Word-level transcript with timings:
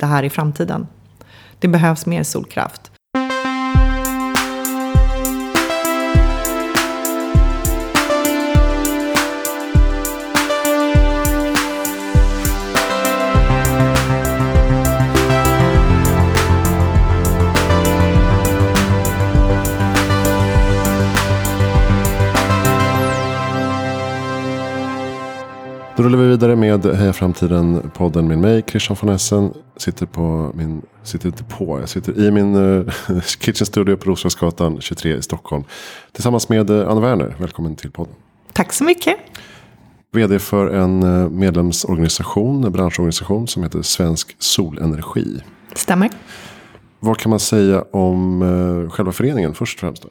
det 0.00 0.06
här 0.06 0.22
i 0.22 0.30
framtiden. 0.30 0.86
Det 1.58 1.68
behövs 1.68 2.06
mer 2.06 2.22
solkraft. 2.22 2.90
Då 25.98 26.04
rullar 26.04 26.18
vi 26.18 26.28
vidare 26.28 26.56
med 26.56 26.84
Heja 26.84 27.12
Framtiden 27.12 27.90
podden 27.94 28.28
med 28.28 28.38
mig, 28.38 28.62
Christian 28.66 28.96
von 29.00 29.14
Essen. 29.14 29.52
Sitter 29.76 30.06
på 30.06 30.52
min, 30.54 30.82
sitter 31.02 31.26
inte 31.26 31.44
på, 31.44 31.80
jag 31.80 31.88
sitter 31.88 32.18
i 32.18 32.30
min 32.30 32.56
uh, 32.56 32.90
kitchen 33.40 33.66
studio 33.66 33.96
på 33.96 34.10
Roslagsgatan 34.10 34.80
23 34.80 35.16
i 35.16 35.22
Stockholm. 35.22 35.64
Tillsammans 36.12 36.48
med 36.48 36.70
uh, 36.70 36.90
Anna 36.90 37.00
Werner, 37.00 37.36
välkommen 37.38 37.76
till 37.76 37.90
podden. 37.90 38.14
Tack 38.52 38.72
så 38.72 38.84
mycket. 38.84 39.16
Vd 40.12 40.38
för 40.38 40.66
en 40.66 41.02
uh, 41.02 41.30
medlemsorganisation, 41.30 42.64
en 42.64 42.72
branschorganisation 42.72 43.48
som 43.48 43.62
heter 43.62 43.82
Svensk 43.82 44.36
Solenergi. 44.38 45.40
Stämmer. 45.74 46.10
Vad 47.00 47.18
kan 47.18 47.30
man 47.30 47.40
säga 47.40 47.84
om 47.90 48.42
uh, 48.42 48.90
själva 48.90 49.12
föreningen 49.12 49.54
först 49.54 49.76
och 49.76 49.80
främst? 49.80 50.02
Då? 50.02 50.08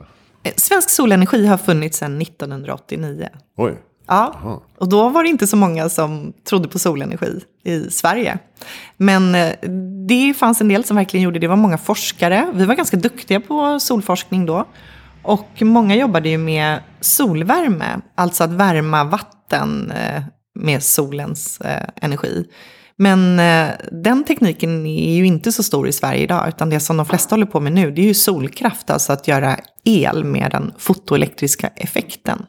Svensk 0.55 0.89
Solenergi 0.89 1.45
har 1.45 1.57
funnits 1.57 1.97
sedan 1.97 2.21
1989. 2.21 3.29
Oj. 3.57 3.77
Ja, 4.07 4.61
och 4.77 4.89
då 4.89 5.09
var 5.09 5.23
det 5.23 5.29
inte 5.29 5.47
så 5.47 5.57
många 5.57 5.89
som 5.89 6.33
trodde 6.49 6.67
på 6.67 6.79
solenergi 6.79 7.39
i 7.63 7.91
Sverige. 7.91 8.37
Men 8.97 9.35
eh, 9.35 9.53
det 10.07 10.33
fanns 10.33 10.61
en 10.61 10.67
del 10.67 10.83
som 10.83 10.97
verkligen 10.97 11.23
gjorde 11.23 11.39
det. 11.39 11.43
Det 11.43 11.49
var 11.49 11.55
många 11.55 11.77
forskare. 11.77 12.47
Vi 12.53 12.65
var 12.65 12.75
ganska 12.75 12.97
duktiga 12.97 13.39
på 13.39 13.79
solforskning 13.79 14.45
då. 14.45 14.65
Och 15.23 15.61
många 15.61 15.95
jobbade 15.95 16.29
ju 16.29 16.37
med 16.37 16.79
solvärme, 17.01 18.01
alltså 18.15 18.43
att 18.43 18.51
värma 18.51 19.03
vatten 19.03 19.91
eh, 19.91 20.23
med 20.59 20.83
solens 20.83 21.61
eh, 21.61 21.87
energi. 21.95 22.45
Men 22.99 23.37
den 23.91 24.23
tekniken 24.23 24.85
är 24.85 25.15
ju 25.15 25.25
inte 25.25 25.51
så 25.51 25.63
stor 25.63 25.87
i 25.87 25.91
Sverige 25.91 26.23
idag, 26.23 26.47
utan 26.47 26.69
det 26.69 26.79
som 26.79 26.97
de 26.97 27.05
flesta 27.05 27.35
håller 27.35 27.45
på 27.45 27.59
med 27.59 27.73
nu, 27.73 27.91
det 27.91 28.01
är 28.01 28.05
ju 28.05 28.13
solkraft, 28.13 28.89
alltså 28.89 29.13
att 29.13 29.27
göra 29.27 29.57
el 29.83 30.23
med 30.23 30.51
den 30.51 30.73
fotoelektriska 30.77 31.67
effekten 31.67 32.45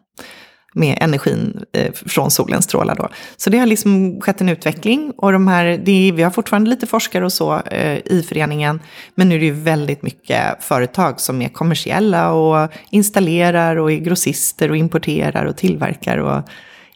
med 0.78 0.98
energin 1.00 1.64
eh, 1.72 1.92
från 1.92 2.30
solens 2.30 2.64
strålar. 2.64 2.94
Då. 2.94 3.08
Så 3.36 3.50
det 3.50 3.58
har 3.58 3.66
liksom 3.66 4.20
skett 4.20 4.40
en 4.40 4.48
utveckling 4.48 5.12
och 5.16 5.32
de 5.32 5.48
här, 5.48 5.64
är, 5.64 6.12
vi 6.12 6.22
har 6.22 6.30
fortfarande 6.30 6.70
lite 6.70 6.86
forskare 6.86 7.24
och 7.24 7.32
så 7.32 7.60
eh, 7.60 7.98
i 7.98 8.24
föreningen. 8.28 8.80
Men 9.14 9.28
nu 9.28 9.34
är 9.34 9.38
det 9.38 9.44
ju 9.44 9.52
väldigt 9.52 10.02
mycket 10.02 10.64
företag 10.64 11.20
som 11.20 11.42
är 11.42 11.48
kommersiella 11.48 12.32
och 12.32 12.70
installerar 12.90 13.76
och 13.76 13.92
är 13.92 13.96
grossister 13.96 14.70
och 14.70 14.76
importerar 14.76 15.44
och 15.44 15.56
tillverkar 15.56 16.18
och 16.18 16.42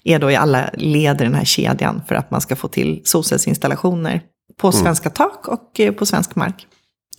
är 0.04 0.18
då 0.18 0.30
i 0.30 0.36
alla 0.36 0.70
led 0.72 1.20
i 1.20 1.24
den 1.24 1.34
här 1.34 1.44
kedjan 1.44 2.02
för 2.08 2.14
att 2.14 2.30
man 2.30 2.40
ska 2.40 2.56
få 2.56 2.68
till 2.68 3.00
solcellsinstallationer 3.04 4.20
på 4.60 4.68
mm. 4.68 4.82
svenska 4.82 5.10
tak 5.10 5.48
och 5.48 5.80
eh, 5.80 5.92
på 5.92 6.06
svensk 6.06 6.36
mark. 6.36 6.66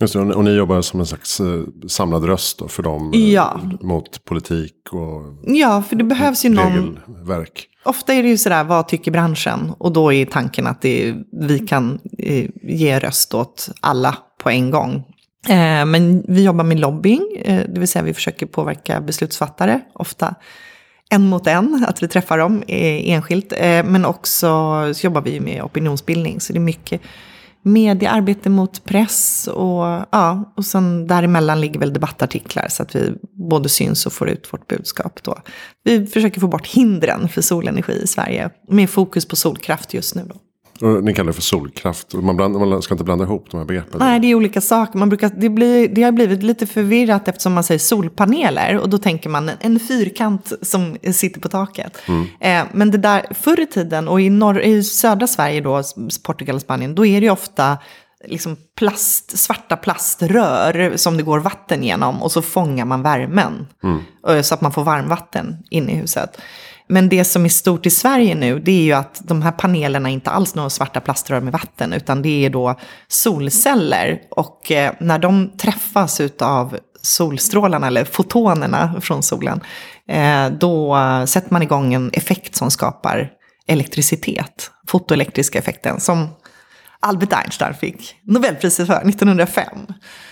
Just 0.00 0.14
det, 0.14 0.20
och 0.20 0.44
ni 0.44 0.50
jobbar 0.50 0.82
som 0.82 1.00
en 1.00 1.06
slags 1.06 1.40
eh, 1.40 1.62
samlad 1.88 2.24
röst 2.24 2.62
för 2.68 2.82
dem 2.82 3.12
eh, 3.14 3.32
ja. 3.32 3.60
mot 3.80 4.24
politik 4.24 4.74
och 4.92 5.22
Ja, 5.56 5.82
för 5.88 5.96
det 5.96 6.04
behövs 6.04 6.44
ju 6.44 6.48
någon... 6.48 6.98
Regelverk. 7.06 7.68
Ofta 7.84 8.14
är 8.14 8.22
det 8.22 8.28
ju 8.28 8.38
sådär, 8.38 8.64
vad 8.64 8.88
tycker 8.88 9.10
branschen? 9.10 9.72
Och 9.78 9.92
då 9.92 10.12
är 10.12 10.26
tanken 10.26 10.66
att 10.66 10.82
det, 10.82 11.14
vi 11.32 11.58
kan 11.58 11.98
eh, 12.18 12.50
ge 12.62 12.98
röst 12.98 13.34
åt 13.34 13.68
alla 13.80 14.16
på 14.42 14.50
en 14.50 14.70
gång. 14.70 15.04
Men 15.86 16.24
vi 16.28 16.44
jobbar 16.44 16.64
med 16.64 16.80
lobbying, 16.80 17.28
det 17.44 17.78
vill 17.78 17.88
säga 17.88 18.02
vi 18.02 18.14
försöker 18.14 18.46
påverka 18.46 19.00
beslutsfattare, 19.00 19.80
ofta 19.94 20.34
en 21.10 21.28
mot 21.28 21.46
en, 21.46 21.84
att 21.88 22.02
vi 22.02 22.08
träffar 22.08 22.38
dem 22.38 22.62
enskilt. 22.66 23.52
Men 23.84 24.04
också 24.04 24.46
så 24.94 25.06
jobbar 25.06 25.20
vi 25.20 25.40
med 25.40 25.62
opinionsbildning, 25.62 26.40
så 26.40 26.52
det 26.52 26.58
är 26.58 26.60
mycket 26.60 27.00
mediearbete 27.64 28.50
mot 28.50 28.84
press 28.84 29.48
och, 29.48 29.84
ja, 30.10 30.52
och 30.56 30.64
sen 30.64 31.06
däremellan 31.06 31.60
ligger 31.60 31.80
väl 31.80 31.92
debattartiklar 31.92 32.68
så 32.68 32.82
att 32.82 32.96
vi 32.96 33.12
både 33.50 33.68
syns 33.68 34.06
och 34.06 34.12
får 34.12 34.28
ut 34.28 34.52
vårt 34.52 34.68
budskap 34.68 35.22
då. 35.22 35.38
Vi 35.84 36.06
försöker 36.06 36.40
få 36.40 36.46
bort 36.46 36.66
hindren 36.66 37.28
för 37.28 37.42
solenergi 37.42 37.92
i 38.02 38.06
Sverige 38.06 38.50
med 38.68 38.90
fokus 38.90 39.28
på 39.28 39.36
solkraft 39.36 39.94
just 39.94 40.14
nu 40.14 40.22
då. 40.28 40.34
Ni 40.84 41.14
kallar 41.14 41.26
det 41.26 41.32
för 41.32 41.42
solkraft. 41.42 42.14
Man, 42.14 42.36
bland, 42.36 42.58
man 42.58 42.82
ska 42.82 42.94
inte 42.94 43.04
blanda 43.04 43.24
ihop 43.24 43.46
de 43.50 43.56
här 43.56 43.64
begreppen. 43.64 43.98
Nej, 43.98 44.20
det 44.20 44.26
är 44.26 44.34
olika 44.34 44.60
saker. 44.60 44.98
Man 44.98 45.08
brukar, 45.08 45.30
det, 45.36 45.48
blir, 45.48 45.88
det 45.88 46.02
har 46.02 46.12
blivit 46.12 46.42
lite 46.42 46.66
förvirrat 46.66 47.28
eftersom 47.28 47.52
man 47.52 47.64
säger 47.64 47.78
solpaneler. 47.78 48.78
Och 48.78 48.88
då 48.88 48.98
tänker 48.98 49.28
man 49.28 49.50
en 49.60 49.80
fyrkant 49.80 50.52
som 50.62 50.96
sitter 51.12 51.40
på 51.40 51.48
taket. 51.48 51.98
Mm. 52.06 52.26
Eh, 52.40 52.70
men 52.72 52.90
det 52.90 52.98
där, 52.98 53.26
förr 53.30 53.60
i 53.60 53.66
tiden 53.66 54.08
och 54.08 54.20
i, 54.20 54.30
norr, 54.30 54.60
i 54.60 54.84
södra 54.84 55.26
Sverige, 55.26 55.60
då, 55.60 55.82
Portugal 56.22 56.56
och 56.56 56.62
Spanien, 56.62 56.94
då 56.94 57.06
är 57.06 57.20
det 57.20 57.24
ju 57.24 57.32
ofta 57.32 57.78
liksom 58.24 58.56
plast, 58.78 59.38
svarta 59.38 59.76
plaströr 59.76 60.92
som 60.96 61.16
det 61.16 61.22
går 61.22 61.38
vatten 61.38 61.82
genom. 61.82 62.22
Och 62.22 62.32
så 62.32 62.42
fångar 62.42 62.84
man 62.84 63.02
värmen. 63.02 63.66
Mm. 63.82 64.42
Så 64.42 64.54
att 64.54 64.60
man 64.60 64.72
får 64.72 64.84
varmvatten 64.84 65.56
inne 65.70 65.92
i 65.92 65.94
huset. 65.94 66.40
Men 66.88 67.08
det 67.08 67.24
som 67.24 67.44
är 67.44 67.48
stort 67.48 67.86
i 67.86 67.90
Sverige 67.90 68.34
nu, 68.34 68.58
det 68.58 68.72
är 68.72 68.82
ju 68.82 68.92
att 68.92 69.20
de 69.24 69.42
här 69.42 69.52
panelerna 69.52 70.10
inte 70.10 70.30
alls 70.30 70.54
några 70.54 70.70
svarta 70.70 71.00
plaströr 71.00 71.40
med 71.40 71.52
vatten, 71.52 71.92
utan 71.92 72.22
det 72.22 72.44
är 72.46 72.50
då 72.50 72.74
solceller. 73.08 74.20
Och 74.30 74.72
eh, 74.72 74.92
när 75.00 75.18
de 75.18 75.50
träffas 75.58 76.20
av 76.40 76.78
solstrålarna, 77.02 77.86
eller 77.86 78.04
fotonerna 78.04 79.00
från 79.00 79.22
solen, 79.22 79.60
eh, 80.08 80.48
då 80.48 80.96
sätter 81.26 81.52
man 81.52 81.62
igång 81.62 81.94
en 81.94 82.10
effekt 82.12 82.56
som 82.56 82.70
skapar 82.70 83.30
elektricitet, 83.66 84.70
fotoelektriska 84.86 85.58
effekten, 85.58 86.00
som 86.00 86.28
Albert 87.04 87.32
Einstein 87.32 87.74
fick 87.74 88.14
Nobelpriset 88.22 88.86
för 88.86 89.08
1905. 89.08 89.66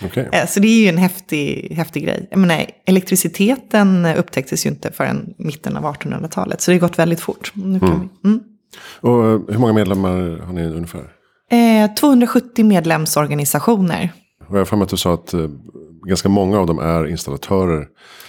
Okay. 0.05 0.25
Eh, 0.31 0.47
så 0.47 0.59
det 0.59 0.67
är 0.67 0.81
ju 0.81 0.87
en 0.87 0.97
häftig, 0.97 1.73
häftig 1.75 2.03
grej. 2.03 2.27
Jag 2.31 2.39
menar, 2.39 2.65
elektriciteten 2.85 4.05
upptäcktes 4.05 4.65
ju 4.65 4.69
inte 4.69 4.91
förrän 4.91 5.33
mitten 5.37 5.77
av 5.77 5.83
1800-talet. 5.83 6.61
Så 6.61 6.71
det 6.71 6.75
har 6.77 6.87
gått 6.87 6.99
väldigt 6.99 7.19
fort. 7.19 7.51
Nu 7.53 7.79
kan 7.79 7.89
mm. 7.89 8.09
vi, 8.23 8.29
mm. 8.29 8.43
Och 9.01 9.25
eh, 9.25 9.39
hur 9.47 9.57
många 9.57 9.73
medlemmar 9.73 10.45
har 10.45 10.53
ni 10.53 10.65
ungefär? 10.65 11.11
Eh, 11.51 11.93
270 11.93 12.65
medlemsorganisationer. 12.65 14.13
Och 14.47 14.55
jag 14.55 14.59
har 14.59 14.65
för 14.65 14.83
att 14.83 14.89
du 14.89 14.97
sa 14.97 15.13
att 15.13 15.33
eh, 15.33 15.49
ganska 16.07 16.29
många 16.29 16.59
av 16.59 16.67
dem 16.67 16.79
är 16.79 17.07
installatörer 17.07 17.87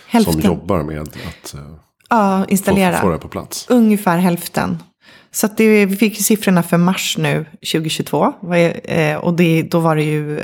hälften. 0.08 0.32
som 0.32 0.42
jobbar 0.42 0.82
med 0.82 1.00
att 1.00 1.54
eh, 1.54 1.60
ja, 2.08 2.44
installera. 2.44 2.96
Få, 2.96 3.06
få 3.06 3.10
det 3.10 3.18
på 3.18 3.28
plats. 3.28 3.66
Ungefär 3.68 4.18
hälften. 4.18 4.78
Så 5.34 5.48
det, 5.56 5.86
vi 5.86 5.96
fick 5.96 6.24
siffrorna 6.24 6.62
för 6.62 6.76
mars 6.76 7.16
nu, 7.18 7.46
2022. 7.72 8.32
Eh, 8.84 9.16
och 9.16 9.34
det, 9.34 9.62
då 9.62 9.80
var 9.80 9.96
det 9.96 10.02
ju 10.02 10.40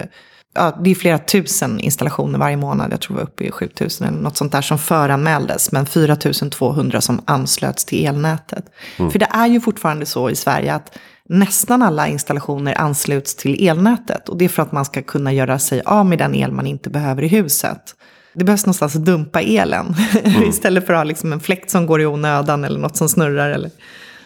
ja, 0.54 0.78
det 0.84 0.90
är 0.90 0.94
flera 0.94 1.18
tusen 1.18 1.80
installationer 1.80 2.38
varje 2.38 2.56
månad. 2.56 2.92
Jag 2.92 3.00
tror 3.00 3.16
vi 3.16 3.22
var 3.22 3.28
uppe 3.28 3.44
i 3.44 3.50
7000 3.50 4.08
eller 4.08 4.18
något 4.18 4.36
sånt 4.36 4.52
där 4.52 4.62
som 4.62 4.78
föranmäldes. 4.78 5.72
Men 5.72 5.86
4200 5.86 7.00
som 7.00 7.22
anslöts 7.24 7.84
till 7.84 8.06
elnätet. 8.06 8.64
Mm. 8.96 9.10
För 9.10 9.18
det 9.18 9.28
är 9.30 9.46
ju 9.46 9.60
fortfarande 9.60 10.06
så 10.06 10.30
i 10.30 10.36
Sverige 10.36 10.74
att 10.74 10.98
nästan 11.28 11.82
alla 11.82 12.08
installationer 12.08 12.80
ansluts 12.80 13.34
till 13.34 13.68
elnätet. 13.68 14.28
Och 14.28 14.38
det 14.38 14.44
är 14.44 14.48
för 14.48 14.62
att 14.62 14.72
man 14.72 14.84
ska 14.84 15.02
kunna 15.02 15.32
göra 15.32 15.58
sig 15.58 15.82
av 15.84 16.06
med 16.06 16.18
den 16.18 16.34
el 16.34 16.52
man 16.52 16.66
inte 16.66 16.90
behöver 16.90 17.22
i 17.22 17.28
huset. 17.28 17.94
Det 18.34 18.44
behövs 18.44 18.66
någonstans 18.66 18.96
att 18.96 19.04
dumpa 19.04 19.40
elen. 19.40 19.94
Mm. 20.24 20.42
Istället 20.42 20.86
för 20.86 20.92
att 20.92 20.98
ha 20.98 21.04
liksom 21.04 21.32
en 21.32 21.40
fläkt 21.40 21.70
som 21.70 21.86
går 21.86 22.00
i 22.00 22.06
onödan 22.06 22.64
eller 22.64 22.78
något 22.78 22.96
som 22.96 23.08
snurrar. 23.08 23.50
Eller 23.50 23.70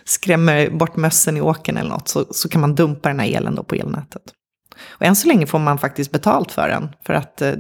skrämmer 0.05 0.71
bort 0.71 0.97
mössen 0.97 1.37
i 1.37 1.41
åkern 1.41 1.77
eller 1.77 1.91
något 1.91 2.09
så, 2.09 2.25
så 2.31 2.49
kan 2.49 2.61
man 2.61 2.75
dumpa 2.75 3.09
den 3.09 3.21
här 3.21 3.37
elen 3.37 3.55
då 3.55 3.63
på 3.63 3.75
elnätet. 3.75 4.23
Och 4.89 5.03
än 5.03 5.17
så 5.17 5.29
länge 5.29 5.47
får 5.47 5.59
man 5.59 5.79
faktiskt 5.79 6.13
betalt 6.13 6.53
för 6.53 6.69
den. 6.69 6.89
För 7.07 7.15
att 7.15 7.43
eh, 7.43 7.53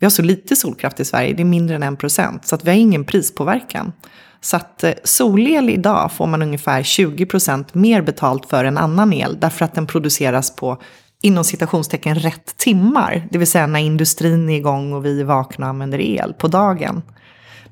vi 0.00 0.06
har 0.06 0.10
så 0.10 0.22
lite 0.22 0.56
solkraft 0.56 1.00
i 1.00 1.04
Sverige, 1.04 1.34
det 1.34 1.42
är 1.42 1.44
mindre 1.44 1.76
än 1.76 1.82
en 1.82 1.96
procent. 1.96 2.46
Så 2.46 2.54
att 2.54 2.64
vi 2.64 2.70
har 2.70 2.76
ingen 2.76 3.04
prispåverkan. 3.04 3.92
Så 4.40 4.56
att 4.56 4.84
eh, 4.84 4.92
solel 5.04 5.70
idag 5.70 6.12
får 6.12 6.26
man 6.26 6.42
ungefär 6.42 6.82
20 6.82 7.26
procent 7.26 7.74
mer 7.74 8.02
betalt 8.02 8.46
för 8.46 8.64
än 8.64 8.78
annan 8.78 9.12
el. 9.12 9.40
Därför 9.40 9.64
att 9.64 9.74
den 9.74 9.86
produceras 9.86 10.56
på 10.56 10.82
inom 11.22 11.44
citationstecken 11.44 12.14
rätt 12.14 12.56
timmar. 12.56 13.28
Det 13.30 13.38
vill 13.38 13.46
säga 13.46 13.66
när 13.66 13.80
industrin 13.80 14.50
är 14.50 14.56
igång 14.56 14.92
och 14.92 15.04
vi 15.04 15.20
är 15.20 15.24
vakna 15.24 15.66
och 15.66 15.70
använder 15.70 16.00
el 16.00 16.34
på 16.34 16.48
dagen. 16.48 17.02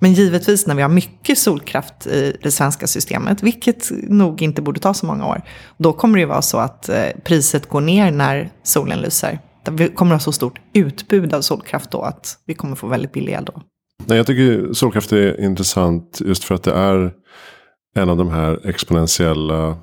Men 0.03 0.13
givetvis 0.13 0.67
när 0.67 0.75
vi 0.75 0.83
har 0.83 0.89
mycket 0.89 1.39
solkraft 1.39 2.07
i 2.07 2.37
det 2.43 2.51
svenska 2.51 2.87
systemet, 2.87 3.43
vilket 3.43 3.91
nog 3.91 4.43
inte 4.43 4.63
borde 4.63 4.81
ta 4.81 4.95
så 4.95 5.07
många 5.07 5.27
år, 5.27 5.43
då 5.77 5.93
kommer 5.93 6.17
det 6.17 6.21
ju 6.21 6.27
vara 6.27 6.43
så 6.43 6.59
att 6.59 6.89
eh, 6.89 7.05
priset 7.25 7.69
går 7.69 7.81
ner 7.81 8.11
när 8.11 8.51
solen 8.63 9.01
lyser. 9.01 9.39
Vi 9.71 9.89
kommer 9.89 10.15
att 10.15 10.21
ha 10.21 10.25
så 10.25 10.33
stort 10.33 10.61
utbud 10.73 11.35
av 11.35 11.41
solkraft 11.41 11.91
då 11.91 12.03
att 12.03 12.39
vi 12.47 12.55
kommer 12.55 12.77
få 12.77 12.87
väldigt 12.87 13.13
billig 13.13 13.33
el 13.33 13.45
då. 13.45 13.63
Nej, 14.07 14.17
jag 14.17 14.27
tycker 14.27 14.73
solkraft 14.73 15.13
är 15.13 15.41
intressant 15.41 16.21
just 16.25 16.45
för 16.45 16.55
att 16.55 16.63
det 16.63 16.75
är 16.75 17.13
en 17.97 18.09
av 18.09 18.17
de 18.17 18.31
här 18.31 18.69
exponentiella 18.69 19.77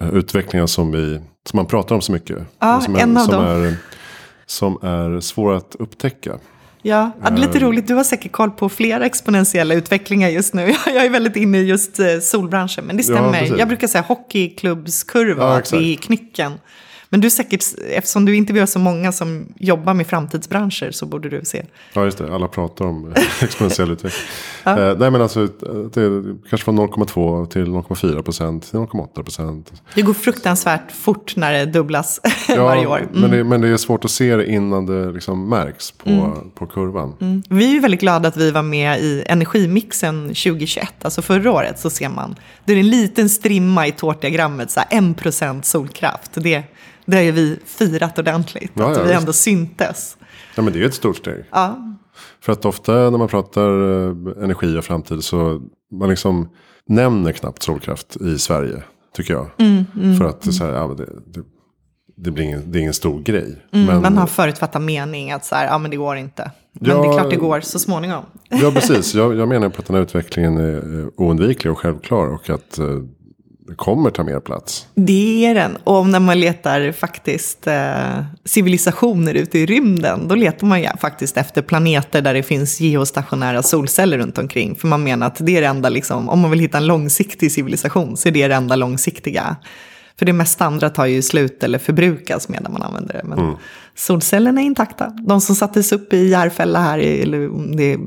eh, 0.00 0.14
utvecklingar 0.14 0.66
som, 0.66 0.92
vi, 0.92 1.20
som 1.48 1.56
man 1.56 1.66
pratar 1.66 1.94
om 1.94 2.00
så 2.00 2.12
mycket. 2.12 2.38
Ja, 2.58 2.80
som 2.80 2.96
är, 2.96 3.00
en 3.00 3.16
av 3.16 3.24
som 3.24 3.34
dem. 3.34 3.44
Är, 3.44 3.76
som 4.46 4.78
är 4.82 5.20
svåra 5.20 5.56
att 5.56 5.76
upptäcka. 5.78 6.38
Ja, 6.86 7.10
ja, 7.22 7.30
det 7.30 7.36
är 7.36 7.46
lite 7.46 7.58
roligt. 7.58 7.86
Du 7.86 7.94
har 7.94 8.04
säkert 8.04 8.32
koll 8.32 8.50
på 8.50 8.68
flera 8.68 9.06
exponentiella 9.06 9.74
utvecklingar 9.74 10.28
just 10.28 10.54
nu. 10.54 10.74
Jag 10.86 11.04
är 11.04 11.10
väldigt 11.10 11.36
inne 11.36 11.58
i 11.58 11.64
just 11.64 11.98
eh, 12.00 12.06
solbranschen. 12.22 12.84
Men 12.84 12.96
det 12.96 13.02
Ja, 13.08 13.14
stämmer. 13.16 13.38
precis. 13.38 13.58
jag 13.58 13.68
brukar 13.68 13.86
säga 13.86 14.02
hockeyklubbskurva, 14.02 15.42
Ja, 15.44 15.56
att 15.58 15.72
vi 15.72 15.92
är 15.92 15.96
knycken. 15.96 16.52
Men 17.14 17.20
du 17.20 17.30
säkert, 17.30 17.64
eftersom 17.90 18.24
du 18.24 18.36
intervjuar 18.36 18.66
så 18.66 18.78
många 18.78 19.12
som 19.12 19.46
jobbar 19.56 19.94
med 19.94 20.06
framtidsbranscher 20.06 20.90
så 20.90 21.06
borde 21.06 21.28
du 21.28 21.40
se. 21.44 21.64
Ja, 21.92 22.04
just 22.04 22.18
det. 22.18 22.34
Alla 22.34 22.48
pratar 22.48 22.84
om 22.84 23.14
exponentiell 23.42 23.90
utveckling. 23.90 24.26
Eh, 24.64 24.98
nej, 24.98 25.10
men 25.10 25.22
alltså 25.22 25.46
det 25.94 26.24
kanske 26.48 26.64
från 26.64 26.78
0,2 26.78 27.46
till 27.46 27.64
0,4 27.64 28.22
procent 28.22 28.70
till 28.70 28.78
0,8 28.78 29.22
procent. 29.22 29.72
Det 29.94 30.02
går 30.02 30.14
fruktansvärt 30.14 30.92
fort 30.92 31.36
när 31.36 31.52
det 31.52 31.66
dubblas 31.66 32.20
varje 32.48 32.86
år. 32.86 32.98
Mm. 32.98 33.20
Men, 33.20 33.30
det, 33.30 33.44
men 33.44 33.60
det 33.60 33.68
är 33.68 33.76
svårt 33.76 34.04
att 34.04 34.10
se 34.10 34.36
det 34.36 34.46
innan 34.46 34.86
det 34.86 35.12
liksom 35.12 35.48
märks 35.48 35.90
på, 35.90 36.38
på 36.54 36.66
kurvan. 36.66 37.42
Vi 37.48 37.64
är 37.64 37.72
ju 37.72 37.80
väldigt 37.80 38.00
glada 38.00 38.28
att 38.28 38.36
vi 38.36 38.50
var 38.50 38.62
med 38.62 39.00
i 39.00 39.24
Energimixen 39.26 40.22
2021, 40.28 40.88
alltså 41.02 41.22
förra 41.22 41.52
året, 41.52 41.78
så 41.78 41.90
ser 41.90 42.08
man. 42.08 42.36
Det 42.64 42.72
är 42.72 42.76
en 42.76 42.90
liten 42.90 43.28
strimma 43.28 43.86
i 43.86 43.92
tårtdiagrammet, 43.92 44.70
så 44.70 44.80
här 44.80 45.00
1% 45.00 45.62
solkraft. 45.62 46.30
Det, 46.34 46.62
det 47.04 47.16
har 47.16 47.22
ju 47.24 47.30
vi 47.32 47.58
firat 47.64 48.18
ordentligt, 48.18 48.72
Ja, 48.74 48.90
att 48.90 48.96
ja, 48.96 49.02
vi 49.02 49.08
visst. 49.08 49.20
ändå 49.20 49.32
syntes. 49.32 50.16
Ja, 50.56 50.62
men 50.62 50.72
det 50.72 50.82
är 50.82 50.86
ett 50.86 50.94
stort 50.94 51.16
steg. 51.16 51.44
Ja, 51.50 51.96
För 52.40 52.52
att 52.52 52.64
ofta 52.64 52.92
när 52.92 53.18
man 53.18 53.28
pratar 53.28 53.68
eh, 53.70 54.44
energi 54.44 54.78
och 54.78 54.84
framtid 54.84 55.24
så 55.24 55.60
man 55.92 56.08
liksom 56.10 56.48
nämner 56.88 57.32
knappt 57.32 57.62
solkraft 57.62 58.16
i 58.16 58.38
Sverige. 58.38 58.82
Tycker 59.16 59.34
jag. 59.34 59.50
Mm, 59.58 60.16
För 60.18 60.24
att 60.24 60.40
det, 60.42 60.50
är 60.50 60.52
så 60.52 60.64
här, 60.64 60.72
ja, 60.72 60.94
det, 60.98 61.04
det, 61.26 61.40
det, 62.16 62.30
blir 62.30 62.44
ingen, 62.44 62.72
det 62.72 62.78
är 62.78 62.80
ingen 62.80 62.94
stor 62.94 63.20
grej. 63.22 63.64
mm, 63.72 63.86
men, 63.86 64.02
man 64.02 64.18
har 64.18 64.26
förutfattat 64.26 64.82
mening 64.82 65.32
att 65.32 65.44
så 65.44 65.54
här, 65.54 65.66
ja 65.66 65.78
men 65.78 65.90
det 65.90 65.96
går 65.96 66.16
inte. 66.16 66.50
Men 66.72 66.90
Ja, 66.90 67.02
det 67.02 67.08
är 67.08 67.12
klart 67.18 67.30
det 67.30 67.36
går 67.36 67.60
så 67.60 67.78
småningom. 67.78 68.24
Ja, 68.48 68.70
precis. 68.70 69.14
Jag, 69.14 69.34
jag 69.36 69.48
menar 69.48 69.68
på 69.68 69.78
att 69.80 69.86
den 69.86 69.96
här 69.96 70.02
utvecklingen 70.02 70.56
är 70.56 71.10
oundviklig 71.20 71.72
och 71.72 71.78
självklar. 71.78 72.26
Och 72.26 72.50
att 72.50 72.78
eh, 72.78 72.86
kommer 73.76 74.10
ta 74.10 74.24
mer 74.24 74.40
plats. 74.40 74.86
Det 74.94 75.46
är 75.46 75.54
den. 75.54 75.76
Och 75.84 76.06
när 76.06 76.20
man 76.20 76.40
letar 76.40 76.92
faktiskt 76.92 77.66
eh, 77.66 78.24
civilisationer 78.44 79.34
ute 79.34 79.58
i 79.58 79.66
rymden, 79.66 80.28
då 80.28 80.34
letar 80.34 80.66
man 80.66 80.80
ju 80.80 80.88
faktiskt 81.00 81.36
efter 81.36 81.62
planeter 81.62 82.22
där 82.22 82.34
det 82.34 82.42
finns 82.42 82.80
geostationära 82.80 83.62
solceller 83.62 84.18
runt 84.18 84.38
omkring. 84.38 84.74
För 84.74 84.88
man 84.88 85.02
menar 85.02 85.26
att 85.26 85.46
det 85.46 85.56
är 85.56 85.60
det 85.60 85.66
enda, 85.66 85.88
liksom, 85.88 86.28
om 86.28 86.40
man 86.40 86.50
vill 86.50 86.60
hitta 86.60 86.78
en 86.78 86.86
långsiktig 86.86 87.52
civilisation, 87.52 88.16
så 88.16 88.28
är 88.28 88.32
det 88.32 88.48
det 88.48 88.54
enda 88.54 88.76
långsiktiga. 88.76 89.56
För 90.18 90.26
det 90.26 90.32
mesta 90.32 90.64
andra 90.64 90.90
tar 90.90 91.06
ju 91.06 91.22
slut 91.22 91.62
eller 91.62 91.78
förbrukas 91.78 92.48
medan 92.48 92.72
man 92.72 92.82
använder 92.82 93.14
det. 93.14 93.22
Men 93.24 93.56
solcellerna 93.94 94.60
är 94.60 94.64
intakta. 94.64 95.12
De 95.26 95.40
som 95.40 95.54
sattes 95.54 95.92
upp 95.92 96.12
i 96.12 96.28
Järfälla 96.28 96.80
här 96.80 96.98
i, 96.98 97.98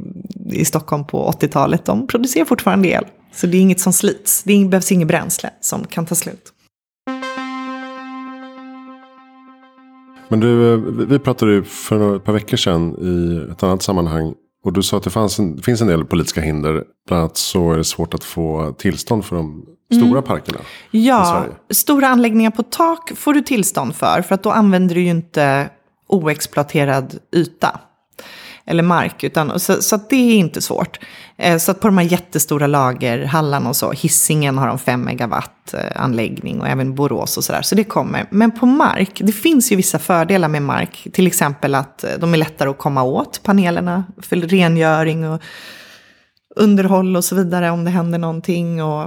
i 0.51 0.65
Stockholm 0.65 1.07
på 1.07 1.31
80-talet, 1.31 1.85
de 1.85 2.07
producerar 2.07 2.45
fortfarande 2.45 2.87
el. 2.87 3.05
Så 3.37 3.47
det 3.47 3.57
är 3.57 3.61
inget 3.61 3.79
som 3.79 3.93
slits. 3.93 4.43
Det 4.43 4.65
behövs 4.65 4.91
inget 4.91 5.07
bränsle 5.07 5.49
som 5.61 5.85
kan 5.87 6.05
ta 6.05 6.15
slut. 6.15 6.53
Men 10.29 10.39
du, 10.39 10.73
eh, 10.73 10.79
vi- 11.07 11.19
pratade 11.19 11.51
ju 11.53 11.63
för 11.63 12.15
ett 12.15 12.23
par 12.23 12.33
veckor 12.33 12.57
sedan 12.57 12.95
i 13.01 13.51
ett 13.51 13.63
annat 13.63 13.81
sammanhang. 13.83 14.33
Och 14.63 14.73
du 14.73 14.83
sa 14.83 14.97
att 14.97 15.03
det 15.03 15.09
fanns 15.09 15.39
en, 15.39 15.61
finns 15.61 15.81
en 15.81 15.87
del 15.87 16.05
politiska 16.05 16.41
hinder. 16.41 16.83
Bland 17.07 17.19
annat 17.23 17.37
så 17.37 17.71
är 17.73 17.77
det 17.77 17.83
svårt 17.83 18.13
att 18.13 18.23
få 18.23 18.75
tillstånd 18.77 19.25
för 19.25 19.35
de 19.35 19.65
stora 19.95 20.21
parkerna. 20.21 20.59
i 20.91 21.07
Ja, 21.07 21.25
Sverige. 21.25 21.55
stora 21.69 22.07
anläggningar 22.07 22.51
på 22.51 22.63
tak 22.63 23.11
får 23.15 23.33
du 23.33 23.41
tillstånd 23.41 23.95
för. 23.95 24.21
För 24.21 24.35
att 24.35 24.43
då 24.43 24.51
använder 24.51 24.95
du 24.95 25.01
ju 25.01 25.09
inte 25.09 25.69
oexploaterad 26.07 27.17
yta. 27.35 27.79
Eller 28.69 28.83
mark. 28.83 29.23
Utan, 29.23 29.59
så 29.59 29.81
så 29.81 29.95
att 29.95 30.09
det 30.09 30.15
är 30.15 30.35
inte 30.35 30.61
svårt. 30.61 30.99
Eh, 31.37 31.57
Så 31.57 31.71
att 31.71 31.79
på 31.79 31.87
de 31.87 31.97
här 31.97 32.05
jättestora 32.05 32.67
lagerhallarna 32.67 33.69
och 33.69 33.75
så. 33.75 33.91
Hisingen 33.91 34.57
har 34.57 34.67
de 34.67 34.79
5 34.79 35.01
megawatt 35.01 35.73
eh, 35.73 36.01
anläggning. 36.01 36.61
Och 36.61 36.67
även 36.67 36.95
Borås 36.95 37.37
och 37.37 37.43
sådär. 37.43 37.61
Så 37.61 37.75
det 37.75 37.83
kommer. 37.83 38.25
Men 38.29 38.51
på 38.51 38.65
mark, 38.65 39.21
det 39.23 39.31
finns 39.31 39.71
ju 39.71 39.75
vissa 39.75 39.99
fördelar 39.99 40.47
med 40.47 40.61
mark. 40.61 41.07
Till 41.13 41.27
exempel 41.27 41.75
att 41.75 42.03
eh, 42.03 42.09
de 42.19 42.33
är 42.33 42.37
lättare 42.37 42.69
att 42.69 42.77
komma 42.77 43.03
åt 43.03 43.43
panelerna. 43.43 44.03
För 44.21 44.35
rengöring 44.35 45.29
och 45.29 45.41
underhåll 46.55 47.15
och 47.15 47.25
så 47.25 47.35
vidare 47.35 47.71
om 47.71 47.83
det 47.83 47.91
händer 47.91 48.19
någonting. 48.19 48.83
Och 48.83 49.01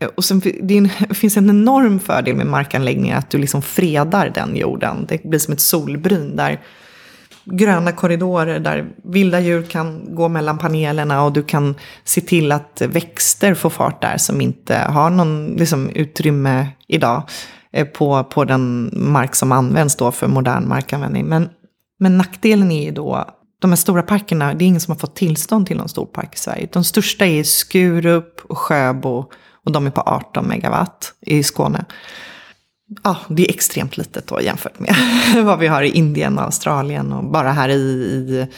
eh, 0.00 0.08
och 0.14 0.24
sen, 0.24 0.42
det 0.62 0.78
en, 0.78 0.88
finns 1.14 1.36
en 1.36 1.50
enorm 1.50 2.00
fördel 2.00 2.36
med 2.36 2.46
markanläggningar 2.46 3.18
att 3.18 3.30
du 3.30 3.38
liksom 3.38 3.62
fredar 3.62 4.30
den 4.34 4.56
jorden. 4.56 5.06
Det 5.08 5.24
blir 5.24 5.38
som 5.38 5.54
ett 5.54 5.60
solbryn 5.60 6.36
där 6.36 6.60
gröna 7.44 7.92
korridorer 7.92 8.60
där 8.60 8.86
vilda 9.04 9.40
djur 9.40 9.62
kan 9.62 10.14
gå 10.14 10.28
mellan 10.28 10.58
panelerna 10.58 11.22
och 11.22 11.32
du 11.32 11.42
kan 11.42 11.74
se 12.04 12.20
till 12.20 12.52
att 12.52 12.82
växter 12.88 13.54
får 13.54 13.70
fart 13.70 14.02
där 14.02 14.16
som 14.16 14.40
inte 14.40 14.76
har 14.76 15.10
någon 15.10 15.46
liksom, 15.46 15.90
utrymme 15.90 16.68
idag 16.88 17.22
eh, 17.72 17.86
på, 17.86 18.24
på 18.24 18.44
den 18.44 18.90
mark 18.92 19.34
som 19.34 19.52
används 19.52 19.96
då 19.96 20.12
för 20.12 20.28
modern 20.28 20.68
markanvändning. 20.68 21.26
Men, 21.26 21.48
men 21.98 22.18
nackdelen 22.18 22.72
är 22.72 22.84
ju 22.84 22.90
då 22.90 23.24
de 23.58 23.70
här 23.70 23.76
stora 23.76 24.02
parkerna, 24.02 24.54
det 24.54 24.64
är 24.64 24.66
ingen 24.66 24.80
som 24.80 24.92
har 24.92 24.98
fått 24.98 25.16
tillstånd 25.16 25.66
till 25.66 25.76
någon 25.76 25.88
stor 25.88 26.06
park 26.06 26.34
i 26.34 26.38
Sverige. 26.38 26.68
De 26.72 26.84
största 26.84 27.26
är 27.26 27.42
Skurup 27.42 28.40
och 28.48 28.58
Sjöbo 28.58 29.24
och 29.64 29.72
de 29.72 29.86
är 29.86 29.90
på 29.90 30.00
18 30.00 30.48
megawatt 30.48 31.14
i 31.20 31.42
Skåne. 31.42 31.84
Ja, 33.02 33.16
det 33.28 33.50
är 33.50 33.54
extremt 33.54 33.96
litet 33.96 34.26
då 34.26 34.40
jämfört 34.40 34.78
med 34.78 34.94
vad 35.44 35.58
vi 35.58 35.66
har 35.66 35.82
i 35.82 35.90
Indien 35.90 36.38
och 36.38 36.44
Australien 36.44 37.12
och 37.12 37.24
bara 37.24 37.52
här 37.52 37.68
i, 37.68 37.72
i 37.72 38.48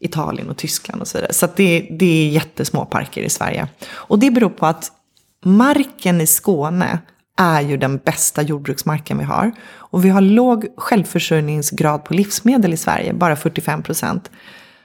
Italien 0.00 0.50
och 0.50 0.56
Tyskland 0.56 1.00
och 1.00 1.08
så 1.08 1.18
vidare. 1.18 1.32
Så 1.32 1.44
att 1.44 1.56
det, 1.56 1.88
det 1.90 2.26
är 2.26 2.28
jättesmå 2.28 2.84
parker 2.84 3.22
i 3.22 3.28
Sverige. 3.28 3.68
Och 3.90 4.18
det 4.18 4.30
beror 4.30 4.50
på 4.50 4.66
att 4.66 4.92
marken 5.44 6.20
i 6.20 6.26
Skåne 6.26 6.98
är 7.38 7.60
ju 7.60 7.76
den 7.76 7.98
bästa 7.98 8.42
jordbruksmarken 8.42 9.18
vi 9.18 9.24
har. 9.24 9.52
Och 9.74 10.04
vi 10.04 10.08
har 10.08 10.20
låg 10.20 10.66
självförsörjningsgrad 10.76 12.04
på 12.04 12.14
livsmedel 12.14 12.72
i 12.72 12.76
Sverige, 12.76 13.12
bara 13.12 13.36
45 13.36 13.82
procent. 13.82 14.30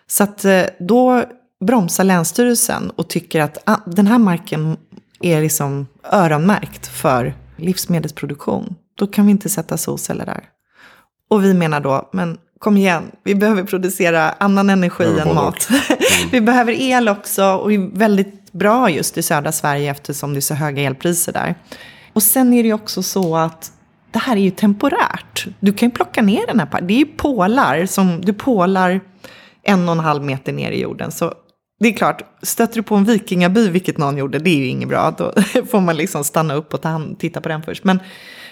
Så 0.08 0.24
att 0.24 0.46
eh, 0.46 0.64
då 0.80 1.24
bromsar 1.66 2.04
Länsstyrelsen 2.04 2.90
och 2.90 3.08
tycker 3.08 3.42
att 3.42 3.58
ah, 3.66 3.78
den 3.86 4.08
här 4.08 4.18
marken 4.18 4.78
är 5.22 5.42
liksom 5.42 5.88
öronmärkt 6.12 6.88
för 6.88 7.34
livsmedelsproduktion. 7.58 8.76
Då 8.96 9.08
kan 9.08 9.26
vi 9.26 9.32
inte 9.32 9.50
sätta 9.50 9.78
solceller 9.78 10.26
där. 10.26 10.44
Och 11.30 11.44
vi 11.44 11.54
menar 11.54 11.80
då, 11.80 12.10
men 12.14 12.38
kom 12.60 12.78
igen, 12.78 13.12
vi 13.24 13.36
behöver 13.36 13.64
producera 13.64 14.32
annan 14.32 14.70
energi 14.70 15.20
än 15.20 15.36
mat. 15.36 15.70
vi 16.32 16.42
behöver 16.42 16.82
el 16.82 17.10
också 17.10 17.46
och 17.46 17.74
är 17.74 17.98
väldigt 17.98 18.52
bra 18.52 18.90
just 18.90 19.18
i 19.18 19.22
södra 19.22 19.52
Sverige 19.52 19.92
eftersom 19.92 20.34
det 20.34 20.40
är 20.40 20.42
så 20.42 20.54
höga 20.54 20.82
elpriser 20.82 21.34
där. 21.34 21.56
Och 22.14 22.24
sen 22.24 22.54
är 22.54 22.64
det 22.64 22.68
ju 22.68 22.74
också 22.74 23.04
så 23.04 23.38
att 23.38 23.72
det 24.12 24.20
här 24.20 24.36
är 24.36 24.42
ju 24.42 24.52
temporärt. 24.52 25.48
Du 25.60 25.74
kan 25.74 25.90
ju 25.90 25.96
plocka 25.96 26.22
ner 26.22 26.48
den 26.48 26.60
här. 26.60 26.82
Det 26.82 26.94
är 26.94 26.98
ju 26.98 27.06
pålar 27.06 27.86
som 27.86 28.22
du 28.22 28.34
pålar 28.34 29.02
en 29.64 29.90
och 29.90 29.96
en 29.96 30.00
halv 30.00 30.24
meter 30.24 30.54
ner 30.54 30.72
i 30.72 30.82
jorden. 30.82 31.12
Så 31.12 31.34
det 31.80 31.88
är 31.88 31.94
klart, 31.94 32.22
stöter 32.42 32.76
du 32.76 32.84
på 32.84 32.96
en 32.96 33.04
vikingaby, 33.04 33.70
vilket 33.70 33.98
någon 33.98 34.18
gjorde, 34.18 34.40
det 34.40 34.50
är 34.50 34.58
ju 34.58 34.68
inget 34.68 34.90
bra. 34.90 35.12
Då 35.18 35.34
får 35.70 35.82
man 35.82 35.98
liksom 35.98 36.24
stanna 36.24 36.54
upp 36.54 36.74
och 36.74 36.82
ta 36.82 36.90
hand, 36.90 37.20
titta 37.20 37.42
på 37.42 37.50
den 37.50 37.64
först. 37.64 37.84
Men, 37.84 38.00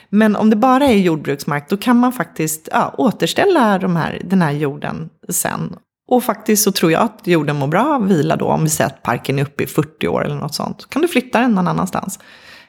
men 0.09 0.35
om 0.35 0.49
det 0.49 0.55
bara 0.55 0.85
är 0.85 0.97
jordbruksmark, 0.97 1.69
då 1.69 1.77
kan 1.77 1.97
man 1.97 2.13
faktiskt 2.13 2.69
ja, 2.71 2.95
återställa 2.97 3.79
de 3.79 3.95
här, 3.95 4.21
den 4.25 4.41
här 4.41 4.51
jorden 4.51 5.09
sen. 5.29 5.75
Och 6.07 6.23
faktiskt 6.23 6.63
så 6.63 6.71
tror 6.71 6.91
jag 6.91 7.01
att 7.01 7.27
jorden 7.27 7.55
mår 7.55 7.67
bra 7.67 7.95
av 7.95 8.07
vila 8.07 8.35
då, 8.35 8.45
om 8.45 8.63
vi 8.63 8.69
säger 8.69 8.89
att 8.89 9.03
parken 9.03 9.39
är 9.39 9.43
uppe 9.43 9.63
i 9.63 9.67
40 9.67 10.07
år 10.07 10.25
eller 10.25 10.35
något 10.35 10.55
sånt. 10.55 10.89
Kan 10.89 11.01
du 11.01 11.07
flytta 11.07 11.39
den 11.39 11.51
någon 11.51 11.67
annanstans. 11.67 12.19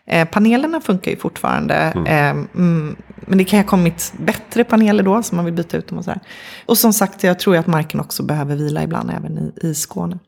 Eh, 0.07 0.29
panelerna 0.29 0.81
funkar 0.81 1.11
ju 1.11 1.17
fortfarande. 1.17 1.75
Eh, 2.07 2.31
mm, 2.31 2.97
men 3.21 3.39
det 3.39 3.45
kan 3.45 3.59
ha 3.59 3.67
kommit 3.67 4.13
bättre 4.19 4.65
paneler 4.65 5.03
då, 5.03 5.23
som 5.23 5.37
man 5.37 5.45
vill 5.45 5.55
byta 5.55 5.77
ut 5.77 5.89
dem 5.89 5.99
och 5.99 6.05
sådär. 6.05 6.21
Och 6.67 6.79
som 6.79 6.93
sagt, 6.93 7.25
jag 7.25 7.39
tror 7.39 7.57
ju 7.57 7.61
att 7.61 7.67
marken 7.67 8.01
också 8.01 8.23
behöver 8.23 8.57
vila 8.57 8.83
ibland, 8.83 9.11
även 9.11 9.39
i, 9.39 9.53
i 9.69 9.75
Skåne. 9.75 10.19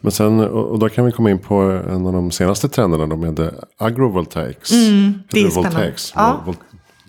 Men 0.00 0.12
sen, 0.12 0.40
och 0.40 0.78
då 0.78 0.88
kan 0.88 1.04
vi 1.04 1.12
komma 1.12 1.30
in 1.30 1.38
på 1.38 1.54
en 1.90 2.06
av 2.06 2.12
de 2.12 2.30
senaste 2.30 2.68
trenderna 2.68 3.06
då 3.06 3.16
med 3.16 3.50
agrovoltaics. 3.78 4.72
Mm, 4.72 5.14
det 5.30 5.40
är 5.40 5.50
spännande. 5.50 5.94
Ja. 6.14 6.42
Vol- 6.46 6.54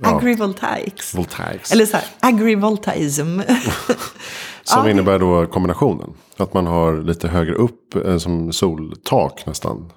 ja, 0.01 0.15
Agrivoltaics. 0.17 1.15
voltaics. 1.15 1.71
Eller 1.71 1.85
så 1.85 1.97
här, 1.97 2.05
agrivoltaism. 2.19 3.39
Som 4.65 4.85
ja. 4.85 4.89
innebär 4.89 5.19
då 5.19 5.45
kombinationen. 5.45 6.09
Att 6.37 6.53
man 6.53 6.67
har 6.67 7.01
lite 7.03 7.27
högre 7.27 7.53
upp 7.53 7.95
eh, 8.05 8.17
som 8.17 8.53
soltak 8.53 9.43
nästan. 9.45 9.89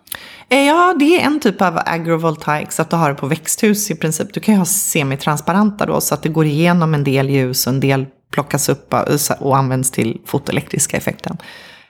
Eh, 0.49 0.59
Ja, 0.67 0.95
det 0.99 1.21
är 1.21 1.27
en 1.27 1.41
typ 1.41 1.63
av 1.63 1.79
agrovoltaics, 1.87 2.81
att 2.81 2.91
du 2.91 2.97
har 2.97 3.09
det 3.09 3.15
på 3.15 3.27
växthus 3.27 3.91
i 3.91 3.95
princip. 3.95 4.35
Du 4.35 4.41
kan 4.41 4.55
ju 4.55 4.59
ha 4.59 4.65
semitransparenta 4.67 5.87
då, 5.87 6.01
så 6.01 6.15
att 6.15 6.23
det 6.23 6.29
går 6.29 6.47
igenom 6.47 6.95
en 6.95 7.05
del 7.05 7.31
ljus 7.31 7.67
och 7.67 7.73
en 7.73 7.81
del 7.81 8.07
plockas 8.33 8.69
upp 8.69 8.95
och 9.41 9.57
används 9.57 9.91
till 9.91 10.21
fotoelektriska 10.27 10.97
effekten. 10.97 11.37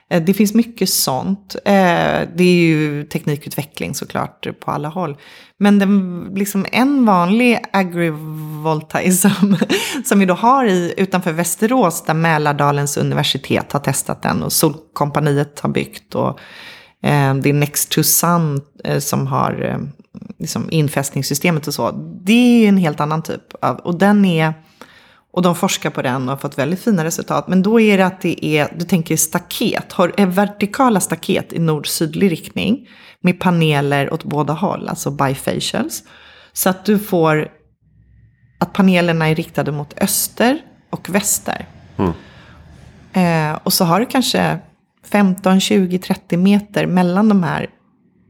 Eh, 0.09 0.23
det 0.23 0.33
finns 0.33 0.53
mycket 0.53 0.89
sånt. 0.89 1.55
Eh, 1.65 2.21
det 2.35 2.43
är 2.43 2.59
ju 2.59 3.03
teknikutveckling 3.03 3.95
såklart 3.95 4.47
på 4.59 4.71
alla 4.71 4.89
håll. 4.89 5.17
Men 5.59 5.79
den, 5.79 6.23
liksom 6.35 6.65
en 6.71 7.05
vanlig 7.05 7.59
agrivoltaism 7.73 9.55
som 10.05 10.19
vi 10.19 10.25
då 10.25 10.33
har 10.33 10.65
i, 10.65 10.93
utanför 10.97 11.31
Västerås 11.31 12.03
där 12.03 12.13
Mälardalens 12.13 12.97
universitet 12.97 13.71
har 13.71 13.79
testat 13.79 14.21
den 14.21 14.43
och 14.43 14.53
Solkompaniet 14.53 15.59
har 15.59 15.69
byggt. 15.69 16.15
Och, 16.15 16.39
eh, 17.03 17.35
det 17.35 17.49
är 17.49 17.53
Next 17.53 17.91
to 17.91 18.03
Sun 18.03 18.61
som 18.99 19.27
har 19.27 19.79
liksom 20.39 20.71
infästningssystemet 20.71 21.67
och 21.67 21.73
så. 21.73 21.91
Det 22.23 22.65
är 22.65 22.69
en 22.69 22.77
helt 22.77 22.99
annan 22.99 23.21
typ 23.21 23.53
av, 23.61 23.75
och 23.75 23.99
den 23.99 24.25
är 24.25 24.53
och 25.37 25.43
de 25.43 25.55
forskar 25.55 25.89
på 25.89 26.01
den 26.01 26.21
och 26.23 26.29
har 26.29 26.37
fått 26.37 26.57
väldigt 26.57 26.83
fina 26.83 27.03
resultat. 27.03 27.47
Men 27.47 27.61
då 27.61 27.79
är 27.79 27.97
det 27.97 28.05
att 28.05 28.21
det 28.21 28.45
är, 28.45 28.73
du 28.77 28.85
tänker 28.85 29.17
staket, 29.17 29.93
har, 29.93 30.25
vertikala 30.25 30.99
staket 30.99 31.53
i 31.53 31.59
nord-sydlig 31.59 32.31
riktning. 32.31 32.87
Med 33.21 33.39
paneler 33.39 34.13
åt 34.13 34.23
båda 34.23 34.53
håll, 34.53 34.89
alltså 34.89 35.11
bifacials. 35.11 36.03
Så 36.53 36.69
att 36.69 36.85
du 36.85 36.99
får, 36.99 37.47
att 38.59 38.73
panelerna 38.73 39.29
är 39.29 39.35
riktade 39.35 39.71
mot 39.71 39.99
öster 40.01 40.59
och 40.89 41.09
väster. 41.09 41.65
Mm. 41.97 42.13
Eh, 43.13 43.59
och 43.63 43.73
så 43.73 43.85
har 43.85 43.99
du 43.99 44.05
kanske 44.05 44.59
15, 45.05 45.59
20, 45.59 45.99
30 45.99 46.37
meter 46.37 46.85
mellan 46.85 47.29
de 47.29 47.43
här 47.43 47.67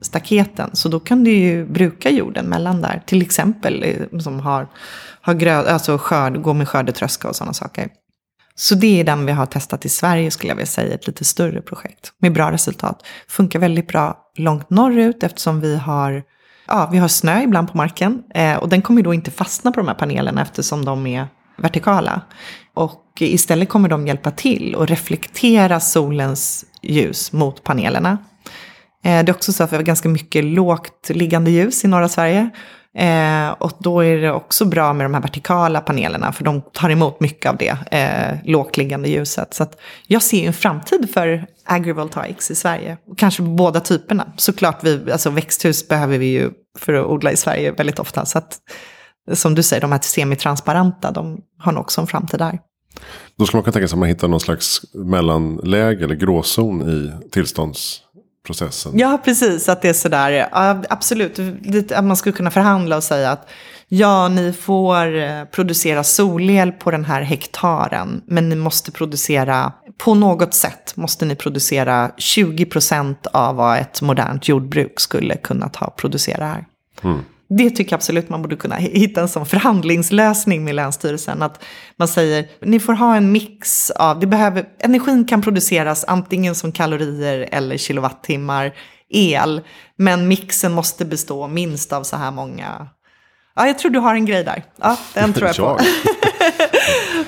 staketen. 0.02 0.70
Så 0.74 0.90
då 0.90 1.00
kan 1.00 1.24
du 1.24 1.32
ju 1.32 1.66
bruka 1.66 2.10
jorden 2.10 2.46
mellan 2.46 2.82
där. 2.82 3.02
Till 3.06 3.22
exempel 3.22 3.84
eh, 3.84 4.20
som 4.20 4.40
har, 4.40 4.68
har 5.22 5.34
gröd, 5.34 5.68
alltså 5.68 5.98
skörd, 5.98 6.42
gå 6.42 6.54
med 6.54 6.68
skördetröska 6.68 7.28
och 7.28 7.36
sådana 7.36 7.54
saker. 7.54 7.90
Så 8.56 8.76
det 8.76 9.00
är 9.00 9.04
den 9.04 9.26
vi 9.26 9.32
har 9.32 9.46
testat 9.46 9.86
i 9.86 9.90
Sverige 9.90 10.32
skulle 10.32 10.52
jag 10.52 10.56
vilja 10.56 10.66
säga, 10.66 10.96
ett 10.96 11.08
lite 11.08 11.26
större 11.26 11.62
projekt 11.62 12.12
med 12.20 12.34
bra 12.34 12.52
resultat. 12.52 13.06
Funkar 13.28 13.60
väldigt 13.60 13.88
bra 13.88 14.18
långt 14.38 14.70
norrut 14.70 15.24
eftersom 15.24 15.62
vi 15.62 15.78
har, 15.78 16.24
ja, 16.68 16.90
vi 16.92 16.98
har 16.98 17.08
snö 17.08 17.44
ibland 17.44 17.72
på 17.72 17.78
marken. 17.78 18.24
Eh, 18.34 18.56
och 18.56 18.70
den 18.70 18.82
kommer 18.82 19.02
då 19.02 19.14
inte 19.14 19.32
fastna 19.32 19.72
på 19.72 19.80
de 19.80 19.88
här 19.88 19.96
panelerna 19.96 20.42
eftersom 20.42 20.86
de 20.86 21.08
är 21.08 21.28
vertikala. 21.58 22.22
Och 22.74 23.04
istället 23.20 23.70
kommer 23.70 23.90
de 23.90 24.08
hjälpa 24.08 24.32
till 24.32 24.76
och 24.76 24.88
reflektera 24.88 25.80
solens 25.80 26.66
ljus 26.82 27.34
mot 27.34 27.64
panelerna. 27.64 28.18
Eh, 29.08 29.24
det 29.24 29.32
är 29.32 29.36
också 29.36 29.54
så 29.54 29.64
att 29.64 29.72
vi 29.72 29.76
har 29.76 29.84
ganska 29.84 30.10
mycket 30.10 30.44
lågt 30.44 31.10
liggande 31.10 31.52
ljus 31.52 31.86
i 31.86 31.88
norra 31.88 32.10
Sverige. 32.10 32.50
Eh, 32.98 33.50
och 33.50 33.72
då 33.80 34.02
är 34.02 34.18
det 34.18 34.32
också 34.32 34.66
bra 34.66 34.94
med 34.94 35.06
de 35.06 35.14
här 35.14 35.22
vertikala 35.22 35.82
panelerna, 35.82 36.32
för 36.32 36.44
de 36.44 36.62
tar 36.74 36.90
emot 36.90 37.20
mycket 37.20 37.50
av 37.50 37.58
det 37.58 37.78
eh, 37.92 38.52
lågt 38.52 38.78
liggande 38.78 39.10
ljuset. 39.10 39.54
Så 39.54 39.66
jag 40.08 40.22
ser 40.22 40.48
en 40.48 40.54
framtid 40.54 41.10
för 41.14 41.46
agrivoltaics 41.66 42.52
i 42.52 42.56
Sverige. 42.56 42.98
Kanske 43.18 43.42
båda 43.42 43.80
typerna. 43.80 44.28
Såklart, 44.38 44.84
vi, 44.84 45.12
alltså 45.12 45.30
växthus 45.30 45.88
behöver 45.88 46.18
vi 46.18 46.26
ju 46.26 46.50
för 46.80 46.94
att 46.94 47.06
odla 47.06 47.32
i 47.32 47.38
Sverige 47.38 47.72
väldigt 47.72 48.00
ofta. 48.00 48.26
Så 48.26 48.38
att, 48.38 48.58
som 49.34 49.56
du 49.56 49.64
säger, 49.64 49.82
de 49.82 49.92
här 49.92 50.00
semitransparenta, 50.00 51.12
de 51.12 51.42
har 51.60 51.72
nog 51.72 51.82
också 51.82 52.02
en 52.02 52.08
framtid 52.08 52.40
där. 52.40 52.60
Då 53.38 53.46
skulle 53.46 53.58
man 53.58 53.64
kunna 53.64 53.74
tänka 53.74 53.88
sig 53.88 53.96
att 53.96 54.00
man 54.00 54.10
hittar 54.10 54.28
någon 54.28 54.40
slags 54.40 54.82
mellanläge 54.94 56.04
eller 56.04 56.16
gråzon 56.16 56.90
i 56.90 57.30
tillstånds 57.32 58.02
processen. 58.48 58.92
Ja, 58.96 59.22
precis. 59.26 59.70
Att 59.70 59.82
det 59.82 59.90
är 59.90 59.94
sådär, 59.94 60.48
absolut. 60.90 61.40
Att 61.92 62.04
man 62.04 62.18
skulle 62.18 62.34
kunna 62.34 62.52
förhandla 62.52 62.98
och 62.98 63.04
säga 63.04 63.32
att 63.32 63.50
ja, 63.88 64.28
ni 64.28 64.54
får 64.54 65.16
eh, 65.16 65.44
producera 65.46 66.04
solel 66.04 66.72
på 66.72 66.92
den 66.92 67.06
här 67.06 67.22
hektaren, 67.22 68.22
men 68.26 68.50
ni 68.50 68.56
måste 68.56 68.92
producera, 68.92 69.72
på 69.98 70.14
något 70.14 70.54
sätt 70.54 70.94
måste 70.96 71.26
ni 71.26 71.36
producera 71.36 72.12
20% 72.18 73.16
av 73.34 73.56
vad 73.56 73.78
ett 73.78 74.02
modernt 74.02 74.48
jordbruk 74.48 75.00
skulle 75.00 75.38
kunna 75.38 75.70
ta 75.70 75.90
producera 75.90 76.46
här. 76.46 76.66
Mm 77.04 77.24
det 77.50 77.70
tycker 77.70 77.94
jag 77.94 77.98
absolut 77.98 78.30
man 78.30 78.42
borde 78.42 78.56
kunna 78.56 78.76
hitta 78.76 79.22
en 79.22 79.30
sån 79.30 79.46
förhandlingslösning 79.46 80.64
med 80.64 80.76
Länsstyrelsen. 80.76 81.42
Att 81.42 81.64
man 82.00 82.08
säger, 82.08 82.46
ni 82.62 82.80
får 82.80 82.94
ha 82.94 83.16
en 83.16 83.32
mix 83.32 83.92
av, 83.92 84.20
det 84.20 84.28
behöver, 84.28 84.66
energin 84.80 85.26
kan 85.26 85.42
produceras 85.42 86.06
antingen 86.08 86.56
som 86.56 86.72
kalorier 86.72 87.50
eller 87.52 87.78
kilowattimmar 87.78 88.74
el. 89.10 89.62
Men 89.98 90.28
mixen 90.28 90.72
måste 90.72 91.06
bestå 91.06 91.48
minst 91.48 91.94
av 91.94 92.04
så 92.04 92.16
här 92.16 92.32
många. 92.32 92.88
Ja, 93.56 93.68
jag 93.68 93.80
tror 93.80 93.92
du 93.92 94.00
har 94.00 94.16
en 94.16 94.26
grej 94.26 94.44
där. 94.44 94.64
Ja, 94.82 94.98
den 95.14 95.34
tror 95.34 95.48
jag 95.48 95.56
på. 95.56 95.80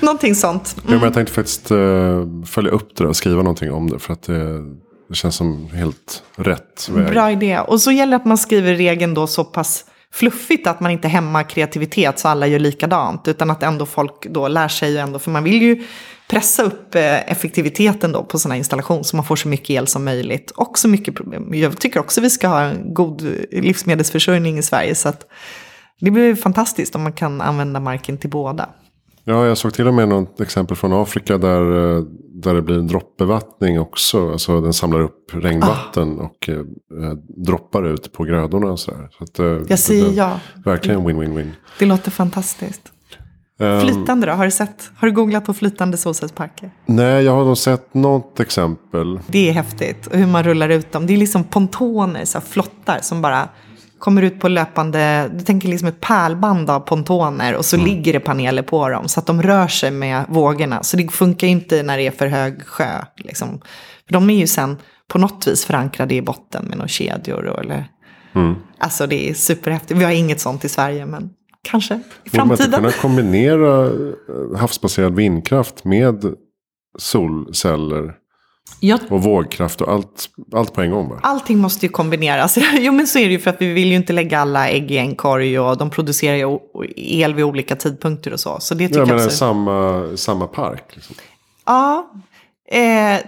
någonting 0.00 0.34
sånt. 0.34 0.76
Mm. 0.78 0.92
Ja, 0.92 0.94
men 0.94 1.04
jag 1.04 1.14
tänkte 1.14 1.34
faktiskt 1.34 1.70
uh, 1.70 2.44
följa 2.44 2.70
upp 2.70 2.96
det 2.96 3.06
och 3.06 3.16
skriva 3.16 3.42
någonting 3.42 3.72
om 3.72 3.90
det. 3.90 3.98
För 3.98 4.12
att 4.12 4.22
det, 4.22 4.60
det 5.08 5.14
känns 5.14 5.36
som 5.36 5.68
helt 5.74 6.22
rätt 6.36 6.88
väg. 6.88 7.12
Bra 7.12 7.30
idé. 7.30 7.58
Och 7.58 7.80
så 7.80 7.92
gäller 7.92 8.10
det 8.10 8.16
att 8.16 8.24
man 8.24 8.38
skriver 8.38 8.74
regeln 8.74 9.14
då 9.14 9.26
så 9.26 9.44
pass 9.44 9.84
fluffigt 10.12 10.66
att 10.66 10.80
man 10.80 10.90
inte 10.90 11.08
hämmar 11.08 11.50
kreativitet 11.50 12.18
så 12.18 12.28
alla 12.28 12.46
gör 12.46 12.58
likadant. 12.58 13.28
Utan 13.28 13.50
att 13.50 13.62
ändå 13.62 13.86
folk 13.86 14.26
då 14.26 14.48
lär 14.48 14.68
sig 14.68 14.98
ändå, 14.98 15.18
för 15.18 15.30
man 15.30 15.44
vill 15.44 15.62
ju 15.62 15.84
pressa 16.28 16.62
upp 16.62 16.94
eh, 16.94 17.30
effektiviteten 17.30 18.12
då 18.12 18.24
på 18.24 18.38
sådana 18.38 18.56
installation 18.56 19.04
så 19.04 19.16
man 19.16 19.24
får 19.24 19.36
så 19.36 19.48
mycket 19.48 19.70
el 19.70 19.86
som 19.86 20.04
möjligt. 20.04 20.50
Och 20.50 20.78
så 20.78 20.88
mycket 20.88 21.14
problem. 21.14 21.54
Jag 21.54 21.80
tycker 21.80 22.00
också 22.00 22.20
vi 22.20 22.30
ska 22.30 22.48
ha 22.48 22.60
en 22.60 22.94
god 22.94 23.22
livsmedelsförsörjning 23.50 24.58
i 24.58 24.62
Sverige. 24.62 24.94
Så 24.94 25.08
att 25.08 25.26
det 26.00 26.10
blir 26.10 26.34
fantastiskt 26.34 26.94
om 26.94 27.02
man 27.02 27.12
kan 27.12 27.40
använda 27.40 27.80
marken 27.80 28.18
till 28.18 28.30
båda. 28.30 28.68
Ja, 29.30 29.46
jag 29.46 29.58
såg 29.58 29.74
till 29.74 29.88
och 29.88 29.94
med 29.94 30.08
något 30.08 30.40
exempel 30.40 30.76
från 30.76 30.92
Afrika 30.92 31.38
där, 31.38 31.96
eh, 31.96 32.02
där 32.34 32.54
det 32.54 32.62
blir 32.62 32.78
en 32.78 32.86
droppbevattning 32.86 33.80
också. 33.80 34.32
Alltså 34.32 34.60
den 34.60 34.72
samlar 34.72 35.00
upp 35.00 35.30
regnvatten 35.32 36.20
ah. 36.20 36.24
och 36.24 36.48
eh, 36.48 37.12
droppar 37.46 37.86
ut 37.86 38.12
på 38.12 38.24
grödorna. 38.24 38.66
Och 38.66 38.80
så 38.80 38.92
så 39.18 39.24
att, 39.24 39.38
eh, 39.38 39.46
jag 39.68 39.78
säger 39.78 40.08
det, 40.08 40.14
ja. 40.14 40.40
Verkligen 40.64 41.06
win-win-win. 41.08 41.50
Det 41.78 41.86
låter 41.86 42.10
fantastiskt. 42.10 42.92
Um, 43.58 43.80
flytande 43.80 44.26
då? 44.26 44.32
Har 44.32 44.44
du, 44.44 44.50
sett, 44.50 44.90
har 44.96 45.08
du 45.08 45.14
googlat 45.14 45.44
på 45.44 45.54
flytande 45.54 45.96
solcellsparker? 45.96 46.70
Nej, 46.86 47.24
jag 47.24 47.32
har 47.32 47.44
nog 47.44 47.58
sett 47.58 47.94
något 47.94 48.40
exempel. 48.40 49.20
Det 49.26 49.48
är 49.48 49.52
häftigt. 49.52 50.08
hur 50.12 50.26
man 50.26 50.42
rullar 50.42 50.68
ut 50.68 50.92
dem. 50.92 51.06
Det 51.06 51.12
är 51.12 51.18
liksom 51.18 51.44
pontoner, 51.44 52.24
så 52.24 52.40
flottar 52.40 52.98
som 53.02 53.22
bara 53.22 53.48
kommer 54.00 54.22
ut 54.22 54.40
på 54.40 54.48
löpande, 54.48 55.30
du 55.34 55.44
tänker 55.44 55.68
liksom 55.68 55.88
ett 55.88 56.00
pärlband 56.00 56.70
av 56.70 56.80
pontoner 56.80 57.54
och 57.54 57.64
så 57.64 57.76
mm. 57.76 57.88
ligger 57.88 58.12
det 58.12 58.20
paneler 58.20 58.62
på 58.62 58.88
dem 58.88 59.08
så 59.08 59.20
att 59.20 59.26
de 59.26 59.42
rör 59.42 59.68
sig 59.68 59.90
med 59.90 60.24
vågorna. 60.28 60.82
Så 60.82 60.96
det 60.96 61.08
funkar 61.08 61.46
inte 61.46 61.82
när 61.82 61.96
det 61.96 62.06
är 62.06 62.10
för 62.10 62.26
hög 62.26 62.66
sjö. 62.66 63.04
Liksom. 63.16 63.60
För 64.06 64.12
de 64.12 64.30
är 64.30 64.34
ju 64.34 64.46
sen 64.46 64.76
på 65.08 65.18
något 65.18 65.46
vis 65.46 65.64
förankrade 65.64 66.14
i 66.14 66.22
botten 66.22 66.64
med 66.64 66.76
några 66.76 66.88
kedjor. 66.88 67.60
Eller... 67.60 67.88
Mm. 68.34 68.54
Alltså 68.78 69.06
det 69.06 69.30
är 69.30 69.34
superhäftigt. 69.34 70.00
Vi 70.00 70.04
har 70.04 70.12
inget 70.12 70.40
sånt 70.40 70.64
i 70.64 70.68
Sverige 70.68 71.06
men 71.06 71.30
kanske 71.62 72.00
i 72.24 72.30
framtiden. 72.30 72.70
Borde 72.70 72.82
man 72.82 72.86
inte 72.90 72.98
kunna 72.98 73.14
kombinera 73.14 73.86
eh, 73.86 74.58
havsbaserad 74.58 75.14
vindkraft 75.14 75.84
med 75.84 76.34
solceller? 76.98 78.19
Jag... 78.80 79.00
Och 79.08 79.22
vågkraft 79.22 79.80
och 79.80 79.92
allt, 79.92 80.28
allt 80.52 80.72
på 80.72 80.82
en 80.82 80.90
gång. 80.90 81.08
Bara. 81.08 81.18
Allting 81.22 81.58
måste 81.58 81.86
ju 81.86 81.92
kombineras. 81.92 82.58
jo 82.78 82.92
men 82.92 83.06
så 83.06 83.18
är 83.18 83.26
det 83.26 83.32
ju 83.32 83.38
för 83.38 83.50
att 83.50 83.62
vi 83.62 83.72
vill 83.72 83.88
ju 83.88 83.94
inte 83.94 84.12
lägga 84.12 84.40
alla 84.40 84.68
ägg 84.68 84.90
i 84.90 84.98
en 84.98 85.14
korg 85.14 85.58
och 85.58 85.78
de 85.78 85.90
producerar 85.90 86.36
ju 86.36 86.58
el 86.96 87.34
vid 87.34 87.44
olika 87.44 87.76
tidpunkter 87.76 88.32
och 88.32 88.40
så. 88.40 88.60
Så 88.60 88.74
det 88.74 88.88
tycker 88.88 89.00
ja, 89.00 89.06
men 89.06 89.16
jag 89.16 89.26
också... 89.26 89.36
samma, 89.36 90.08
samma 90.16 90.46
park. 90.46 90.84
Liksom. 90.90 91.16
Ja, 91.66 92.10
eh, 92.70 93.20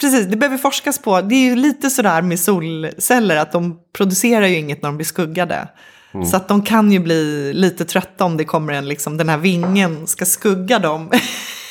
precis. 0.00 0.26
Det 0.26 0.36
behöver 0.36 0.58
forskas 0.58 0.98
på. 0.98 1.20
Det 1.20 1.34
är 1.34 1.44
ju 1.44 1.56
lite 1.56 1.90
sådär 1.90 2.22
med 2.22 2.40
solceller 2.40 3.36
att 3.36 3.52
de 3.52 3.78
producerar 3.92 4.46
ju 4.46 4.58
inget 4.58 4.82
när 4.82 4.88
de 4.88 4.96
blir 4.96 5.06
skuggade. 5.06 5.68
Mm. 6.14 6.26
Så 6.26 6.36
att 6.36 6.48
de 6.48 6.62
kan 6.62 6.92
ju 6.92 6.98
bli 6.98 7.52
lite 7.54 7.84
trötta 7.84 8.24
om 8.24 8.36
det 8.36 8.44
kommer 8.44 8.72
en, 8.72 8.88
liksom, 8.88 9.16
den 9.16 9.28
här 9.28 9.38
vingen 9.38 10.06
ska 10.06 10.24
skugga 10.24 10.78
dem. 10.78 11.10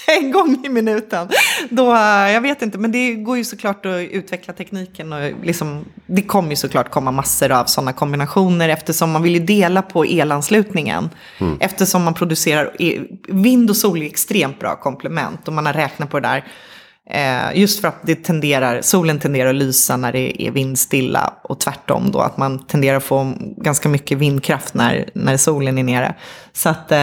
en 0.19 0.31
gång 0.31 0.65
i 0.65 0.69
minuten. 0.69 1.27
Då, 1.69 1.93
eh, 1.95 2.31
jag 2.31 2.41
vet 2.41 2.61
inte, 2.61 2.77
men 2.77 2.91
det 2.91 3.15
går 3.15 3.37
ju 3.37 3.43
såklart 3.43 3.85
att 3.85 4.01
utveckla 4.11 4.53
tekniken. 4.53 5.13
Och 5.13 5.31
liksom, 5.43 5.85
det 6.05 6.21
kommer 6.21 6.49
ju 6.49 6.55
såklart 6.55 6.91
komma 6.91 7.11
massor 7.11 7.51
av 7.51 7.65
sådana 7.65 7.93
kombinationer 7.93 8.69
eftersom 8.69 9.11
man 9.11 9.23
vill 9.23 9.33
ju 9.33 9.39
dela 9.39 9.81
på 9.81 10.05
elanslutningen. 10.05 11.09
Mm. 11.37 11.57
Eftersom 11.59 12.03
man 12.03 12.13
producerar, 12.13 12.71
e- 12.79 13.01
vind 13.27 13.69
och 13.69 13.77
sol 13.77 14.01
är 14.01 14.05
extremt 14.05 14.59
bra 14.59 14.75
komplement 14.75 15.47
och 15.47 15.53
man 15.53 15.65
har 15.65 15.73
räknat 15.73 16.09
på 16.09 16.19
det 16.19 16.27
där. 16.27 16.45
Eh, 17.09 17.59
just 17.59 17.81
för 17.81 17.87
att 17.87 17.99
det 18.01 18.15
tenderar, 18.15 18.81
solen 18.81 19.19
tenderar 19.19 19.49
att 19.49 19.55
lysa 19.55 19.97
när 19.97 20.13
det 20.13 20.43
är 20.43 20.51
vindstilla 20.51 21.33
och 21.43 21.59
tvärtom 21.59 22.11
då 22.11 22.19
att 22.19 22.37
man 22.37 22.59
tenderar 22.59 22.97
att 22.97 23.03
få 23.03 23.33
ganska 23.57 23.89
mycket 23.89 24.17
vindkraft 24.17 24.73
när, 24.73 25.09
när 25.13 25.37
solen 25.37 25.77
är 25.77 25.83
nere. 25.83 26.15
Så 26.53 26.69
att 26.69 26.91
eh, 26.91 26.97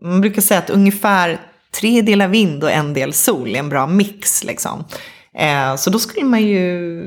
man 0.00 0.20
brukar 0.20 0.42
säga 0.42 0.58
att 0.58 0.70
ungefär 0.70 1.40
tre 1.80 2.02
delar 2.02 2.28
vind 2.28 2.64
och 2.64 2.70
en 2.70 2.94
del 2.94 3.12
sol 3.12 3.56
en 3.56 3.68
bra 3.68 3.86
mix. 3.86 4.44
Liksom. 4.44 4.84
Eh, 5.38 5.76
så 5.76 5.90
då 5.90 5.98
skulle 5.98 6.26
man 6.26 6.42
ju 6.42 7.02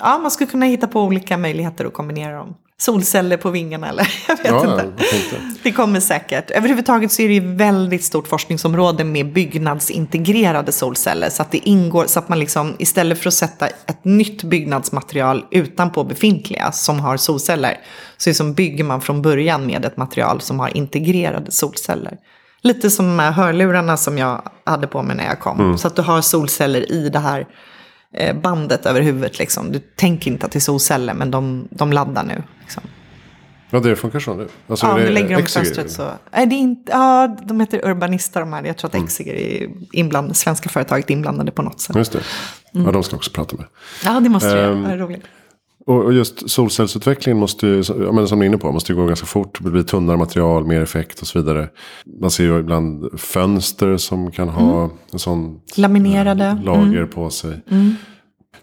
ja, 0.00 0.18
man 0.18 0.30
skulle 0.30 0.50
kunna 0.50 0.66
hitta 0.66 0.86
på 0.86 1.02
olika 1.02 1.38
möjligheter 1.38 1.84
att 1.84 1.92
kombinera 1.92 2.36
dem. 2.36 2.54
Solceller 2.78 3.36
på 3.36 3.50
vingarna 3.50 3.88
eller 3.88 4.08
jag 4.28 4.36
vet 4.36 4.46
Ja, 4.46 4.70
inte. 4.72 4.84
inte? 5.16 5.58
Det 5.62 5.72
kommer 5.72 6.00
säkert. 6.00 6.50
Överhuvudtaget 6.50 7.12
så 7.12 7.22
är 7.22 7.28
det 7.28 7.34
ju 7.34 7.54
väldigt 7.54 8.04
stort 8.04 8.28
forskningsområde 8.28 9.04
med 9.04 9.32
byggnadsintegrerade 9.32 10.72
solceller. 10.72 11.30
Så 11.30 11.42
att 11.42 11.50
det 11.50 11.68
ingår, 11.68 12.04
så 12.06 12.18
att 12.18 12.28
man 12.28 12.38
liksom 12.38 12.74
istället 12.78 13.18
för 13.18 13.28
att 13.28 13.34
sätta 13.34 13.66
ett 13.66 14.04
nytt 14.04 14.42
byggnadsmaterial 14.42 15.44
utanpå 15.50 16.04
befintliga 16.04 16.72
som 16.72 17.00
har 17.00 17.16
solceller. 17.16 17.78
Så 18.16 18.30
liksom 18.30 18.52
bygger 18.54 18.84
man 18.84 19.00
från 19.00 19.22
början 19.22 19.66
med 19.66 19.84
ett 19.84 19.96
material 19.96 20.40
som 20.40 20.60
har 20.60 20.76
integrerade 20.76 21.50
solceller. 21.52 22.16
Lite 22.62 22.90
som 22.90 23.06
de 23.06 23.18
här 23.18 23.32
hörlurarna 23.32 23.96
som 23.96 24.18
jag 24.18 24.42
hade 24.64 24.86
på 24.86 25.02
mig 25.02 25.16
när 25.16 25.24
jag 25.24 25.40
kom. 25.40 25.78
Så 25.78 25.86
att 25.86 25.96
du 25.96 26.02
har 26.02 26.20
solceller 26.20 26.92
i 26.92 27.08
det 27.08 27.18
här 27.18 27.46
eh, 28.14 28.36
bandet 28.36 28.86
över 28.86 29.00
huvudet. 29.00 29.38
Liksom. 29.38 29.72
Du 29.72 29.78
tänker 29.78 30.30
inte 30.30 30.46
att 30.46 30.52
det 30.52 30.58
är 30.58 30.60
solceller 30.60 31.14
men 31.14 31.30
de, 31.30 31.68
de 31.70 31.92
laddar 31.92 32.24
nu. 32.24 32.42
Liksom. 32.60 32.82
Ja, 33.70 33.80
det 33.80 33.96
funkar 33.96 34.20
så 34.20 34.34
nu. 34.34 34.48
Alltså, 34.68 34.86
Ja, 34.86 34.94
är 34.94 34.98
det 35.00 35.06
du 35.06 35.12
lägger 35.12 35.34
dem 35.34 35.44
i 35.44 35.46
fönstret 35.46 35.90
så. 35.90 36.10
Nej, 36.32 36.46
det 36.46 36.54
är 36.54 36.58
inte, 36.58 36.92
ja, 36.92 37.36
de 37.44 37.60
heter 37.60 37.88
Urbanista 37.88 38.40
de 38.40 38.52
här. 38.52 38.64
Jag 38.64 38.76
tror 38.76 38.88
att 38.88 39.04
Exeger 39.04 39.34
är 39.34 39.68
inblandade, 39.92 40.34
svenska 40.34 40.68
företaget 40.68 41.10
inblandade 41.10 41.50
på 41.52 41.62
något 41.62 41.80
sätt. 41.80 41.96
Just 41.96 42.12
det. 42.12 42.20
Mm. 42.74 42.86
Ja, 42.86 42.92
de 42.92 43.02
ska 43.02 43.12
jag 43.14 43.18
också 43.18 43.30
prata 43.30 43.56
med. 43.56 43.66
Ja, 44.04 44.20
det 44.20 44.28
måste 44.28 44.54
du 44.54 44.60
Ehm, 44.60 44.82
göra. 44.82 44.90
Ja, 44.96 44.96
roligt. 44.96 45.22
Och 45.86 46.04
och 46.04 46.12
just 46.12 46.50
solcellsutvecklingen 46.50 47.38
måste 47.38 47.66
ju, 47.66 47.82
ja, 47.88 48.12
men 48.12 48.28
som 48.28 48.38
du 48.38 48.44
är 48.44 48.48
inne 48.48 48.58
på, 48.58 48.72
måste 48.72 48.92
ju 48.92 48.96
gå 48.96 49.06
ganska 49.06 49.26
fort. 49.26 49.58
Det 49.64 49.70
blir 49.70 49.82
tunnare 49.82 50.16
material, 50.16 50.66
mer 50.66 50.80
effekt 50.80 51.20
och 51.20 51.26
så 51.26 51.38
vidare. 51.38 51.68
Man 52.20 52.30
ser 52.30 52.44
ju 52.44 52.58
ibland 52.60 53.20
fönster 53.20 53.96
som 53.96 54.30
kan 54.30 54.48
ha 54.48 54.84
Mm. 54.84 54.96
en 55.12 55.18
sån 55.18 55.60
Laminerade. 55.76 56.60
lager 56.64 57.06
på 57.06 57.30
sig. 57.30 57.60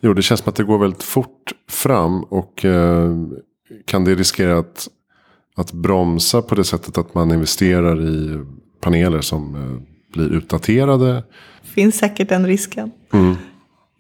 Jo, 0.02 0.14
det 0.14 0.22
känns 0.22 0.40
som 0.42 0.50
att 0.50 0.56
det 0.56 0.64
går 0.64 0.78
väldigt 0.80 1.04
fort 1.04 1.52
fram. 1.70 2.24
Och 2.24 2.66
eh, 2.66 3.12
kan 3.86 4.04
det 4.04 4.16
riskera 4.16 4.58
att, 4.60 4.88
att 5.56 5.72
bromsa 5.72 6.42
på 6.42 6.56
det 6.56 6.64
sättet 6.64 6.98
att 6.98 7.14
man 7.14 7.32
investerar 7.32 8.02
i 8.10 8.40
paneler 8.82 9.22
som 9.22 9.56
eh, 9.56 9.82
blir 10.14 10.30
utdaterade? 10.38 11.24
Finns 11.64 11.96
säkert 11.98 12.30
den 12.30 12.46
risken. 12.48 12.92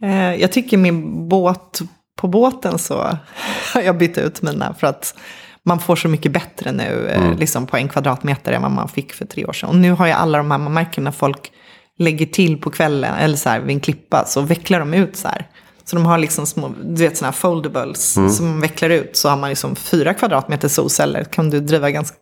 Eh, 0.01 0.35
jag 0.41 0.51
tycker 0.51 0.77
min 0.77 1.27
båt, 1.29 1.81
på 2.17 2.27
båten 2.27 2.79
så 2.79 3.17
har 3.73 3.81
jag 3.81 3.97
bytt 3.97 4.17
ut 4.17 4.41
mina 4.41 4.73
för 4.73 4.87
att 4.87 5.15
man 5.63 5.79
får 5.79 5.95
så 5.95 6.07
mycket 6.07 6.31
bättre 6.31 6.71
nu 6.71 7.07
eh, 7.07 7.37
liksom 7.37 7.67
på 7.67 7.77
en 7.77 7.89
kvadratmeter 7.89 8.51
än 8.51 8.61
vad 8.61 8.71
man 8.71 8.89
fick 8.89 9.13
för 9.13 9.25
tre 9.25 9.45
år 9.45 9.53
sedan. 9.53 9.69
Och 9.69 9.75
nu 9.75 9.91
har 9.91 10.07
jag 10.07 10.17
alla 10.17 10.37
de 10.37 10.51
här, 10.51 10.57
man 10.57 10.73
märker 10.73 11.01
när 11.01 11.11
folk 11.11 11.51
lägger 11.97 12.25
till 12.25 12.61
på 12.61 12.69
kvällen 12.69 13.13
eller 13.13 13.35
så 13.35 13.49
här 13.49 13.59
vid 13.59 13.75
en 13.75 13.79
klippa 13.79 14.25
så 14.25 14.41
vecklar 14.41 14.79
de 14.79 14.93
ut 14.93 15.15
så 15.15 15.27
här. 15.27 15.47
Så 15.85 15.95
de 15.95 16.05
har 16.05 16.17
liksom 16.17 16.45
små, 16.45 16.73
du 16.83 17.03
vet 17.03 17.17
sådana 17.17 17.31
här 17.31 17.37
foldables 17.37 18.13
som 18.37 18.47
man 18.47 18.61
vecklar 18.61 18.89
ut. 18.89 19.17
Så 19.17 19.29
har 19.29 19.37
man 19.37 19.49
liksom 19.49 19.75
fyra 19.75 20.13
kvadratmeter 20.13 20.67
solceller. 20.67 21.23
Kan 21.23 21.49
du 21.49 21.59
driva 21.59 21.91
ganska, 21.91 22.17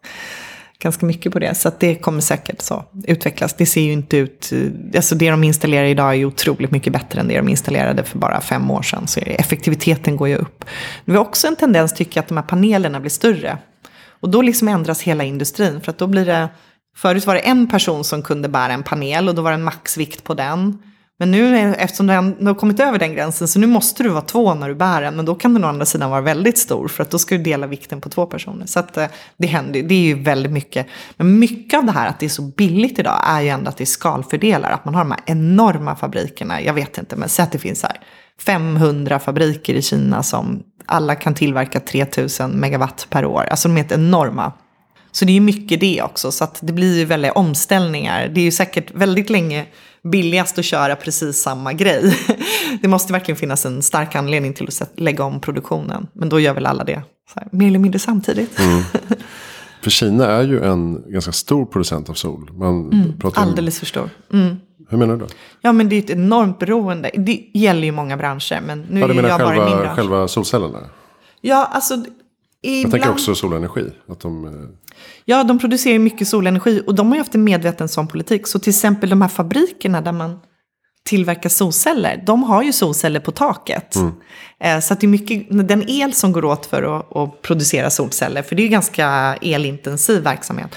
ganska 0.79 1.05
mycket 1.05 1.34
på 1.34 1.39
det. 1.39 1.55
Så 1.55 1.67
att 1.67 1.79
det 1.79 1.96
kommer 1.96 2.22
säkert 2.22 2.62
så 2.62 2.86
utvecklas. 3.08 3.53
Det 3.53 3.65
ser 3.65 3.82
ju 3.82 3.91
inte 3.91 4.17
ut, 4.17 4.51
eh, 4.51 4.96
alltså 4.96 5.15
det 5.15 5.32
de 5.32 5.44
installerar 5.44 5.86
idag 5.86 6.10
är 6.10 6.13
ju 6.13 6.25
otroligt 6.25 6.72
mycket 6.72 6.94
bättre 6.94 7.20
än 7.20 7.27
det 7.27 7.38
de 7.38 7.50
installerade 7.50 8.03
för 8.03 8.17
bara 8.17 8.41
fem 8.41 8.72
år 8.72 8.82
sedan. 8.82 9.08
Så 9.08 9.20
effektiviteten 9.20 10.17
går 10.17 10.27
ju 10.27 10.36
upp. 10.36 10.65
Vi 11.05 11.15
har 11.15 11.22
också 11.22 11.48
en 11.48 11.55
tendens 11.55 11.94
tycker 11.94 12.17
jag 12.17 12.24
att 12.24 12.29
de 12.29 12.38
här 12.38 12.44
panelerna 12.44 13.00
blir 13.00 13.10
större. 13.10 13.58
Och 14.20 14.29
då 14.29 14.41
liksom 14.41 14.67
ändras 14.67 15.01
hela 15.01 15.24
industrin. 15.24 15.82
För 15.82 15.91
att 15.91 15.98
då 15.98 16.08
blir 16.08 16.25
det, 16.25 16.50
förut 16.96 17.25
var 17.25 17.34
det 17.34 17.39
en 17.39 17.67
person 17.67 18.03
som 18.03 18.22
kunde 18.22 18.50
bära 18.50 18.74
en 18.74 18.84
panel 18.84 19.29
och 19.29 19.36
då 19.36 19.41
var 19.41 19.51
det 19.51 19.55
en 19.55 19.63
maxvikt 19.63 20.24
på 20.24 20.34
den. 20.34 20.77
Men 21.19 21.31
nu, 21.31 21.75
eftersom 21.75 22.07
du 22.39 22.45
har 22.45 22.53
kommit 22.53 22.79
över 22.79 23.00
den 23.00 23.13
gränsen, 23.13 23.48
så 23.48 23.60
nu 23.60 23.67
måste 23.67 24.03
du 24.03 24.10
vara 24.10 24.22
två 24.22 24.53
när 24.53 24.69
du 24.69 24.75
bär 24.75 25.01
den. 25.01 25.15
Men 25.15 25.25
då 25.25 25.36
kan 25.36 25.53
den 25.53 25.63
å 25.63 25.67
andra 25.67 25.86
sidan 25.86 26.10
vara 26.10 26.22
väldigt 26.22 26.57
stor, 26.57 26.88
för 26.88 27.03
att 27.03 27.12
då 27.12 27.19
ska 27.19 27.38
du 27.38 27.43
dela 27.43 27.67
vikten 27.67 28.01
på 28.01 28.10
två 28.10 28.25
personer. 28.25 28.65
Så 28.65 28.79
att, 28.79 28.98
eh, 28.98 29.07
det 29.38 29.48
händer 29.48 29.84
det 29.84 29.95
är 29.95 30.00
ju 30.00 30.24
väldigt 30.24 30.51
mycket. 30.51 30.88
Men 31.17 31.39
mycket 31.39 31.77
av 31.77 31.86
det 31.86 31.91
här 31.91 32.07
att 32.07 32.19
det 32.19 32.25
är 32.25 32.29
så 32.29 32.41
billigt 32.41 33.00
idag 33.00 33.22
är 33.27 33.41
ju 33.41 33.50
ändå 33.50 33.69
att 33.69 33.77
det 33.77 33.84
är 33.84 33.86
skalfördelar. 33.86 34.72
Att 34.72 34.86
man 34.86 34.95
har 34.95 35.03
de 35.03 35.12
här 35.12 35.22
enorma 35.25 35.95
fabrikerna, 35.95 36.62
jag 36.62 36.74
vet 36.74 36.98
inte, 36.98 37.15
men 37.15 37.29
säg 37.29 37.43
att 37.43 37.51
det 37.51 37.60
finns 37.60 37.84
här 37.84 38.00
500 38.45 39.19
fabriker 39.19 39.74
i 39.74 39.81
Kina 39.81 40.24
som 40.24 40.63
alla 40.86 41.15
kan 41.15 41.34
tillverka 41.34 41.79
3000 41.79 42.51
megawatt 42.51 43.07
per 43.10 43.25
år. 43.25 43.48
Alltså 43.51 43.67
de 43.67 43.74
är 43.74 43.77
helt 43.77 43.91
enorma. 43.91 44.51
Så 45.15 45.25
det 45.25 45.31
är 45.31 45.34
ju 45.34 45.39
mycket 45.41 45.79
det 45.79 46.01
också, 46.01 46.31
så 46.31 46.43
att 46.43 46.60
det 46.62 46.74
blir 46.74 46.98
ju 46.98 47.05
väldigt 47.05 47.31
omställningar. 47.36 48.27
Det 48.27 48.41
är 48.41 48.45
ju 48.45 48.51
säkert 48.51 48.91
väldigt 48.93 49.29
länge 49.29 49.65
billigast 50.03 50.60
att 50.60 50.65
köra 50.65 50.95
precis 50.95 51.41
samma 51.41 51.74
grej. 51.74 52.18
Det 52.81 52.87
måste 52.87 53.13
verkligen 53.13 53.35
finnas 53.37 53.66
en 53.66 53.81
stark 53.81 54.16
anledning 54.16 54.53
till 54.53 54.68
att 54.81 54.92
lägga 55.00 55.24
om 55.24 55.39
produktionen. 55.42 56.07
Men 56.13 56.29
då 56.29 56.39
gör 56.39 56.53
väl 56.53 56.66
alla 56.66 56.83
det 56.83 57.01
här, 57.35 57.48
mer 57.51 57.68
eller 57.68 57.79
mindre 57.79 58.00
samtidigt. 58.00 58.59
För 59.81 59.89
Kina 59.89 60.25
är 60.25 60.44
ju 60.44 60.63
en 60.63 61.03
ganska 61.11 61.31
stor 61.31 61.66
producent 61.66 62.09
av 62.09 62.13
sol. 62.13 62.50
Man 62.53 62.89
pratar 63.20 63.42
om, 63.42 63.44
Mm, 63.44 63.50
Alldeles 63.50 63.79
för 63.79 63.85
stor. 63.85 64.09
Mm. 64.33 64.55
Hur 64.89 64.98
menar 64.98 65.13
du 65.13 65.20
då? 65.20 65.27
Ja, 65.61 65.72
men 65.72 65.89
det 65.89 65.96
är 65.96 66.00
ett 66.00 66.09
enormt 66.09 66.59
beroende. 66.59 67.11
Det 67.13 67.42
gäller 67.53 67.83
ju 67.83 67.92
många 67.92 68.18
branscher, 68.18 68.61
men 68.66 68.81
nu 68.81 69.00
Ja, 69.00 69.07
du 69.07 69.11
är 69.13 69.16
menar 69.16 69.29
jag 69.29 69.39
bara 69.39 69.55
i 69.55 69.59
min 69.59 69.68
själva, 69.68 69.81
bransch. 69.83 69.96
själva 69.96 70.27
solcellerna? 70.27 70.79
Ja, 71.42 71.66
alltså... 71.72 71.94
Jag 72.61 72.74
Ibland... 72.74 72.92
tänker 72.92 73.11
också 73.11 73.35
solenergi. 73.35 73.85
Att 74.09 74.20
de, 74.20 74.46
eh, 74.46 74.51
Ja, 75.25 75.44
de 75.44 75.60
producerar 75.60 75.94
ju 75.94 76.00
mycket 76.00 76.27
solenergi 76.27 76.84
och 76.88 76.96
de 76.96 77.08
har 77.08 77.16
ju 77.16 77.20
haft 77.20 77.36
en 77.36 77.44
medveten 77.44 77.88
sån 77.88 78.08
politik. 78.08 78.48
Så 78.48 78.60
till 78.60 78.70
exempel 78.70 79.10
de 79.10 79.22
här 79.22 79.29
fabrikerna 79.29 80.01
där 80.01 80.12
man 80.12 80.40
tillverkar 81.05 81.50
solceller, 81.50 82.24
de 82.25 82.44
har 82.44 82.64
ju 82.64 82.74
solceller 82.74 83.20
på 83.20 83.31
taket. 83.31 83.96
Eh, 84.60 84.79
Så 84.79 84.94
att 84.94 85.00
det 85.00 85.05
är 85.05 85.10
mycket, 85.10 85.68
den 85.68 85.90
el 85.90 86.14
som 86.14 86.31
går 86.31 86.46
åt 86.46 86.66
för 86.66 86.98
att, 86.98 87.16
att 87.16 87.42
producera 87.42 87.90
solceller, 87.90 88.42
för 88.42 88.55
det 88.55 88.62
är 88.62 88.64
ju 88.64 88.70
ganska 88.70 89.38
elintensiv 89.42 90.24
verksamhet, 90.24 90.75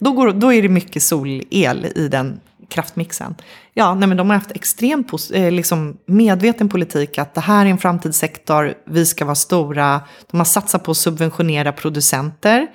då, 0.00 0.12
går, 0.12 0.32
då 0.32 0.52
är 0.52 0.62
det 0.62 0.68
mycket 0.68 1.02
solel 1.02 1.86
i 1.94 2.08
den 2.08 2.40
kraftmixen. 2.68 3.34
Ja, 3.74 3.94
nej, 3.94 4.08
men 4.08 4.16
de 4.16 4.30
har 4.30 4.36
haft 4.36 4.50
extremt 4.50 5.12
eh, 5.32 5.50
liksom 5.50 5.96
medveten 6.06 6.68
politik 6.68 7.18
att 7.18 7.34
det 7.34 7.40
här 7.40 7.66
är 7.66 7.70
en 7.70 7.78
framtidssektor, 7.78 8.74
vi 8.86 9.06
ska 9.06 9.24
vara 9.24 9.34
stora. 9.34 10.00
De 10.30 10.36
har 10.36 10.44
satsat 10.44 10.84
på 10.84 10.90
att 10.90 10.96
subventionera 10.96 11.72
producenter. 11.72 12.66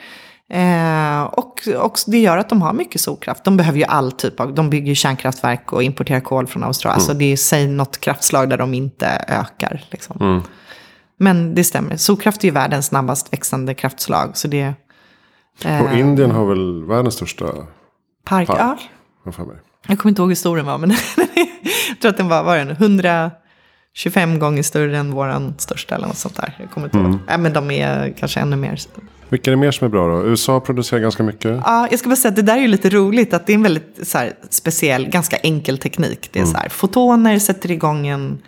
Eh, 0.56 1.24
och, 1.24 1.68
och 1.78 2.00
det 2.08 2.20
gör 2.20 2.38
att 2.38 2.50
de 2.50 2.62
har 2.62 2.74
mycket 2.74 3.02
solkraft. 3.02 3.44
De 3.44 3.58
behöver 3.58 3.80
ju 3.80 3.86
all 3.86 4.12
typ 4.12 4.39
av, 4.39 4.54
de 4.54 4.70
bygger 4.70 4.88
ju 4.88 4.96
kärnkraftverk 4.96 5.74
och 5.74 5.84
importerar 5.84 6.20
kol 6.20 6.48
från 6.48 6.63
Australien. 6.63 6.96
Alltså 6.96 7.13
det 7.13 7.26
är 7.32 7.38
säg 7.38 7.68
något 7.68 8.00
kraftslag 8.00 8.50
där 8.50 8.58
de 8.58 8.74
inte 8.74 9.26
ökar. 9.28 9.84
Liksom. 9.89 10.44
Men 11.18 11.56
det 11.56 11.63
stämmer, 11.63 11.98
solkraft 11.98 12.44
är 12.44 12.48
ju 12.48 12.52
världens 12.52 12.86
snabbast 12.86 13.34
växande 13.34 13.74
kraftslag. 13.74 14.38
Så 14.38 14.48
det 14.48 14.74
och 15.63 15.98
Indien 15.98 16.32
har 16.32 16.46
väl 16.46 16.84
världens 16.84 17.13
största 17.13 17.46
park, 18.26 18.48
park. 18.48 18.60
Ja, 18.60 18.78
jag 19.26 19.36
för 19.36 19.46
mig. 19.46 19.56
jag 19.88 20.00
kommer 20.00 20.12
inte 20.12 20.22
ihåg 20.22 20.30
hur 20.30 20.36
stor 20.36 20.58
den 20.58 20.65
var, 20.65 20.78
men 20.78 20.89
jag 21.89 22.00
tror 22.02 22.10
att 22.10 22.18
den 22.18 22.30
var, 22.30 22.44
var 22.44 22.58
den 22.58 22.70
125 22.70 24.39
gånger 24.39 24.63
större 24.63 24.98
än 24.98 25.12
våran 25.12 25.56
största 25.58 25.96
eller 25.96 26.08
något 26.08 26.18
sånt 26.18 26.36
där. 26.36 26.56
Jag 26.60 26.72
kommer 26.72 26.88
inte 26.88 26.98
ihåg. 26.98 27.20
Ja, 27.28 27.38
men 27.38 27.54
de 27.54 27.72
är 27.72 28.13
kanske 28.18 28.39
ännu 28.39 28.56
mer. 28.56 28.80
Vilka 29.30 29.50
är 29.50 29.56
det 29.56 29.62
mer 29.62 29.72
som 29.72 29.86
är 29.86 29.90
bra 29.90 30.08
då? 30.08 30.28
USA 30.28 30.60
producerar 30.60 31.02
ganska 31.02 31.24
mycket. 31.24 31.62
Ja, 31.66 31.88
jag 31.92 32.00
ska 32.00 32.10
bara 32.10 32.16
säga 32.16 32.30
att 32.30 32.36
det 32.36 32.42
där 32.42 32.58
är 32.58 32.62
ju 32.62 32.68
lite 32.68 32.90
roligt, 32.90 33.34
att 33.34 33.48
det 33.48 33.54
är 33.54 33.56
en 33.56 33.64
väldigt 33.64 34.00
så 34.04 34.18
här, 34.18 34.34
speciell, 34.50 35.08
ganska 35.08 35.38
enkel 35.38 35.78
teknik. 35.78 36.30
Det 36.32 36.40
är 36.40 36.46
så 36.46 36.58
här, 36.58 36.70
fotoner 36.70 37.40
sätter 37.40 37.72
igång 37.72 38.08
en, 38.08 38.40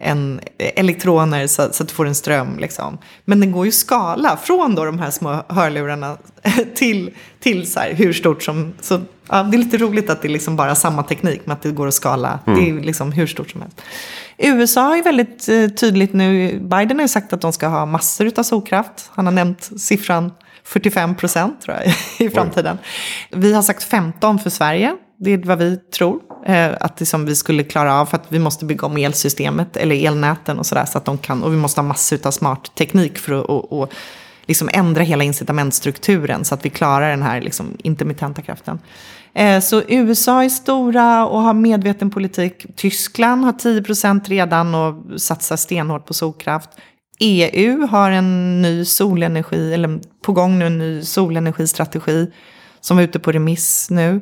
en 0.00 0.40
elektroner 0.58 1.46
så, 1.46 1.68
så 1.72 1.82
att 1.82 1.88
du 1.88 1.94
får 1.94 2.06
en 2.06 2.14
ström. 2.14 2.58
Liksom. 2.58 2.98
Men 3.24 3.40
den 3.40 3.52
går 3.52 3.64
ju 3.64 3.68
att 3.68 3.74
skala 3.74 4.36
från 4.36 4.74
då 4.74 4.84
de 4.84 4.98
här 4.98 5.10
små 5.10 5.44
hörlurarna 5.48 6.16
till, 6.74 7.10
till 7.40 7.72
så 7.72 7.80
här, 7.80 7.94
hur 7.94 8.12
stort 8.12 8.42
som... 8.42 8.72
Så, 8.80 9.00
ja, 9.28 9.42
det 9.42 9.56
är 9.56 9.58
lite 9.58 9.76
roligt 9.76 10.10
att 10.10 10.22
det 10.22 10.28
är 10.28 10.32
liksom 10.32 10.56
bara 10.56 10.74
samma 10.74 11.02
teknik, 11.02 11.40
men 11.44 11.52
att 11.52 11.62
det 11.62 11.70
går 11.70 11.86
att 11.86 11.94
skala. 11.94 12.38
Det 12.46 12.70
är 12.70 12.80
liksom 12.80 13.12
hur 13.12 13.26
stort 13.26 13.50
som 13.50 13.60
helst. 13.60 13.82
USA 14.38 14.96
är 14.96 15.02
väldigt 15.02 15.48
eh, 15.48 15.68
tydligt 15.68 16.12
nu, 16.12 16.58
Biden 16.60 16.96
har 16.96 17.04
ju 17.04 17.08
sagt 17.08 17.32
att 17.32 17.40
de 17.40 17.52
ska 17.52 17.68
ha 17.68 17.86
massor 17.86 18.32
av 18.36 18.42
solkraft. 18.42 19.10
Han 19.14 19.26
har 19.26 19.32
nämnt 19.32 19.70
siffran 19.80 20.32
45 20.64 21.14
procent 21.14 21.60
tror 21.60 21.76
jag 21.76 21.94
i 22.26 22.30
framtiden. 22.30 22.78
Vi 23.30 23.52
har 23.52 23.62
sagt 23.62 23.82
15 23.82 24.38
för 24.38 24.50
Sverige. 24.50 24.96
Det 25.22 25.30
är 25.30 25.38
vad 25.38 25.58
vi 25.58 25.76
tror 25.76 26.20
eh, 26.46 26.70
att 26.80 26.96
det 26.96 27.06
som 27.06 27.24
vi 27.24 27.34
skulle 27.36 27.62
klara 27.62 28.00
av 28.00 28.06
för 28.06 28.16
att 28.16 28.26
vi 28.28 28.38
måste 28.38 28.64
bygga 28.64 28.86
om 28.86 28.96
elsystemet 28.96 29.76
eller 29.76 30.06
elnäten 30.06 30.58
och 30.58 30.66
sådär 30.66 30.84
så 30.84 30.98
att 30.98 31.04
de 31.04 31.18
kan 31.18 31.42
och 31.42 31.52
vi 31.52 31.56
måste 31.56 31.80
ha 31.80 31.88
massor 31.88 32.18
av 32.26 32.30
smart 32.30 32.74
teknik 32.74 33.18
för 33.18 33.40
att 33.40 33.46
och, 33.46 33.80
och 33.80 33.92
liksom 34.46 34.70
ändra 34.72 35.02
hela 35.02 35.24
incitamentstrukturen 35.24 36.44
så 36.44 36.54
att 36.54 36.64
vi 36.64 36.70
klarar 36.70 37.10
den 37.10 37.22
här 37.22 37.40
liksom 37.40 37.66
intermittenta 37.82 38.42
kraften. 38.42 38.78
Eh, 39.34 39.60
Så 39.60 39.82
USA 39.88 40.44
är 40.44 40.48
stora 40.48 41.26
och 41.26 41.40
har 41.40 41.54
medveten 41.54 42.10
politik. 42.10 42.66
Tyskland 42.76 43.44
har 43.44 43.52
10 43.52 43.82
procent 43.82 44.28
redan 44.28 44.74
och 44.74 45.20
satsar 45.20 45.56
stenhårt 45.56 46.06
på 46.06 46.14
solkraft. 46.14 46.70
EU 47.18 47.86
har 47.86 48.10
en 48.10 48.62
ny 48.62 48.84
solenergi, 48.84 49.74
eller 49.74 50.00
på 50.22 50.32
gång 50.32 50.58
nu 50.58 50.66
en 50.66 50.78
ny 50.78 51.02
solenergistrategi 51.02 52.30
som 52.80 52.98
är 52.98 53.02
ute 53.02 53.18
på 53.18 53.32
remiss 53.32 53.90
nu. 53.90 54.20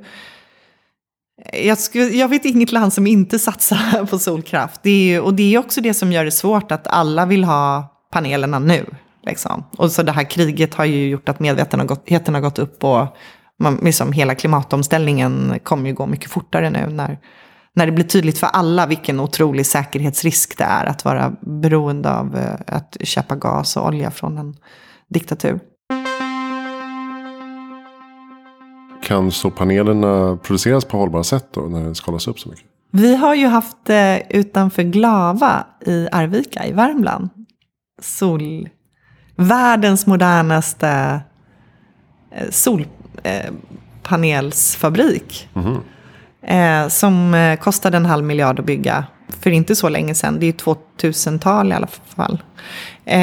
Jag, 1.53 1.79
skulle, 1.79 2.05
jag 2.05 2.29
vet 2.29 2.45
inget 2.45 2.73
land 2.73 2.93
som 2.93 3.07
inte 3.07 3.39
satsar 3.39 4.07
på 4.11 4.19
solkraft. 4.19 4.81
Det 4.83 4.91
är 4.91 5.05
ju, 5.05 5.21
och 5.21 5.35
det 5.35 5.55
är 5.55 5.59
också 5.59 5.81
det 5.81 5.95
som 5.95 6.13
gör 6.13 6.25
det 6.25 6.31
svårt 6.31 6.73
att 6.73 6.87
alla 6.87 7.27
vill 7.27 7.45
ha 7.45 7.95
panelerna 8.13 8.59
nu. 8.59 8.87
Liksom. 9.27 9.65
Och 9.77 9.93
så 9.93 10.03
det 10.03 10.13
här 10.13 10.31
kriget 10.31 10.75
har 10.75 10.85
ju 10.85 11.09
gjort 11.09 11.29
att 11.29 11.41
medvetenheten 11.41 12.35
har 12.35 12.41
gått 12.41 12.59
upp 12.59 12.85
och 12.85 13.17
man, 13.59 13.77
liksom 13.83 14.13
hela 14.13 14.35
klimatomställningen 14.35 15.59
kommer 15.63 15.89
ju 15.89 15.95
gå 15.95 16.07
mycket 16.07 16.31
fortare 16.31 16.71
nu 16.71 16.87
när, 16.87 17.19
när 17.75 17.87
det 17.87 17.93
blir 17.93 18.05
tydligt 18.05 18.39
för 18.39 18.47
alla 18.47 18.87
vilken 18.87 19.21
otrolig 19.21 19.67
säkerhetsrisk 19.67 20.59
det 20.59 20.65
är 20.65 20.87
att 20.87 21.05
vara 21.05 21.33
beroende 21.41 22.13
av 22.13 22.37
eh, 22.37 22.77
att 22.77 22.97
köpa 23.01 23.37
gas 23.37 23.77
och 23.77 23.87
olja 23.87 24.11
från 24.11 24.39
en 24.39 24.55
diktatur. 25.09 25.61
Kan 29.09 29.33
så 29.33 29.51
panelerna 29.51 30.39
produceras 30.43 30.85
på 30.85 30.99
hållbara 30.99 31.25
sätt 31.25 31.49
då 31.53 31.61
när 31.61 31.89
det 31.89 31.95
skalas 31.95 32.29
upp 32.29 32.41
så 32.41 32.49
mycket? 32.49 32.65
Vi 32.91 33.17
har 33.17 33.35
ju 33.35 33.47
haft 33.47 33.77
det 33.85 34.23
utanför 34.31 34.83
Glava 34.83 35.67
i 35.87 36.09
Arvika 36.13 36.67
i 36.67 36.73
Värmland. 36.73 37.29
Sol, 38.03 38.69
världens 39.37 40.07
modernaste 40.07 41.21
eh, 42.31 42.51
solpanelsfabrik. 42.51 45.49
Mm 45.55 45.69
-hmm. 45.69 45.81
eh, 46.85 46.89
som 46.89 47.35
eh, 47.35 47.59
kostade 47.59 47.97
en 47.97 48.07
halv 48.07 48.25
miljard 48.25 48.61
att 48.61 48.67
bygga 48.67 49.05
för 49.41 49.51
inte 49.51 49.77
så 49.77 49.89
länge 49.89 50.15
sedan. 50.15 50.37
Det 50.41 50.47
är 50.47 50.53
2000-tal 50.53 51.73
i 51.73 51.75
alla 51.75 51.87
fall. 51.87 52.43
Eh, 53.05 53.19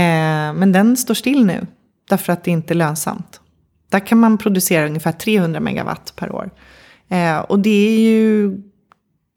men 0.53 0.71
den 0.71 0.97
står 0.97 1.13
still 1.13 1.45
nu. 1.45 1.67
Därför 2.09 2.33
att 2.33 2.43
det 2.43 2.51
inte 2.51 2.73
är 2.73 2.75
lönsamt. 2.75 3.41
Där 3.89 3.99
kan 3.99 4.19
man 4.19 4.37
producera 4.37 4.85
ungefär 4.85 5.11
300 5.11 5.59
megawatt 5.59 6.13
per 6.15 6.31
år. 6.31 6.49
Eh, 7.09 7.39
och 7.39 7.59
det 7.59 7.87
är 7.87 7.99
ju, 7.99 8.57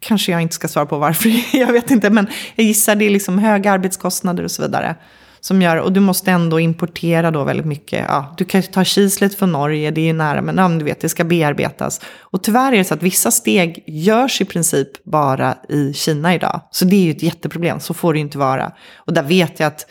kanske 0.00 0.32
jag 0.32 0.42
inte 0.42 0.54
ska 0.54 0.68
svara 0.68 0.86
på 0.86 0.98
varför, 0.98 1.30
jag 1.56 1.72
vet 1.72 1.90
inte, 1.90 2.10
men 2.10 2.26
jag 2.54 2.66
gissar 2.66 2.96
det 2.96 3.04
är 3.04 3.10
liksom 3.10 3.38
höga 3.38 3.72
arbetskostnader 3.72 4.44
och 4.44 4.50
så 4.50 4.62
vidare. 4.62 4.96
Som 5.40 5.62
gör, 5.62 5.76
och 5.76 5.92
du 5.92 6.00
måste 6.00 6.30
ändå 6.30 6.60
importera 6.60 7.30
då 7.30 7.44
väldigt 7.44 7.66
mycket. 7.66 8.04
Ja, 8.08 8.34
du 8.38 8.44
kan 8.44 8.62
ta 8.62 8.84
kislet 8.84 9.34
från 9.34 9.52
Norge, 9.52 9.90
det 9.90 10.00
är 10.00 10.06
ju 10.06 10.12
nära, 10.12 10.42
men 10.42 10.56
ja, 10.56 10.68
du 10.68 10.84
vet, 10.84 11.00
det 11.00 11.08
ska 11.08 11.24
bearbetas. 11.24 12.00
Och 12.20 12.42
tyvärr 12.42 12.72
är 12.72 12.76
det 12.76 12.84
så 12.84 12.94
att 12.94 13.02
vissa 13.02 13.30
steg 13.30 13.84
görs 13.86 14.40
i 14.40 14.44
princip 14.44 15.04
bara 15.04 15.54
i 15.68 15.92
Kina 15.92 16.34
idag. 16.34 16.60
Så 16.70 16.84
det 16.84 16.96
är 16.96 17.04
ju 17.04 17.10
ett 17.10 17.22
jätteproblem, 17.22 17.80
så 17.80 17.94
får 17.94 18.12
det 18.12 18.18
ju 18.18 18.24
inte 18.24 18.38
vara. 18.38 18.72
Och 18.96 19.12
där 19.12 19.22
vet 19.22 19.60
jag 19.60 19.66
att 19.66 19.86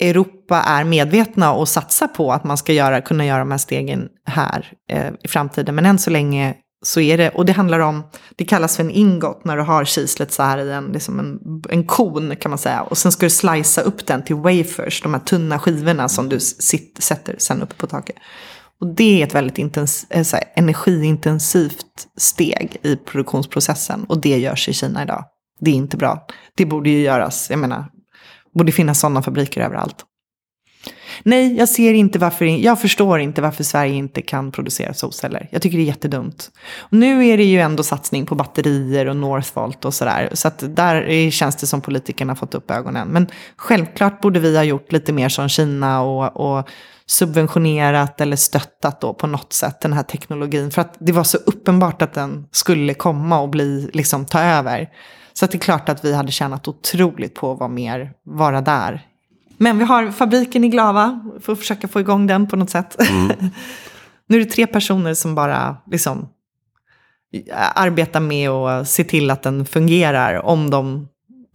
Europa 0.00 0.56
är 0.56 0.84
medvetna 0.84 1.52
och 1.52 1.68
satsar 1.68 2.08
på 2.08 2.32
att 2.32 2.44
man 2.44 2.56
ska 2.56 2.72
göra, 2.72 3.00
kunna 3.00 3.26
göra 3.26 3.38
de 3.38 3.50
här 3.50 3.58
stegen 3.58 4.08
här 4.24 4.72
eh, 4.90 5.10
i 5.24 5.28
framtiden. 5.28 5.74
Men 5.74 5.86
än 5.86 5.98
så 5.98 6.10
länge 6.10 6.54
så 6.82 7.00
är 7.00 7.18
det, 7.18 7.30
och 7.30 7.46
det 7.46 7.52
handlar 7.52 7.78
om, 7.78 8.02
det 8.36 8.44
kallas 8.44 8.76
för 8.76 8.84
en 8.84 8.90
ingot 8.90 9.44
när 9.44 9.56
du 9.56 9.62
har 9.62 9.84
kislet 9.84 10.32
så 10.32 10.42
här 10.42 10.58
i 10.58 10.72
en, 10.72 10.86
liksom 10.86 11.18
en, 11.18 11.38
en 11.68 11.86
kon 11.86 12.36
kan 12.36 12.50
man 12.50 12.58
säga. 12.58 12.82
Och 12.82 12.98
sen 12.98 13.12
ska 13.12 13.26
du 13.26 13.30
slicea 13.30 13.84
upp 13.84 14.06
den 14.06 14.24
till 14.24 14.36
wafers, 14.36 15.02
de 15.02 15.14
här 15.14 15.20
tunna 15.20 15.58
skivorna 15.58 16.08
som 16.08 16.28
du 16.28 16.40
sit, 16.40 16.96
sätter 17.00 17.34
sen 17.38 17.62
uppe 17.62 17.74
på 17.74 17.86
taket. 17.86 18.16
Och 18.80 18.94
det 18.94 19.22
är 19.22 19.26
ett 19.26 19.34
väldigt 19.34 19.58
intens, 19.58 20.06
eh, 20.10 20.26
här, 20.32 20.44
energiintensivt 20.56 22.06
steg 22.16 22.76
i 22.82 22.96
produktionsprocessen. 22.96 24.04
Och 24.04 24.20
det 24.20 24.38
görs 24.38 24.68
i 24.68 24.72
Kina 24.72 25.02
idag. 25.02 25.24
Det 25.60 25.70
är 25.70 25.74
inte 25.74 25.96
bra. 25.96 26.26
Det 26.56 26.66
borde 26.66 26.90
ju 26.90 27.00
göras, 27.00 27.50
jag 27.50 27.58
menar, 27.58 27.84
borde 28.58 28.72
finnas 28.72 29.00
sådana 29.00 29.22
fabriker 29.22 29.60
överallt. 29.60 30.04
Nej, 31.22 31.56
jag 31.56 31.68
ser 31.68 31.94
inte 31.94 32.18
varför, 32.18 32.44
jag 32.44 32.80
förstår 32.80 33.20
inte 33.20 33.42
varför 33.42 33.64
Sverige 33.64 33.94
inte 33.94 34.22
kan 34.22 34.52
producera 34.52 34.94
solceller. 34.94 35.48
Jag 35.50 35.62
tycker 35.62 35.78
det 35.78 35.84
är 35.84 35.86
jättedumt. 35.86 36.50
Och 36.78 36.92
nu 36.98 37.26
är 37.26 37.36
det 37.36 37.44
ju 37.44 37.60
ändå 37.60 37.82
satsning 37.82 38.26
på 38.26 38.34
batterier 38.34 39.06
och 39.06 39.16
Northvolt 39.16 39.84
och 39.84 39.94
sådär. 39.94 40.30
Så 40.32 40.48
att 40.48 40.64
där 40.76 41.30
känns 41.30 41.56
det 41.56 41.66
som 41.66 41.80
politikerna 41.80 42.36
fått 42.36 42.54
upp 42.54 42.70
ögonen. 42.70 43.08
Men 43.08 43.26
självklart 43.56 44.20
borde 44.20 44.40
vi 44.40 44.56
ha 44.56 44.64
gjort 44.64 44.92
lite 44.92 45.12
mer 45.12 45.28
som 45.28 45.48
Kina 45.48 46.02
och, 46.02 46.58
och 46.58 46.68
subventionerat 47.06 48.20
eller 48.20 48.36
stöttat 48.36 49.00
då 49.00 49.14
på 49.14 49.26
något 49.26 49.52
sätt 49.52 49.80
den 49.80 49.92
här 49.92 50.02
teknologin. 50.02 50.70
För 50.70 50.82
att 50.82 50.96
det 50.98 51.12
var 51.12 51.24
så 51.24 51.38
uppenbart 51.38 52.02
att 52.02 52.14
den 52.14 52.46
skulle 52.52 52.94
komma 52.94 53.40
och 53.40 53.48
bli, 53.48 53.90
liksom 53.92 54.26
ta 54.26 54.40
över. 54.40 54.88
Så 55.38 55.46
det 55.46 55.54
är 55.54 55.58
klart 55.58 55.88
att 55.88 56.04
vi 56.04 56.14
hade 56.14 56.32
tjänat 56.32 56.68
otroligt 56.68 57.34
på 57.34 57.52
att 57.52 57.58
vara 57.58 57.68
mer, 57.68 58.12
vara 58.24 58.60
där. 58.60 59.06
Men 59.58 59.78
vi 59.78 59.84
har 59.84 60.10
fabriken 60.10 60.64
i 60.64 60.68
Glava, 60.68 61.20
för 61.40 61.52
att 61.52 61.58
försöka 61.58 61.88
få 61.88 62.00
igång 62.00 62.26
den 62.26 62.48
på 62.48 62.56
något 62.56 62.70
sätt. 62.70 63.10
Mm. 63.10 63.28
nu 64.26 64.36
är 64.36 64.44
det 64.44 64.50
tre 64.50 64.66
personer 64.66 65.14
som 65.14 65.34
bara 65.34 65.76
liksom 65.90 66.28
arbetar 67.74 68.20
med 68.20 68.50
att 68.50 68.88
se 68.88 69.04
till 69.04 69.30
att 69.30 69.42
den 69.42 69.66
fungerar 69.66 70.46
om, 70.46 70.70
de, 70.70 71.08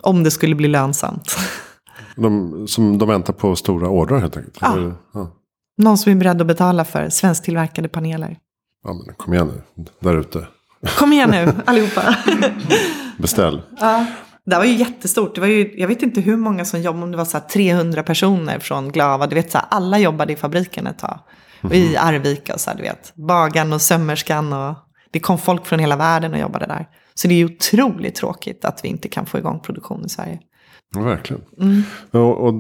om 0.04 0.24
det 0.24 0.32
skulle 0.32 0.56
bli 0.56 0.68
lönsamt. 0.68 1.36
De, 2.16 2.68
som 2.68 2.98
de 2.98 3.10
väntar 3.10 3.34
på 3.34 3.56
stora 3.56 3.90
ordrar 3.90 4.20
helt 4.20 4.38
enkelt? 4.38 4.58
Ja. 4.62 4.92
ja. 5.14 5.32
Någon 5.78 5.98
som 5.98 6.12
är 6.12 6.16
beredd 6.16 6.42
att 6.42 6.48
betala 6.48 6.86
för 6.86 7.10
svensktillverkade 7.10 7.88
paneler. 7.88 8.38
Ja, 8.84 8.94
men 8.94 9.16
kom 9.16 9.34
igen 9.34 9.52
nu, 9.76 9.86
där 10.00 10.18
ute. 10.18 10.48
Kom 10.98 11.14
igen 11.14 11.30
nu, 11.30 11.54
allihopa. 11.66 12.16
Beställ. 13.18 13.62
Ja. 13.80 14.06
Det 14.46 14.58
var 14.58 14.66
ju 14.66 14.74
jättestort. 14.74 15.36
Det 15.36 15.42
var 15.42 15.48
ju, 15.48 15.74
jag 15.78 15.88
vet 15.88 16.02
inte 16.02 16.22
hur 16.22 16.38
många 16.38 16.66
som 16.66 16.82
jobbade, 16.82 17.04
om 17.04 17.12
det 17.12 17.18
var 17.18 17.26
så 17.26 17.40
300 17.40 18.04
personer 18.04 18.60
från 18.60 18.92
Glava. 18.92 19.28
Du 19.28 19.36
vet, 19.36 19.52
så 19.52 19.58
här, 19.58 19.68
alla 19.70 20.00
jobbade 20.00 20.34
i 20.34 20.36
fabriken 20.36 20.88
ett 20.88 21.00
tag. 21.00 21.20
Och 21.62 21.74
i 21.74 21.88
mhm. 21.88 21.96
Arvika 22.00 22.54
och 22.54 22.60
så 22.60 22.70
här, 22.70 22.78
du 22.78 22.84
vet. 22.84 23.14
Bagan 23.16 23.74
och 23.74 23.82
sömmerskan 23.82 24.54
och 24.54 24.76
det 25.12 25.20
kom 25.20 25.38
folk 25.38 25.66
från 25.66 25.80
hela 25.80 25.96
världen 25.96 26.34
och 26.34 26.40
jobbade 26.40 26.66
där. 26.66 26.88
Så 27.14 27.28
det 27.28 27.34
är 27.34 27.38
ju 27.38 27.46
otroligt 27.46 28.16
tråkigt 28.16 28.66
att 28.66 28.86
vi 28.86 28.90
inte 28.90 29.10
kan 29.10 29.26
få 29.26 29.38
igång 29.38 29.60
produktion 29.60 30.06
i 30.06 30.10
Sverige. 30.10 30.40
Ja, 30.94 31.02
verkligen. 31.02 31.42
Mm. 31.62 31.84
Och, 32.12 32.48
och, 32.48 32.54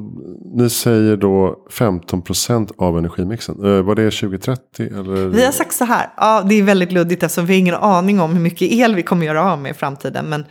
ni 0.55 0.69
säger 0.69 1.17
då 1.17 1.65
15% 1.71 2.71
av 2.77 2.97
energimixen. 2.97 3.65
Eh, 3.65 3.81
var 3.81 3.95
det 3.95 4.11
2030? 4.11 4.87
Eller? 4.87 5.27
Vi 5.27 5.45
har 5.45 5.51
sagt 5.51 5.73
så 5.73 5.85
här. 5.85 6.09
Ja, 6.17 6.43
det 6.49 6.55
är 6.55 6.63
väldigt 6.63 6.91
luddigt 6.91 7.23
eftersom 7.23 7.45
vi 7.45 7.53
har 7.53 7.59
ingen 7.59 7.75
aning 7.75 8.19
om 8.19 8.33
hur 8.33 8.41
mycket 8.41 8.71
el 8.71 8.95
vi 8.95 9.03
kommer 9.03 9.25
göra 9.25 9.51
av 9.51 9.59
med 9.59 9.71
i 9.71 9.73
framtiden. 9.73 10.25
Men 10.25 10.45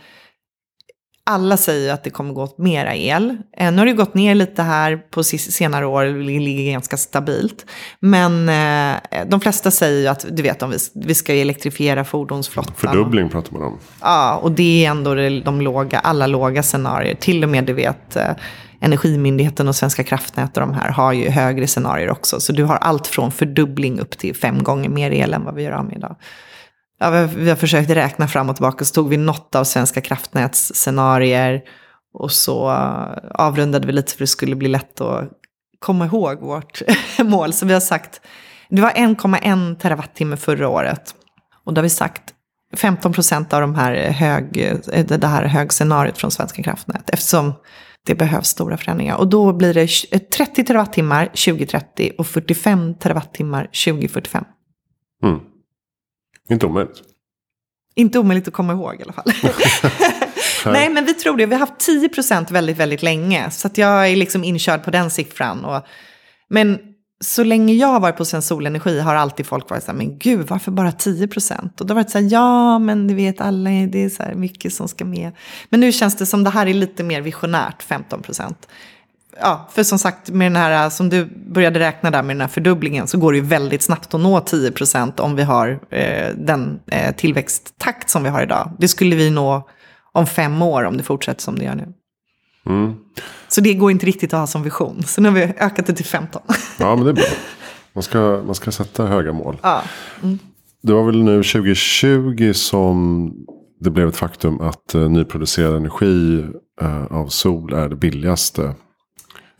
alla 1.25 1.57
säger 1.57 1.93
att 1.93 2.03
det 2.03 2.09
kommer 2.09 2.33
gå 2.33 2.43
åt 2.43 2.57
mera 2.57 2.95
el. 2.95 3.37
Eh, 3.57 3.71
nu 3.71 3.77
har 3.77 3.85
det 3.85 3.93
gått 3.93 4.13
ner 4.13 4.35
lite 4.35 4.63
här 4.63 4.97
på 4.97 5.23
senare 5.23 5.85
år, 5.85 6.03
det 6.03 6.39
ligger 6.39 6.71
ganska 6.71 6.97
stabilt. 6.97 7.65
Men 7.99 8.49
eh, 8.49 9.25
de 9.27 9.41
flesta 9.41 9.71
säger 9.71 10.01
ju 10.01 10.07
att, 10.07 10.25
du 10.29 10.43
vet, 10.43 10.61
om 10.61 10.69
vi, 10.69 10.77
vi 10.93 11.15
ska 11.15 11.33
elektrifiera 11.33 12.03
fordonsflottan. 12.03 12.73
Fördubbling 12.77 13.29
pratar 13.29 13.53
man 13.53 13.63
om. 13.63 13.79
Ja, 14.01 14.35
och 14.35 14.51
det 14.51 14.85
är 14.85 14.91
ändå 14.91 15.15
de 15.45 15.61
låga, 15.61 15.99
alla 15.99 16.27
låga 16.27 16.63
scenarier. 16.63 17.15
Till 17.15 17.43
och 17.43 17.49
med, 17.49 17.63
du 17.63 17.73
vet, 17.73 18.15
eh, 18.15 18.31
Energimyndigheten 18.79 19.67
och 19.67 19.75
Svenska 19.75 20.03
kraftnät 20.03 20.57
och 20.57 20.61
de 20.61 20.73
här 20.73 20.89
har 20.89 21.13
ju 21.13 21.29
högre 21.29 21.67
scenarier 21.67 22.09
också. 22.09 22.39
Så 22.39 22.53
du 22.53 22.63
har 22.63 22.75
allt 22.75 23.07
från 23.07 23.31
fördubbling 23.31 23.99
upp 23.99 24.17
till 24.17 24.35
fem 24.35 24.63
gånger 24.63 24.89
mer 24.89 25.11
el 25.11 25.33
än 25.33 25.45
vad 25.45 25.55
vi 25.55 25.63
gör 25.63 25.71
av 25.71 25.85
med 25.85 25.97
idag 25.97 26.15
ja, 27.03 27.27
vi 27.35 27.49
har 27.49 27.55
försökt 27.55 27.89
räkna 27.89 28.27
fram 28.27 28.49
och 28.49 28.55
tillbaka, 28.55 28.85
så 28.85 28.93
tog 28.93 29.09
vi 29.09 29.17
något 29.17 29.55
av 29.55 29.63
Svenska 29.63 30.01
kraftnäts 30.01 30.71
scenarier 30.75 31.61
och 32.13 32.31
så 32.31 32.71
eh, 32.71 33.31
avrundade 33.33 33.87
vi 33.87 33.93
lite 33.93 34.11
för 34.11 34.19
det 34.19 34.27
skulle 34.27 34.55
bli 34.55 34.69
lätt 34.69 35.01
att 35.01 35.29
komma 35.79 36.05
ihåg 36.05 36.39
vårt 36.41 36.81
mål. 37.23 37.53
Så 37.53 37.65
vi 37.65 37.73
har 37.73 37.79
sagt, 37.79 38.21
det 38.69 38.81
var 38.81 38.89
1,1 38.89 39.75
terawattimme 39.75 40.37
förra 40.37 40.69
året. 40.69 41.15
Och 41.65 41.73
då 41.73 41.79
har 41.79 41.83
vi 41.83 41.89
sagt 41.89 42.23
15 42.75 43.13
procent 43.13 43.53
av 43.53 43.61
de 43.61 43.75
här 43.75 43.93
hög, 44.11 44.57
eh, 44.93 45.05
det 45.05 45.27
här 45.27 45.45
högscenariot 45.45 46.17
från 46.17 46.31
Svenska 46.31 46.63
kraftnät. 46.63 47.09
Eftersom 47.09 47.53
det 48.05 48.15
behövs 48.15 48.47
stora 48.47 48.77
förändringar. 48.77 49.15
Och 49.15 49.27
då 49.27 49.53
blir 49.53 49.73
det 49.73 49.87
30 50.29 50.61
eh, 50.61 50.65
terawattimmar 50.65 51.25
2030 51.25 52.11
och 52.17 52.27
45 52.27 52.93
terawattimmar 52.93 53.63
2045. 53.63 54.43
Mm. 55.23 55.39
Inte 56.49 56.65
omöjligt. 56.65 57.01
Inte 57.95 58.19
omöjligt 58.19 58.47
att 58.47 58.53
komma 58.53 58.73
ihåg 58.73 58.99
i 58.99 59.03
alla 59.03 59.13
fall. 59.13 59.33
Nej, 60.73 60.89
men 60.89 61.05
vi 61.05 61.13
tror 61.13 61.37
det. 61.37 61.45
Vi 61.45 61.53
har 61.53 61.59
haft 61.59 61.79
10 61.79 62.09
procent 62.09 62.51
väldigt, 62.51 62.77
väldigt 62.77 63.03
länge. 63.03 63.51
Så 63.51 63.67
att 63.67 63.77
jag 63.77 64.09
är 64.09 64.15
liksom 64.15 64.43
inkörd 64.43 64.83
på 64.83 64.91
den 64.91 65.09
siffran. 65.09 65.65
Och, 65.65 65.85
men 66.49 66.79
så 67.23 67.43
länge 67.43 67.73
jag 67.73 67.87
har 67.87 67.99
varit 67.99 68.17
på 68.17 68.25
Solenergi 68.25 68.99
har 68.99 69.15
alltid 69.15 69.45
folk 69.45 69.69
varit 69.69 69.83
så 69.83 69.91
här, 69.91 69.97
men 69.97 70.17
gud, 70.17 70.47
varför 70.47 70.71
bara 70.71 70.91
10 70.91 71.27
procent? 71.27 71.81
Och 71.81 71.87
då 71.87 71.93
har 71.93 72.01
varit 72.01 72.11
så 72.11 72.19
här, 72.19 72.27
ja, 72.31 72.79
men 72.79 73.07
du 73.07 73.13
vet, 73.13 73.41
alla, 73.41 73.69
det 73.69 74.03
är 74.03 74.09
så 74.09 74.23
här 74.23 74.35
mycket 74.35 74.73
som 74.73 74.87
ska 74.87 75.05
med. 75.05 75.31
Men 75.69 75.79
nu 75.79 75.91
känns 75.91 76.17
det 76.17 76.25
som 76.25 76.43
det 76.43 76.49
här 76.49 76.67
är 76.67 76.73
lite 76.73 77.03
mer 77.03 77.21
visionärt, 77.21 77.83
15 77.83 78.21
procent 78.21 78.67
ja, 79.39 79.69
för 79.71 79.83
som 79.83 79.99
sagt, 79.99 80.29
med 80.29 80.45
den 80.45 80.55
här, 80.55 80.89
som 80.89 81.09
du 81.09 81.25
började 81.25 81.79
räkna 81.79 82.11
där 82.11 82.23
med 82.23 82.35
den 82.35 82.41
här 82.41 82.47
fördubblingen 82.47 83.07
så 83.07 83.17
går 83.17 83.31
det 83.31 83.37
ju 83.37 83.43
väldigt 83.43 83.81
snabbt 83.81 84.13
att 84.13 84.21
nå 84.21 84.39
10 84.39 84.71
procent 84.71 85.19
om 85.19 85.35
vi 85.35 85.43
har 85.43 85.79
eh, 85.89 86.35
den 86.35 86.79
eh, 86.87 87.15
tillväxttakt 87.15 88.09
som 88.09 88.23
vi 88.23 88.29
har 88.29 88.43
idag. 88.43 88.71
Det 88.79 88.87
skulle 88.87 89.15
vi 89.15 89.29
nå 89.29 89.67
om 90.11 90.27
fem 90.27 90.61
år 90.61 90.83
om 90.83 90.97
det 90.97 91.03
fortsätter 91.03 91.41
som 91.41 91.59
det 91.59 91.65
gör 91.65 91.75
nu. 91.75 91.87
Mm. 92.65 92.95
Så 93.47 93.61
det 93.61 93.73
går 93.73 93.91
inte 93.91 94.05
riktigt 94.05 94.33
att 94.33 94.39
ha 94.39 94.47
som 94.47 94.63
vision. 94.63 95.03
Så 95.03 95.21
nu 95.21 95.29
har 95.29 95.35
vi 95.35 95.41
ökat 95.41 95.85
det 95.85 95.93
till 95.93 96.05
15. 96.05 96.41
Ja, 96.79 96.95
men 96.95 97.05
det 97.05 97.11
är 97.11 97.13
bra. 97.13 97.23
Man 97.93 98.03
ska, 98.03 98.43
man 98.45 98.55
ska 98.55 98.71
sätta 98.71 99.05
höga 99.05 99.33
mål. 99.33 99.57
Ja. 99.61 99.81
Mm. 100.23 100.39
Det 100.83 100.93
var 100.93 101.03
väl 101.03 101.23
nu 101.23 101.43
2020 101.43 102.51
som 102.53 103.29
det 103.79 103.89
blev 103.89 104.07
ett 104.07 104.15
faktum 104.15 104.61
att 104.61 104.95
uh, 104.95 105.09
nyproducerad 105.09 105.75
energi 105.75 106.45
uh, 106.81 107.05
av 107.11 107.27
sol 107.27 107.73
är 107.73 107.89
det 107.89 107.95
billigaste 107.95 108.75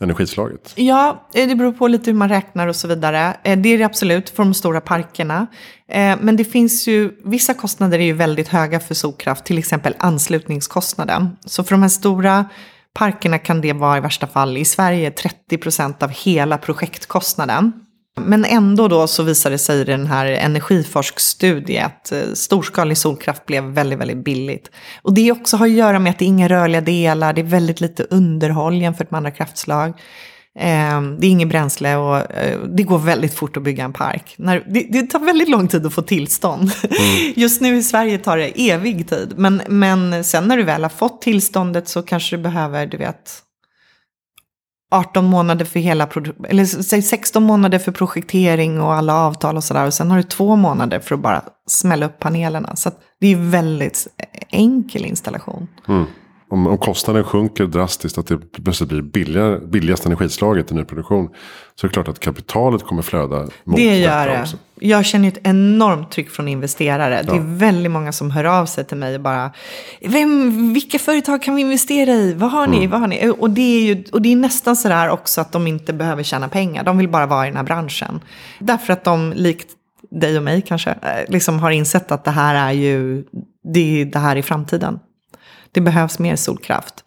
energislaget? 0.00 0.72
Ja, 0.74 1.28
eh, 1.34 1.48
det 1.48 1.54
beror 1.54 1.72
på 1.72 1.88
lite 1.88 2.10
hur 2.10 2.18
man 2.18 2.28
räknar 2.28 2.66
och 2.66 2.76
så 2.76 2.88
vidare. 2.88 3.36
Eh, 3.42 3.58
det 3.58 3.68
är 3.68 3.78
det 3.78 3.84
absolut 3.84 4.30
för 4.30 4.44
de 4.44 4.54
stora 4.54 4.80
parkerna. 4.80 5.46
Eh, 5.88 6.16
men 6.20 6.36
det 6.36 6.44
finns 6.44 6.88
ju, 6.88 7.12
vissa 7.24 7.54
kostnader 7.54 7.98
är 7.98 8.04
ju 8.04 8.12
väldigt 8.12 8.48
höga 8.48 8.80
för 8.80 8.94
solkraft, 8.94 9.44
till 9.44 9.58
exempel 9.58 9.94
anslutningskostnaden. 9.98 11.36
Så 11.46 11.64
för 11.64 11.70
de 11.70 11.82
här 11.82 11.88
stora 11.88 12.44
parkerna 12.94 13.38
kan 13.38 13.60
det 13.60 13.72
vara 13.72 13.96
i 13.96 14.00
värsta 14.00 14.26
fall 14.26 14.56
i 14.56 14.64
Sverige 14.64 15.10
30 15.10 15.58
procent 15.58 16.02
av 16.02 16.10
hela 16.10 16.58
projektkostnaden. 16.58 17.72
Men 18.20 18.44
ändå 18.44 18.88
då 18.88 19.06
så 19.06 19.22
visade 19.22 19.54
det 19.54 19.58
sig 19.58 19.80
i 19.80 19.84
den 19.84 20.06
här 20.06 20.26
energiforskstudien 20.26 21.86
att 21.86 22.12
eh, 22.12 22.18
storskalig 22.34 22.98
solkraft 22.98 23.46
blev 23.46 23.64
väldigt, 23.64 23.98
väldigt 23.98 24.24
billigt. 24.24 24.70
Och 25.02 25.14
det 25.14 25.32
också 25.32 25.56
har 25.56 25.66
att 25.66 25.72
göra 25.72 25.98
med 25.98 26.10
att 26.10 26.18
det 26.18 26.24
är 26.24 26.26
inga 26.26 26.48
rörliga 26.48 26.80
delar, 26.80 27.32
det 27.32 27.40
är 27.40 27.44
väldigt 27.44 27.80
lite 27.80 28.02
underhåll 28.02 28.82
jämfört 28.82 29.10
med 29.10 29.18
andra 29.18 29.30
kraftslag. 29.30 29.88
Eh, 30.58 31.02
det 31.18 31.26
är 31.26 31.30
inget 31.30 31.48
bränsle 31.48 31.96
och 31.96 32.16
eh, 32.16 32.60
det 32.60 32.82
går 32.82 32.98
väldigt 32.98 33.34
fort 33.34 33.56
att 33.56 33.62
bygga 33.62 33.84
en 33.84 33.92
park. 33.92 34.34
Det 34.90 35.02
tar 35.02 35.18
väldigt 35.18 35.48
lång 35.48 35.68
tid 35.68 35.86
att 35.86 35.94
få 35.94 36.02
tillstånd. 36.02 36.70
Mm. 36.82 37.32
Just 37.36 37.60
nu 37.60 37.76
i 37.76 37.82
Sverige 37.82 38.18
tar 38.18 38.36
det 38.36 38.70
evig 38.70 39.08
tid. 39.08 39.34
Men, 39.36 39.62
men 39.68 40.24
sen 40.24 40.48
när 40.48 40.56
du 40.56 40.62
väl 40.62 40.82
har 40.82 40.90
fått 40.90 41.22
tillståndet 41.22 41.88
så 41.88 42.02
kanske 42.02 42.36
du 42.36 42.42
behöver, 42.42 42.86
du 42.86 42.96
vet, 42.96 43.43
18 44.94 45.24
månader 45.24 45.64
för 45.64 45.80
hela, 45.80 46.08
eller 46.48 46.64
säg 46.64 47.02
16 47.02 47.42
månader 47.42 47.78
för 47.78 47.92
projektering 47.92 48.80
och 48.80 48.94
alla 48.94 49.14
avtal 49.14 49.56
och 49.56 49.64
sådär. 49.64 49.86
Och 49.86 49.94
sen 49.94 50.10
har 50.10 50.16
du 50.16 50.22
två 50.22 50.56
månader 50.56 51.00
för 51.00 51.14
att 51.14 51.20
bara 51.20 51.42
smälla 51.66 52.06
upp 52.06 52.18
panelerna. 52.18 52.76
Så 52.76 52.90
det 53.20 53.26
är 53.32 53.36
väldigt 53.36 54.06
e- 54.18 54.38
enkel 54.50 55.04
installation. 55.04 55.68
Mm. 55.88 56.04
Om, 56.50 56.66
om 56.66 56.78
kostnaden 56.78 57.24
sjunker 57.24 57.64
drastiskt, 57.64 58.18
att 58.18 58.26
det 58.26 58.38
plötsligt 58.64 58.88
blir 58.88 59.02
billigare, 59.02 59.58
billigaste 59.66 60.08
energislaget 60.08 60.70
i 60.70 60.74
nyproduktion. 60.74 61.28
Så 61.74 61.86
är 61.86 61.88
det 61.88 61.92
klart 61.92 62.08
att 62.08 62.20
kapitalet 62.20 62.82
kommer 62.82 63.02
flöda 63.02 63.46
mot 63.64 63.76
Det 63.76 63.98
gör 63.98 64.28
det. 64.28 64.40
Också. 64.40 64.56
Jag 64.80 65.04
känner 65.04 65.28
ett 65.28 65.38
enormt 65.42 66.10
tryck 66.10 66.30
från 66.30 66.48
investerare. 66.48 67.22
Ja. 67.26 67.32
Det 67.32 67.38
är 67.38 67.56
väldigt 67.58 67.92
många 67.92 68.12
som 68.12 68.30
hör 68.30 68.44
av 68.44 68.66
sig 68.66 68.84
till 68.84 68.96
mig 68.96 69.14
och 69.14 69.20
bara, 69.20 69.50
Vem, 70.00 70.72
vilka 70.74 70.98
företag 70.98 71.42
kan 71.42 71.54
vi 71.54 71.62
investera 71.62 72.12
i? 72.12 72.34
Vad 72.34 72.50
har 72.50 72.66
ni? 72.66 72.76
Mm. 72.76 72.90
Vad 72.90 73.00
har 73.00 73.08
ni? 73.08 73.32
Och, 73.38 73.50
det 73.50 73.60
är 73.60 73.94
ju, 73.94 74.04
och 74.12 74.22
det 74.22 74.32
är 74.32 74.36
nästan 74.36 74.76
sådär 74.76 75.08
också 75.08 75.40
att 75.40 75.52
de 75.52 75.66
inte 75.66 75.92
behöver 75.92 76.22
tjäna 76.22 76.48
pengar. 76.48 76.84
De 76.84 76.98
vill 76.98 77.08
bara 77.08 77.26
vara 77.26 77.46
i 77.46 77.48
den 77.48 77.56
här 77.56 77.64
branschen. 77.64 78.20
Därför 78.58 78.92
att 78.92 79.04
de, 79.04 79.32
likt 79.36 79.68
dig 80.10 80.36
och 80.36 80.42
mig 80.42 80.62
kanske, 80.62 80.90
eh, 80.90 81.28
liksom 81.28 81.58
har 81.58 81.70
insett 81.70 82.12
att 82.12 82.24
det 82.24 82.30
här 82.30 82.54
är 82.54 82.72
ju, 82.72 83.24
det, 83.74 84.00
är 84.00 84.04
det 84.04 84.18
här 84.18 84.36
i 84.36 84.42
framtiden. 84.42 84.98
Det 85.74 85.80
behövs 85.80 86.18
mer 86.18 86.36
solkraft. 86.36 87.04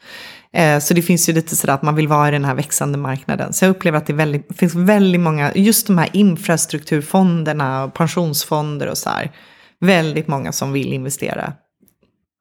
Eh, 0.54 0.80
så 0.80 0.94
det 0.94 1.02
finns 1.02 1.30
ju 1.30 1.34
lite 1.34 1.56
sådär 1.56 1.74
att 1.74 1.82
man 1.82 1.96
vill 1.96 2.08
vara 2.08 2.28
i 2.28 2.32
den 2.32 2.46
här 2.46 2.56
växande 2.56 2.98
marknaden. 2.98 3.54
Så 3.54 3.66
jag 3.66 3.70
upplever 3.70 3.98
att 3.98 4.06
det 4.06 4.14
väldigt, 4.14 4.58
finns 4.58 4.76
väldigt 4.76 5.22
många, 5.22 5.52
just 5.56 5.88
de 5.88 5.98
här 5.98 6.10
infrastrukturfonderna, 6.14 7.92
pensionsfonder 7.96 8.88
och 8.88 8.98
så 8.98 9.10
här. 9.10 9.32
Väldigt 9.80 10.28
många 10.28 10.52
som 10.52 10.72
vill 10.72 10.94
investera. 10.94 11.54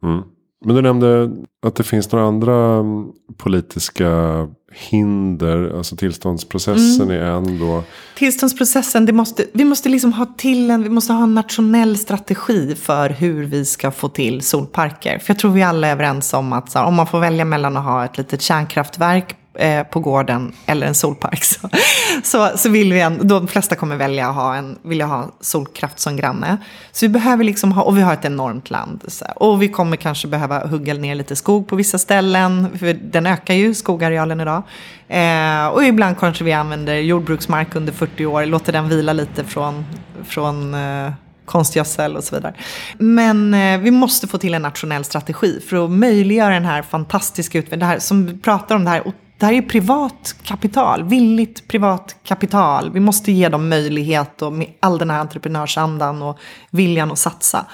Mm. 0.03 0.23
Men 0.65 0.77
du 0.77 0.83
nämnde 0.83 1.31
att 1.67 1.75
det 1.75 1.85
finns 1.85 2.13
några 2.13 2.27
andra 2.27 2.75
mm, 2.75 3.07
politiska 3.37 4.09
hinder. 4.77 5.77
Alltså 5.77 5.97
tillståndsprocessen 5.97 7.11
mm. 7.11 7.23
är 7.23 7.31
en 7.31 7.59
då. 7.59 7.83
Tillståndsprocessen, 8.15 9.07
det 9.07 9.13
måste, 9.13 9.47
vi 9.53 9.65
måste 9.65 9.89
liksom 9.89 10.13
ha 10.13 10.27
till 10.37 10.71
en, 10.71 10.83
vi 10.83 10.89
måste 10.89 11.13
ha 11.13 11.23
en 11.23 11.35
nationell 11.35 11.99
strategi 11.99 12.75
för 12.75 13.11
hur 13.11 13.45
vi 13.45 13.65
ska 13.65 13.91
få 13.91 14.09
till 14.09 14.43
solparker. 14.43 15.19
För 15.19 15.31
jag 15.31 15.39
tror 15.39 15.51
vi 15.51 15.63
alla 15.63 15.89
är 15.89 15.93
överens 15.93 16.33
om 16.35 16.53
att 16.53 16.75
här, 16.75 16.85
om 16.85 16.95
man 16.95 17.07
får 17.07 17.21
välja 17.21 17.45
mellan 17.45 17.77
att 17.77 17.85
ha 17.85 18.05
ett 18.05 18.19
litet 18.19 18.43
kärnkraftverk 18.43 19.37
eh, 19.59 19.83
på 19.83 20.01
gården 20.01 20.53
eller 20.67 20.87
en 20.87 20.95
solpark. 20.95 21.45
Så, 21.45 21.69
så, 22.23 22.51
så 22.57 22.69
vill 22.69 22.93
vi 22.93 23.01
en, 23.01 23.29
de 23.29 23.49
flesta 23.49 23.75
kommer 23.75 23.97
välja 23.97 24.29
att 24.29 24.35
ha, 24.35 24.57
en, 24.57 24.79
vilja 24.83 25.07
ha 25.07 25.31
solkraft 25.41 25.99
som 25.99 26.17
granne. 26.17 26.57
Så 26.93 27.07
vi 27.07 27.09
behöver 27.09 27.45
liksom 27.45 27.73
ha, 27.73 27.83
och 27.83 27.99
vi 27.99 28.03
har 28.03 28.13
ett 28.13 28.25
enormt 28.25 28.71
land. 28.71 29.05
Så, 29.09 29.25
och 29.37 29.63
vi 29.63 29.69
kommer 29.69 29.97
kanske 29.97 30.29
behöva 30.29 30.67
hugga 30.67 30.95
ner 30.95 31.15
lite 31.15 31.37
skog 31.37 31.69
på 31.69 31.77
vissa 31.77 31.99
ställen, 31.99 32.79
för 32.79 32.93
den 32.93 33.27
ökar 33.27 33.55
ju 33.55 33.75
skogarealen 33.75 34.41
idag. 34.41 34.63
Eh, 35.09 35.67
och 35.67 35.85
ibland 35.85 36.19
kanske 36.19 36.45
vi 36.45 36.53
använder 36.53 36.95
jordbruksmark 36.95 37.75
under 37.75 37.93
40 37.93 38.27
år, 38.27 38.47
låter 38.47 38.73
den 38.73 38.89
vila 38.89 39.13
lite 39.13 39.45
från, 39.45 39.85
från 40.25 40.75
eh, 40.75 41.13
konstgödsel 41.47 42.17
och 42.17 42.25
så 42.25 42.35
vidare. 42.35 42.55
Men 42.99 43.55
eh, 43.55 43.79
vi 43.79 43.91
måste 43.91 44.27
få 44.27 44.39
till 44.39 44.55
en 44.55 44.63
nationell 44.63 45.05
strategi 45.05 45.61
för 45.69 45.85
att 45.85 45.91
möjliggöra 45.91 46.55
den 46.55 46.65
här 46.65 46.83
fantastiska 46.83 47.59
utvecklingen, 47.59 48.01
som 48.01 48.27
vi 48.27 48.39
pratar 48.39 48.77
om, 48.77 48.85
det 48.85 48.91
här 48.91 49.03
det 49.39 49.47
här 49.47 49.53
är 49.53 49.63
privat 49.63 50.35
kapital, 50.43 51.05
villigt 51.05 51.69
privat 51.69 52.17
kapital. 52.25 52.91
Vi 52.93 53.01
måste 53.01 53.33
ge 53.33 53.49
dem 53.49 53.69
möjlighet 53.69 54.43
och 54.43 54.53
med 54.53 54.69
all 54.81 54.99
den 54.99 55.11
här 55.11 55.21
entreprenörsandan 55.21 56.23
och 56.23 56.39
viljan 56.71 57.13
att 57.13 57.19
satsa. 57.19 57.67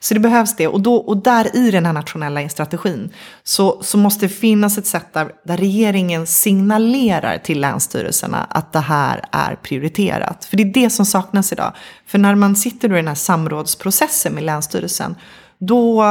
Så 0.00 0.14
det 0.14 0.20
behövs 0.20 0.56
det. 0.56 0.68
Och, 0.68 0.80
då, 0.80 0.94
och 0.94 1.16
där 1.16 1.56
i 1.56 1.70
den 1.70 1.86
här 1.86 1.92
nationella 1.92 2.48
strategin 2.48 3.10
så, 3.42 3.82
så 3.82 3.98
måste 3.98 4.26
det 4.26 4.32
finnas 4.32 4.78
ett 4.78 4.86
sätt 4.86 5.12
där, 5.12 5.32
där 5.44 5.56
regeringen 5.56 6.26
signalerar 6.26 7.38
till 7.38 7.60
länsstyrelserna 7.60 8.46
att 8.50 8.72
det 8.72 8.80
här 8.80 9.24
är 9.30 9.54
prioriterat. 9.62 10.44
För 10.44 10.56
det 10.56 10.62
är 10.62 10.72
det 10.72 10.90
som 10.90 11.06
saknas 11.06 11.52
idag. 11.52 11.72
För 12.06 12.18
när 12.18 12.34
man 12.34 12.56
sitter 12.56 12.88
då 12.88 12.94
i 12.94 12.98
den 12.98 13.08
här 13.08 13.14
samrådsprocessen 13.14 14.32
med 14.34 14.42
länsstyrelsen 14.42 15.14
då 15.58 16.02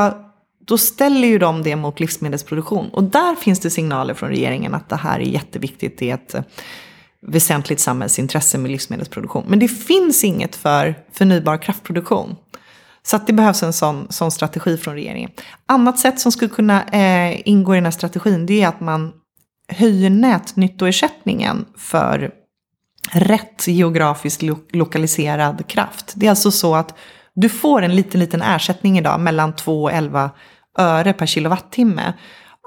då 0.66 0.78
ställer 0.78 1.28
ju 1.28 1.40
de 1.40 1.64
det 1.64 1.76
mot 1.76 2.00
livsmedelsproduktion. 2.00 2.90
Och 2.90 3.04
där 3.04 3.36
finns 3.36 3.60
det 3.60 3.70
signaler 3.70 4.14
från 4.14 4.30
regeringen 4.30 4.74
att 4.74 4.90
det 4.90 4.96
här 4.96 5.20
är 5.20 5.24
jätteviktigt. 5.24 5.98
Det 5.98 6.10
är 6.10 6.14
ett 6.14 6.34
eh, 6.34 6.42
väsentligt 7.28 7.80
samhällsintresse 7.80 8.58
med 8.58 8.72
livsmedelsproduktion. 8.72 9.44
Men 9.48 9.60
det 9.60 9.68
finns 9.68 10.24
inget 10.24 10.56
för 10.56 10.96
förnybar 11.12 11.58
kraftproduktion. 11.58 12.36
Så 13.04 13.16
att 13.16 13.28
det 13.28 13.34
behövs 13.34 13.64
en 13.64 13.74
sån, 13.74 14.08
sån 14.10 14.32
strategi 14.32 14.78
från 14.78 14.94
regeringen. 14.94 15.32
Annat 15.66 16.00
sätt 16.00 16.20
som 16.20 16.32
skulle 16.32 16.50
kunna 16.50 16.84
eh, 16.84 17.42
ingå 17.46 17.74
i 17.74 17.78
den 17.78 17.86
här 17.86 17.92
strategin 17.92 18.46
det 18.46 18.64
är 18.64 18.68
att 18.68 18.80
man 18.82 19.12
höjer 19.68 20.10
nätnyttoersättningen 20.10 21.66
för 21.78 22.32
rätt 23.12 23.68
geografiskt 23.68 24.42
lo 24.42 24.58
lokaliserad 24.72 25.68
kraft. 25.68 26.14
Det 26.16 26.26
är 26.26 26.30
alltså 26.30 26.52
så 26.52 26.76
att 26.76 26.98
du 27.34 27.50
får 27.50 27.82
en 27.82 27.96
liten, 27.96 28.20
liten 28.20 28.42
ersättning 28.42 28.98
idag 28.98 29.20
mellan 29.20 29.56
2 29.56 29.84
och 29.84 29.92
11 29.92 30.32
öre 30.78 31.14
per 31.14 31.26
kilowattimme 31.26 32.14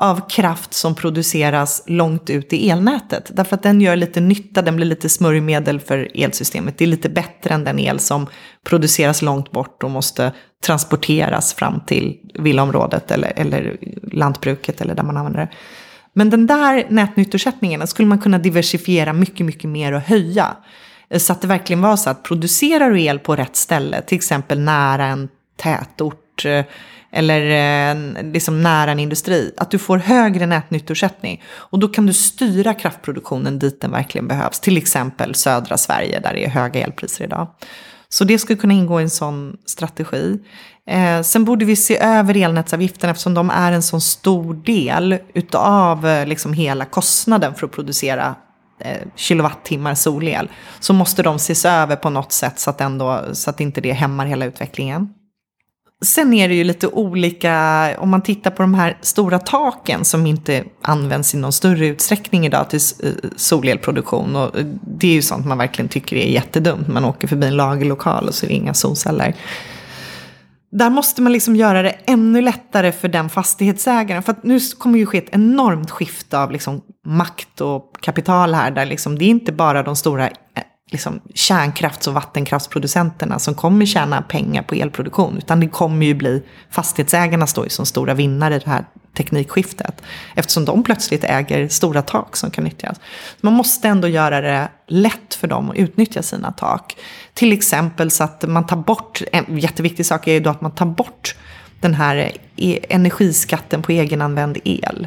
av 0.00 0.28
kraft 0.28 0.74
som 0.74 0.94
produceras 0.94 1.82
långt 1.86 2.30
ut 2.30 2.52
i 2.52 2.70
elnätet. 2.70 3.30
Därför 3.34 3.54
att 3.56 3.62
den 3.62 3.80
gör 3.80 3.96
lite 3.96 4.20
nytta, 4.20 4.62
den 4.62 4.76
blir 4.76 4.86
lite 4.86 5.08
smörjmedel 5.08 5.80
för 5.80 6.10
elsystemet. 6.14 6.78
Det 6.78 6.84
är 6.84 6.88
lite 6.88 7.08
bättre 7.08 7.54
än 7.54 7.64
den 7.64 7.78
el 7.78 7.98
som 7.98 8.26
produceras 8.64 9.22
långt 9.22 9.50
bort 9.50 9.82
och 9.82 9.90
måste 9.90 10.32
transporteras 10.66 11.54
fram 11.54 11.80
till 11.86 12.16
villaområdet 12.34 13.10
eller, 13.10 13.32
eller 13.36 13.76
lantbruket 14.12 14.80
eller 14.80 14.94
där 14.94 15.02
man 15.02 15.16
använder 15.16 15.40
det. 15.40 15.48
Men 16.12 16.30
den 16.30 16.46
där 16.46 16.86
nätnyttoersättningen 16.88 17.86
skulle 17.86 18.08
man 18.08 18.18
kunna 18.18 18.38
diversifiera 18.38 19.12
mycket, 19.12 19.46
mycket 19.46 19.70
mer 19.70 19.92
och 19.92 20.00
höja. 20.00 20.56
Så 21.16 21.32
att 21.32 21.40
det 21.40 21.48
verkligen 21.48 21.82
var 21.82 21.96
så 21.96 22.10
att 22.10 22.22
producerar 22.22 22.90
du 22.90 23.02
el 23.02 23.18
på 23.18 23.36
rätt 23.36 23.56
ställe, 23.56 24.02
till 24.02 24.16
exempel 24.16 24.60
nära 24.60 25.06
en 25.06 25.28
tätort, 25.56 26.25
ort 26.36 26.44
eh, 26.44 26.64
eller 27.12 27.40
eh, 27.40 28.22
liksom 28.32 28.62
nära 28.62 28.90
en 28.90 28.98
industri, 28.98 29.54
att 29.56 29.70
du 29.70 29.78
får 29.78 29.98
högre 29.98 30.46
nätnyttoersättning. 30.46 31.42
Och 31.46 31.78
då 31.78 31.88
kan 31.88 32.06
du 32.06 32.12
styra 32.12 32.74
kraftproduktionen 32.74 33.58
dit 33.58 33.80
den 33.80 33.90
verkligen 33.90 34.28
behövs. 34.28 34.60
Till 34.60 34.76
exempel 34.76 35.34
södra 35.34 35.76
Sverige 35.76 36.20
där 36.20 36.32
det 36.32 36.44
är 36.44 36.48
höga 36.48 36.80
elpriser 36.80 37.24
idag. 37.24 37.48
Så 38.08 38.24
det 38.24 38.38
skulle 38.38 38.58
kunna 38.58 38.74
ingå 38.74 39.00
i 39.00 39.02
en 39.02 39.10
sån 39.10 39.56
strategi. 39.66 40.38
Eh, 40.88 41.22
sen 41.22 41.44
borde 41.44 41.64
vi 41.64 41.76
se 41.76 41.98
över 41.98 42.36
elnätsavgifterna 42.36 43.10
eftersom 43.10 43.34
de 43.34 43.50
är 43.50 43.72
en 43.72 43.82
sån 43.82 44.00
stor 44.00 44.54
del 44.54 45.18
utav 45.34 46.06
eh, 46.06 46.26
liksom 46.26 46.52
hela 46.52 46.84
kostnaden 46.84 47.54
för 47.54 47.66
att 47.66 47.72
producera 47.72 48.34
eh, 48.80 49.02
kilowattimmar 49.16 49.94
solel. 49.94 50.50
Så 50.80 50.92
måste 50.92 51.22
de 51.22 51.36
ses 51.36 51.64
över 51.64 51.96
på 51.96 52.10
något 52.10 52.32
sätt 52.32 52.58
så 52.58 52.70
att, 52.70 52.80
ändå, 52.80 53.24
så 53.32 53.50
att 53.50 53.60
inte 53.60 53.80
det 53.80 53.92
hämmar 53.92 54.26
hela 54.26 54.44
utvecklingen. 54.44 55.08
Sen 56.04 56.34
är 56.34 56.48
det 56.48 56.54
ju 56.54 56.64
lite 56.64 56.88
olika, 56.88 57.94
om 57.98 58.10
man 58.10 58.22
tittar 58.22 58.50
på 58.50 58.62
de 58.62 58.74
här 58.74 58.98
stora 59.00 59.38
taken 59.38 60.04
som 60.04 60.26
inte 60.26 60.64
används 60.82 61.34
i 61.34 61.38
någon 61.38 61.52
större 61.52 61.86
utsträckning 61.86 62.46
idag 62.46 62.70
till 62.70 62.80
eh, 63.02 63.10
solelproduktion. 63.36 64.36
Och 64.36 64.58
eh, 64.58 64.66
det 64.98 65.06
är 65.06 65.12
ju 65.12 65.22
sånt 65.22 65.46
man 65.46 65.58
verkligen 65.58 65.88
tycker 65.88 66.16
är 66.16 66.28
jättedumt. 66.28 66.88
Man 66.88 67.04
åker 67.04 67.28
förbi 67.28 67.46
en 67.46 67.56
lagerlokal 67.56 68.28
och 68.28 68.34
så 68.34 68.46
är 68.46 68.48
det 68.48 68.54
inga 68.54 68.74
solceller. 68.74 69.34
Där 70.70 70.90
måste 70.90 71.22
man 71.22 71.32
liksom 71.32 71.56
göra 71.56 71.82
det 71.82 71.90
ännu 71.90 72.40
lättare 72.40 72.92
för 72.92 73.08
den 73.08 73.28
fastighetsägaren. 73.28 74.22
För 74.22 74.32
att 74.32 74.44
nu 74.44 74.60
kommer 74.78 74.98
ju 74.98 75.06
ske 75.06 75.18
ett 75.18 75.34
enormt 75.34 75.90
skifte 75.90 76.38
av 76.38 76.52
liksom 76.52 76.80
makt 77.06 77.60
och 77.60 78.00
kapital 78.00 78.54
här. 78.54 78.70
Där 78.70 78.86
liksom, 78.86 79.18
det 79.18 79.24
är 79.24 79.28
inte 79.28 79.52
bara 79.52 79.82
de 79.82 79.96
stora 79.96 80.26
eh, 80.26 80.32
liksom, 80.90 81.20
kärnkrafts 81.34 82.06
och 82.06 82.14
vattenkraftsproducenterna 82.14 83.38
som 83.38 83.54
kommer 83.54 83.86
tjäna 83.86 84.22
pengar 84.22 84.62
på 84.62 84.74
elproduktion. 84.74 85.38
Utan 85.38 85.60
det 85.60 85.68
kommer 85.68 86.06
ju 86.06 86.14
bli 86.14 86.42
fastighetsägarna 86.70 87.46
står 87.46 87.64
ju 87.64 87.70
som 87.70 87.86
stora 87.86 88.14
vinnare 88.14 88.56
i 88.56 88.58
det 88.58 88.70
här 88.70 88.84
teknikskiftet. 89.16 90.02
Eftersom 90.34 90.64
de 90.64 90.82
plötsligt 90.82 91.24
äger 91.24 91.68
stora 91.68 92.02
tak 92.02 92.36
som 92.36 92.50
kan 92.50 92.64
nyttjas. 92.64 93.00
Man 93.40 93.52
måste 93.52 93.88
ändå 93.88 94.08
göra 94.08 94.40
det 94.40 94.68
lätt 94.86 95.34
för 95.34 95.48
dem 95.48 95.70
att 95.70 95.76
utnyttja 95.76 96.22
sina 96.22 96.52
tak. 96.52 96.96
Till 97.34 97.52
exempel 97.52 98.10
så 98.10 98.24
att 98.24 98.44
man 98.48 98.66
tar 98.66 98.76
bort, 98.76 99.22
en 99.32 99.58
jätteviktig 99.58 100.06
sak 100.06 100.28
är 100.28 100.32
ju 100.32 100.40
då 100.40 100.50
att 100.50 100.60
man 100.60 100.74
tar 100.74 100.86
bort 100.86 101.36
den 101.80 101.94
här 101.94 102.32
e- 102.56 102.80
energiskatten 102.88 103.82
på 103.82 103.92
egenanvänd 103.92 104.58
el. 104.64 105.06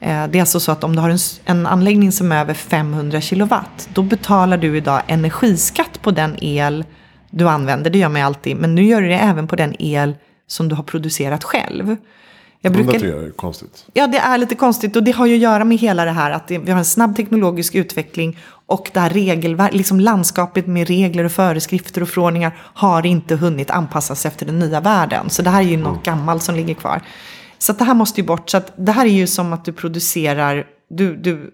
Eh, 0.00 0.26
det 0.28 0.38
är 0.38 0.40
alltså 0.40 0.60
så 0.60 0.72
att 0.72 0.84
om 0.84 0.96
du 0.96 1.02
har 1.02 1.10
en, 1.10 1.18
en 1.44 1.66
anläggning 1.66 2.12
som 2.12 2.32
är 2.32 2.40
över 2.40 2.54
500 2.54 3.20
kilowatt, 3.20 3.88
då 3.94 4.02
betalar 4.02 4.56
du 4.56 4.76
idag 4.76 5.02
energiskatt 5.06 6.02
på 6.02 6.10
den 6.10 6.44
el 6.44 6.84
du 7.30 7.48
använder. 7.48 7.90
Det 7.90 7.98
gör 7.98 8.08
man 8.08 8.22
alltid, 8.22 8.56
men 8.56 8.74
nu 8.74 8.84
gör 8.84 9.02
du 9.02 9.08
det 9.08 9.18
även 9.18 9.46
på 9.46 9.56
den 9.56 9.74
el 9.78 10.14
som 10.46 10.68
du 10.68 10.74
har 10.74 10.82
producerat 10.82 11.44
själv. 11.44 11.96
Jag 12.62 12.72
brukar... 12.72 12.98
Det 12.98 13.06
är 13.06 13.30
konstigt. 13.30 13.86
Ja, 13.92 14.06
det 14.06 14.18
är 14.18 14.38
lite 14.38 14.54
konstigt 14.54 14.96
och 14.96 15.02
det 15.02 15.10
har 15.10 15.26
ju 15.26 15.34
att 15.34 15.40
göra 15.40 15.64
med 15.64 15.78
hela 15.78 16.04
det 16.04 16.10
här 16.10 16.30
att 16.30 16.50
vi 16.50 16.70
har 16.70 16.78
en 16.78 16.84
snabb 16.84 17.16
teknologisk 17.16 17.74
utveckling 17.74 18.38
och 18.66 18.90
det 18.92 19.00
här 19.00 19.10
regelverk, 19.10 19.74
liksom 19.74 20.00
landskapet 20.00 20.66
med 20.66 20.88
regler 20.88 21.24
och 21.24 21.32
föreskrifter 21.32 22.02
och 22.02 22.08
förordningar 22.08 22.56
har 22.58 23.06
inte 23.06 23.36
hunnit 23.36 23.70
anpassas 23.70 24.26
efter 24.26 24.46
den 24.46 24.58
nya 24.58 24.80
världen. 24.80 25.30
Så 25.30 25.42
det 25.42 25.50
här 25.50 25.60
är 25.60 25.66
ju 25.66 25.76
något 25.76 26.06
mm. 26.06 26.18
gammalt 26.18 26.42
som 26.42 26.54
ligger 26.54 26.74
kvar. 26.74 27.02
Så 27.62 27.72
det 27.72 27.84
här 27.84 27.94
måste 27.94 28.20
ju 28.20 28.26
bort. 28.26 28.50
Så 28.50 28.56
att 28.56 28.72
det 28.76 28.92
här 28.92 29.06
är 29.06 29.10
ju 29.10 29.26
som 29.26 29.52
att 29.52 29.64
du 29.64 29.72
producerar, 29.72 30.66
du, 30.90 31.16
du 31.16 31.50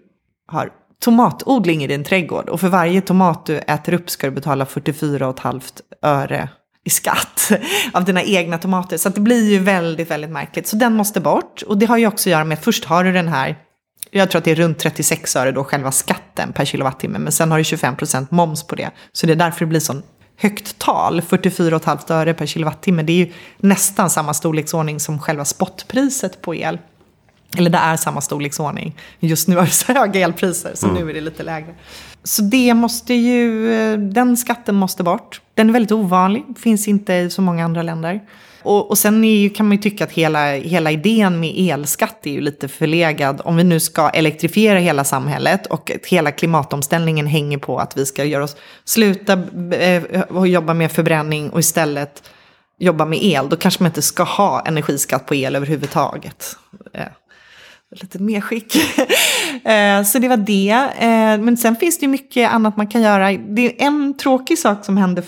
har 0.47 0.69
tomatodling 1.03 1.83
i 1.83 1.87
din 1.87 2.03
trädgård 2.03 2.49
och 2.49 2.59
för 2.59 2.69
varje 2.69 3.01
tomat 3.01 3.45
du 3.45 3.57
äter 3.57 3.93
upp 3.93 4.09
ska 4.09 4.27
du 4.27 4.31
betala 4.31 4.65
44,5 4.65 5.61
öre 6.01 6.49
i 6.83 6.89
skatt 6.89 7.51
av 7.93 8.05
dina 8.05 8.23
egna 8.23 8.57
tomater. 8.57 8.97
Så 8.97 9.09
det 9.09 9.21
blir 9.21 9.51
ju 9.51 9.59
väldigt, 9.59 10.11
väldigt 10.11 10.29
märkligt. 10.29 10.67
Så 10.67 10.75
den 10.75 10.93
måste 10.93 11.19
bort. 11.19 11.61
Och 11.61 11.77
det 11.77 11.85
har 11.85 11.97
ju 11.97 12.07
också 12.07 12.29
att 12.29 12.31
göra 12.31 12.43
med 12.43 12.57
att 12.57 12.63
först 12.63 12.85
har 12.85 13.03
du 13.03 13.11
den 13.11 13.27
här, 13.27 13.55
jag 14.11 14.31
tror 14.31 14.39
att 14.39 14.45
det 14.45 14.51
är 14.51 14.55
runt 14.55 14.79
36 14.79 15.35
öre 15.35 15.51
då 15.51 15.63
själva 15.63 15.91
skatten 15.91 16.53
per 16.53 16.65
kilowattimme. 16.65 17.19
Men 17.19 17.31
sen 17.31 17.51
har 17.51 17.57
du 17.57 17.63
25 17.63 17.95
procent 17.95 18.31
moms 18.31 18.67
på 18.67 18.75
det. 18.75 18.91
Så 19.11 19.25
det 19.25 19.33
är 19.33 19.35
därför 19.35 19.59
det 19.59 19.65
blir 19.65 19.79
sån 19.79 20.03
högt 20.37 20.79
tal, 20.79 21.21
44,5 21.21 22.13
öre 22.13 22.33
per 22.33 22.45
kilowattimme. 22.45 23.03
Det 23.03 23.13
är 23.13 23.25
ju 23.25 23.31
nästan 23.57 24.09
samma 24.09 24.33
storleksordning 24.33 24.99
som 24.99 25.19
själva 25.19 25.45
spotpriset 25.45 26.41
på 26.41 26.55
el. 26.55 26.79
Eller 27.57 27.69
det 27.69 27.77
är 27.77 27.97
samma 27.97 28.21
storleksordning. 28.21 28.95
Just 29.19 29.47
nu 29.47 29.55
har 29.55 29.65
vi 29.65 29.71
så 29.71 29.93
höga 29.93 30.19
elpriser, 30.19 30.71
så 30.75 30.87
mm. 30.87 31.01
nu 31.01 31.09
är 31.09 31.13
det 31.13 31.21
lite 31.21 31.43
lägre. 31.43 31.75
Så 32.23 32.41
det 32.41 32.73
måste 32.73 33.13
ju, 33.13 33.97
den 33.97 34.37
skatten 34.37 34.75
måste 34.75 35.03
bort. 35.03 35.41
Den 35.53 35.69
är 35.69 35.73
väldigt 35.73 35.91
ovanlig, 35.91 36.43
finns 36.59 36.87
inte 36.87 37.13
i 37.13 37.29
så 37.29 37.41
många 37.41 37.65
andra 37.65 37.83
länder. 37.83 38.21
Och, 38.67 38.89
och 38.89 38.97
sen 38.97 39.23
ju, 39.23 39.49
kan 39.49 39.67
man 39.67 39.77
ju 39.77 39.81
tycka 39.81 40.03
att 40.03 40.11
hela, 40.11 40.51
hela 40.51 40.91
idén 40.91 41.39
med 41.39 41.53
elskatt 41.57 42.25
är 42.25 42.31
ju 42.31 42.41
lite 42.41 42.67
förlegad. 42.67 43.41
Om 43.43 43.55
vi 43.55 43.63
nu 43.63 43.79
ska 43.79 44.09
elektrifiera 44.09 44.79
hela 44.79 45.03
samhället 45.03 45.65
och 45.65 45.91
hela 46.07 46.31
klimatomställningen 46.31 47.27
hänger 47.27 47.57
på 47.57 47.79
att 47.79 47.97
vi 47.97 48.05
ska 48.05 48.23
göra 48.23 48.43
oss, 48.43 48.55
sluta 48.85 49.33
eh, 49.79 50.21
och 50.21 50.47
jobba 50.47 50.73
med 50.73 50.91
förbränning 50.91 51.49
och 51.49 51.59
istället 51.59 52.23
jobba 52.79 53.05
med 53.05 53.23
el, 53.23 53.49
då 53.49 53.55
kanske 53.55 53.83
man 53.83 53.89
inte 53.89 54.01
ska 54.01 54.23
ha 54.23 54.65
energiskatt 54.65 55.25
på 55.25 55.35
el 55.35 55.55
överhuvudtaget. 55.55 56.55
Eh, 56.93 57.07
lite 57.91 58.19
medskick. 58.19 58.75
Eh, 59.67 60.03
så 60.03 60.19
det 60.19 60.27
var 60.27 60.37
det. 60.37 60.71
Eh, 60.97 61.43
men 61.45 61.57
sen 61.57 61.75
finns 61.75 61.99
det 61.99 62.05
ju 62.05 62.11
mycket 62.11 62.51
annat 62.51 62.77
man 62.77 62.87
kan 62.87 63.01
göra. 63.01 63.31
Det 63.31 63.65
är 63.65 63.87
en 63.87 64.17
tråkig 64.17 64.57
sak 64.57 64.85
som 64.85 64.97
hände 64.97 65.23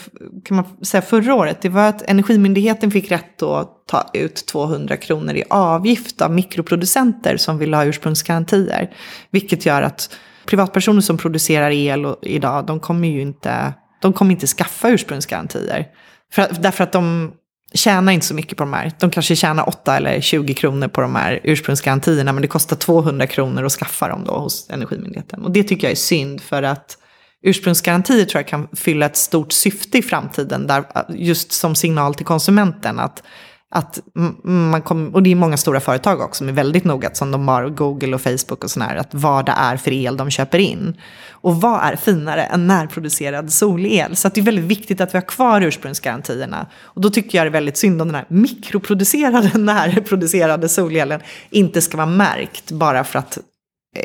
kan 0.45 0.57
man 0.57 0.85
säga, 0.85 1.01
förra 1.01 1.35
året. 1.35 1.61
Det 1.61 1.69
var 1.69 1.87
att 1.89 2.01
Energimyndigheten 2.01 2.91
fick 2.91 3.11
rätt 3.11 3.43
att 3.43 3.87
ta 3.87 4.09
ut 4.13 4.45
200 4.45 4.97
kronor 4.97 5.35
i 5.35 5.43
avgift 5.49 6.21
av 6.21 6.31
mikroproducenter 6.31 7.37
som 7.37 7.57
vill 7.57 7.73
ha 7.73 7.85
ursprungsgarantier. 7.85 8.89
Vilket 9.31 9.65
gör 9.65 9.81
att 9.81 10.15
privatpersoner 10.45 11.01
som 11.01 11.17
producerar 11.17 11.71
el 11.71 12.15
idag, 12.21 12.65
de 12.65 12.79
kommer 12.79 13.07
ju 13.07 13.21
inte, 13.21 13.73
de 14.01 14.13
kommer 14.13 14.31
inte 14.31 14.47
skaffa 14.47 14.89
ursprungsgarantier. 14.89 15.87
För, 16.33 16.47
därför 16.59 16.83
att 16.83 16.91
de 16.91 17.31
tjänar 17.73 18.13
inte 18.13 18.25
så 18.25 18.33
mycket 18.33 18.57
på 18.57 18.63
de 18.63 18.73
här. 18.73 18.91
De 18.99 19.09
kanske 19.09 19.35
tjänar 19.35 19.69
8 19.69 19.97
eller 19.97 20.21
20 20.21 20.53
kronor 20.53 20.87
på 20.87 21.01
de 21.01 21.15
här 21.15 21.39
ursprungsgarantierna, 21.43 22.33
men 22.33 22.41
det 22.41 22.47
kostar 22.47 22.75
200 22.75 23.27
kronor 23.27 23.65
att 23.65 23.71
skaffa 23.71 24.07
dem 24.07 24.23
då 24.25 24.37
hos 24.37 24.69
Energimyndigheten. 24.69 25.43
Och 25.43 25.51
det 25.51 25.63
tycker 25.63 25.87
jag 25.87 25.91
är 25.91 25.95
synd, 25.95 26.41
för 26.41 26.63
att 26.63 26.97
ursprungsgarantier 27.43 28.25
tror 28.25 28.39
jag 28.39 28.47
kan 28.47 28.67
fylla 28.73 29.05
ett 29.05 29.17
stort 29.17 29.51
syfte 29.51 29.97
i 29.97 30.01
framtiden, 30.01 30.67
där, 30.67 30.83
just 31.09 31.51
som 31.51 31.75
signal 31.75 32.15
till 32.15 32.25
konsumenten. 32.25 32.99
att 32.99 33.23
att 33.71 33.99
man 34.43 34.81
kom, 34.81 35.15
och 35.15 35.23
det 35.23 35.31
är 35.31 35.35
många 35.35 35.57
stora 35.57 35.79
företag 35.79 36.21
också 36.21 36.37
som 36.37 36.49
är 36.49 36.53
väldigt 36.53 36.83
noga, 36.83 37.09
som 37.13 37.31
de 37.31 37.47
har 37.47 37.69
Google 37.69 38.15
och 38.15 38.21
Facebook 38.21 38.63
och 38.63 38.71
sådär, 38.71 38.95
att 38.95 39.13
vad 39.13 39.45
det 39.45 39.53
är 39.57 39.77
för 39.77 39.91
el 39.91 40.17
de 40.17 40.29
köper 40.29 40.59
in. 40.59 40.97
Och 41.29 41.61
vad 41.61 41.81
är 41.83 41.95
finare 41.95 42.43
än 42.43 42.67
närproducerad 42.67 43.51
solel? 43.51 44.15
Så 44.15 44.29
det 44.29 44.41
är 44.41 44.43
väldigt 44.43 44.65
viktigt 44.65 45.01
att 45.01 45.13
vi 45.13 45.17
har 45.17 45.25
kvar 45.25 45.61
ursprungsgarantierna. 45.61 46.67
Och 46.81 47.01
då 47.01 47.09
tycker 47.09 47.37
jag 47.37 47.45
det 47.45 47.49
är 47.49 47.51
väldigt 47.51 47.77
synd 47.77 48.01
om 48.01 48.07
den 48.07 48.15
här 48.15 48.25
mikroproducerade, 48.27 49.57
närproducerade 49.57 50.69
solelen 50.69 51.21
inte 51.49 51.81
ska 51.81 51.97
vara 51.97 52.07
märkt 52.07 52.71
bara 52.71 53.03
för 53.03 53.19
att 53.19 53.37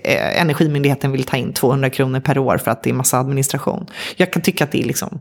eh, 0.05 0.41
Energimyndigheten 0.41 1.13
vill 1.13 1.25
ta 1.25 1.37
in 1.37 1.53
200 1.53 1.91
kronor 1.91 2.21
per 2.21 2.39
år 2.39 2.59
för 2.59 2.71
att 2.71 2.83
det 2.83 2.91
är 2.91 2.95
massa 2.95 3.19
administration. 3.19 3.87
Jag 4.17 4.33
kan 4.33 4.43
tycka 4.43 4.65
att 4.65 4.73
det 4.73 4.83
är 4.83 4.87
liksom 4.87 5.21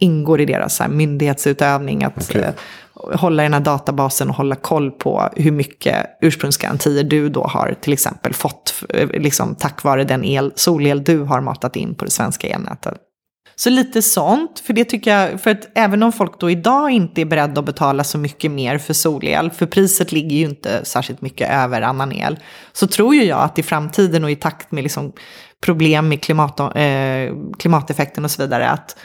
ingår 0.00 0.40
i 0.40 0.44
deras 0.44 0.80
här 0.80 0.88
myndighetsutövning. 0.88 2.04
Att 2.04 2.30
okay. 2.30 2.42
eh, 2.42 2.52
hålla 2.94 3.42
i 3.42 3.46
den 3.46 3.54
här 3.54 3.60
databasen 3.60 4.30
och 4.30 4.36
hålla 4.36 4.54
koll 4.54 4.90
på 4.90 5.28
hur 5.36 5.52
mycket 5.52 6.06
ursprungsgarantier 6.20 7.04
du 7.04 7.28
då 7.28 7.44
har 7.44 7.74
till 7.80 7.92
exempel 7.92 8.34
fått 8.34 8.84
eh, 8.88 9.08
liksom, 9.08 9.54
tack 9.54 9.82
vare 9.82 10.04
den 10.04 10.24
el, 10.24 10.52
solel 10.54 11.04
du 11.04 11.18
har 11.18 11.40
matat 11.40 11.76
in 11.76 11.94
på 11.94 12.04
det 12.04 12.10
svenska 12.10 12.48
elnätet. 12.48 12.94
Så 13.58 13.70
lite 13.70 14.02
sånt, 14.02 14.62
för 14.66 14.72
det 14.72 14.84
tycker 14.84 15.10
jag, 15.10 15.40
för 15.40 15.50
att 15.50 15.68
även 15.74 16.02
om 16.02 16.12
folk 16.12 16.40
då 16.40 16.50
idag 16.50 16.90
inte 16.90 17.20
är 17.20 17.24
beredda 17.24 17.60
att 17.60 17.66
betala 17.66 18.04
så 18.04 18.18
mycket 18.18 18.50
mer 18.50 18.78
för 18.78 18.94
solel, 18.94 19.50
för 19.50 19.66
priset 19.66 20.12
ligger 20.12 20.36
ju 20.36 20.44
inte 20.44 20.84
särskilt 20.84 21.20
mycket 21.20 21.50
över 21.50 21.82
annan 21.82 22.12
el, 22.12 22.38
så 22.72 22.86
tror 22.86 23.14
ju 23.14 23.24
jag 23.24 23.38
att 23.38 23.58
i 23.58 23.62
framtiden 23.62 24.24
och 24.24 24.30
i 24.30 24.36
takt 24.36 24.72
med 24.72 24.82
liksom 24.82 25.12
problem 25.64 26.08
med 26.08 26.22
klimat, 26.22 26.60
eh, 26.60 27.34
klimateffekten 27.58 28.24
och 28.24 28.30
så 28.30 28.42
vidare, 28.42 28.68
att 28.68 28.96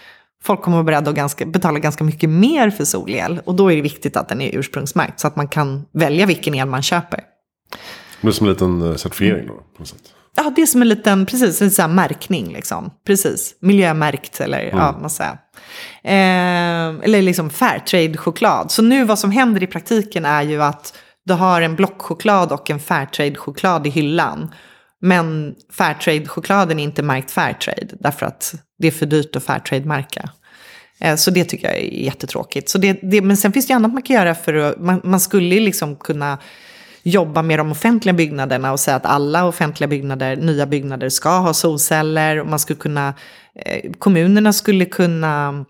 folk 0.43 0.61
kommer 0.61 0.77
att 0.79 0.85
vara 0.85 1.01
beredda 1.01 1.23
att 1.25 1.37
betala 1.45 1.79
ganska 1.79 2.03
mycket 2.03 2.29
mer 2.29 2.69
för 2.69 2.85
solel. 2.85 3.41
Och 3.45 3.55
då 3.55 3.71
är 3.71 3.75
det 3.75 3.81
viktigt 3.81 4.17
att 4.17 4.29
den 4.29 4.41
är 4.41 4.55
ursprungsmärkt 4.55 5.19
så 5.19 5.27
att 5.27 5.35
man 5.35 5.47
kan 5.47 5.85
välja 5.93 6.25
vilken 6.25 6.55
el 6.55 6.67
man 6.67 6.81
köper. 6.81 7.19
Det 8.21 8.27
är 8.27 8.31
som 8.31 8.47
en 8.47 8.53
liten 8.53 8.81
eh, 8.81 8.95
certifiering 8.95 9.47
då? 9.47 9.53
På 9.53 9.79
något 9.79 9.87
sätt. 9.87 10.13
Ja, 10.35 10.53
det 10.55 10.61
är 10.61 10.65
som 10.65 10.81
en 10.81 10.89
liten 10.89 11.25
precis, 11.25 11.61
en 11.61 11.71
sån 11.71 11.95
märkning. 11.95 12.53
Liksom. 12.53 12.91
Precis, 13.07 13.55
miljömärkt 13.59 14.41
eller 14.41 14.63
mm. 14.63 14.77
ja, 14.77 14.97
man 15.01 15.09
säger. 15.09 15.31
Eh, 16.03 17.03
eller 17.03 17.21
liksom 17.21 17.49
Fairtrade-choklad. 17.49 18.71
Så 18.71 18.81
nu 18.81 19.03
vad 19.03 19.19
som 19.19 19.31
händer 19.31 19.63
i 19.63 19.67
praktiken 19.67 20.25
är 20.25 20.41
ju 20.41 20.63
att 20.63 20.97
du 21.25 21.33
har 21.33 21.61
en 21.61 21.75
blockchoklad 21.75 22.51
och 22.51 22.69
en 22.69 22.79
Fairtrade-choklad 22.79 23.87
i 23.87 23.89
hyllan. 23.89 24.53
Men 25.01 25.55
Fairtrade-chokladen 25.77 26.79
är 26.79 26.83
inte 26.83 27.03
märkt 27.03 27.31
Fairtrade 27.31 27.87
därför 27.99 28.25
att 28.25 28.55
det 28.81 28.87
är 28.87 28.91
för 28.91 29.05
dyrt 29.05 29.35
att 29.35 29.43
Fairtrade-märka. 29.43 30.29
Eh, 30.99 31.15
så 31.15 31.31
det 31.31 31.45
tycker 31.45 31.67
jag 31.67 31.77
är 31.77 32.03
jättetråkigt. 32.03 32.69
Så 32.69 32.77
det, 32.77 32.99
det, 33.01 33.21
men 33.21 33.37
sen 33.37 33.53
finns 33.53 33.67
det 33.67 33.71
ju 33.71 33.75
annat 33.75 33.93
man 33.93 34.01
kan 34.01 34.15
göra 34.15 34.35
för 34.35 34.53
att, 34.53 34.79
man, 34.79 35.01
man 35.03 35.19
skulle 35.19 35.59
liksom 35.59 35.95
kunna 35.95 36.37
jobba 37.03 37.41
med 37.41 37.59
de 37.59 37.71
offentliga 37.71 38.13
byggnaderna 38.13 38.71
och 38.71 38.79
säga 38.79 38.97
att 38.97 39.05
alla 39.05 39.45
offentliga 39.45 39.87
byggnader, 39.87 40.35
nya 40.35 40.65
byggnader 40.65 41.09
ska 41.09 41.39
ha 41.39 41.53
solceller. 41.53 42.39
Och 42.39 42.47
man 42.47 42.59
skulle 42.59 42.79
kunna, 42.79 43.13
eh, 43.55 43.91
kommunerna 43.99 44.53
skulle 44.53 44.85
kunna 44.85 45.65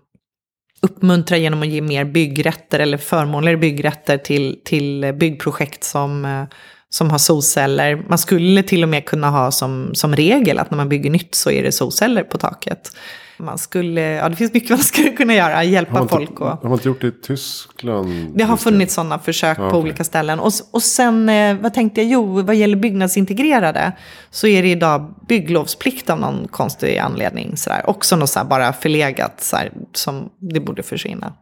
uppmuntra 0.82 1.36
genom 1.36 1.62
att 1.62 1.68
ge 1.68 1.80
mer 1.80 2.04
byggrätter 2.04 2.78
eller 2.78 2.98
förmånligare 2.98 3.56
byggrätter 3.56 4.18
till, 4.18 4.60
till 4.64 5.14
byggprojekt 5.14 5.84
som 5.84 6.24
eh, 6.24 6.44
som 6.92 7.10
har 7.10 7.18
solceller. 7.18 8.04
Man 8.08 8.18
skulle 8.18 8.62
till 8.62 8.82
och 8.82 8.88
med 8.88 9.04
kunna 9.04 9.30
ha 9.30 9.50
som, 9.50 9.90
som 9.94 10.16
regel 10.16 10.58
att 10.58 10.70
när 10.70 10.76
man 10.76 10.88
bygger 10.88 11.10
nytt 11.10 11.34
så 11.34 11.50
är 11.50 11.62
det 11.62 11.72
solceller 11.72 12.22
på 12.22 12.38
taket. 12.38 12.92
Man 13.36 13.58
skulle, 13.58 14.00
ja, 14.00 14.28
det 14.28 14.36
finns 14.36 14.52
mycket 14.52 14.70
man 14.78 14.78
skulle 14.78 15.10
kunna 15.10 15.34
göra, 15.34 15.64
hjälpa 15.64 15.98
har 15.98 16.06
folk. 16.06 16.40
Och, 16.40 16.46
har 16.46 16.58
man 16.62 16.72
inte 16.72 16.88
gjort 16.88 17.00
det 17.00 17.06
i 17.06 17.10
Tyskland? 17.10 18.30
Det 18.34 18.44
har 18.44 18.56
funnits 18.56 18.94
sådana 18.94 19.18
försök 19.18 19.58
ja, 19.58 19.62
på 19.62 19.68
okay. 19.68 19.80
olika 19.80 20.04
ställen. 20.04 20.40
Och, 20.40 20.52
och 20.70 20.82
sen, 20.82 21.28
eh, 21.28 21.56
vad 21.56 21.74
tänkte 21.74 22.02
jag, 22.02 22.10
jo, 22.10 22.42
vad 22.42 22.56
gäller 22.56 22.76
byggnadsintegrerade 22.76 23.92
så 24.30 24.46
är 24.46 24.62
det 24.62 24.68
idag 24.68 25.14
bygglovsplikt 25.28 26.10
av 26.10 26.20
någon 26.20 26.48
konstig 26.48 26.98
anledning. 26.98 27.56
Sådär. 27.56 27.82
Också 27.86 28.16
något 28.16 28.30
sådär 28.30 28.46
bara 28.46 28.72
förlegat 28.72 29.42
sådär, 29.42 29.72
som 29.92 30.30
det 30.38 30.60
borde 30.60 30.82
försvinna. 30.82 31.32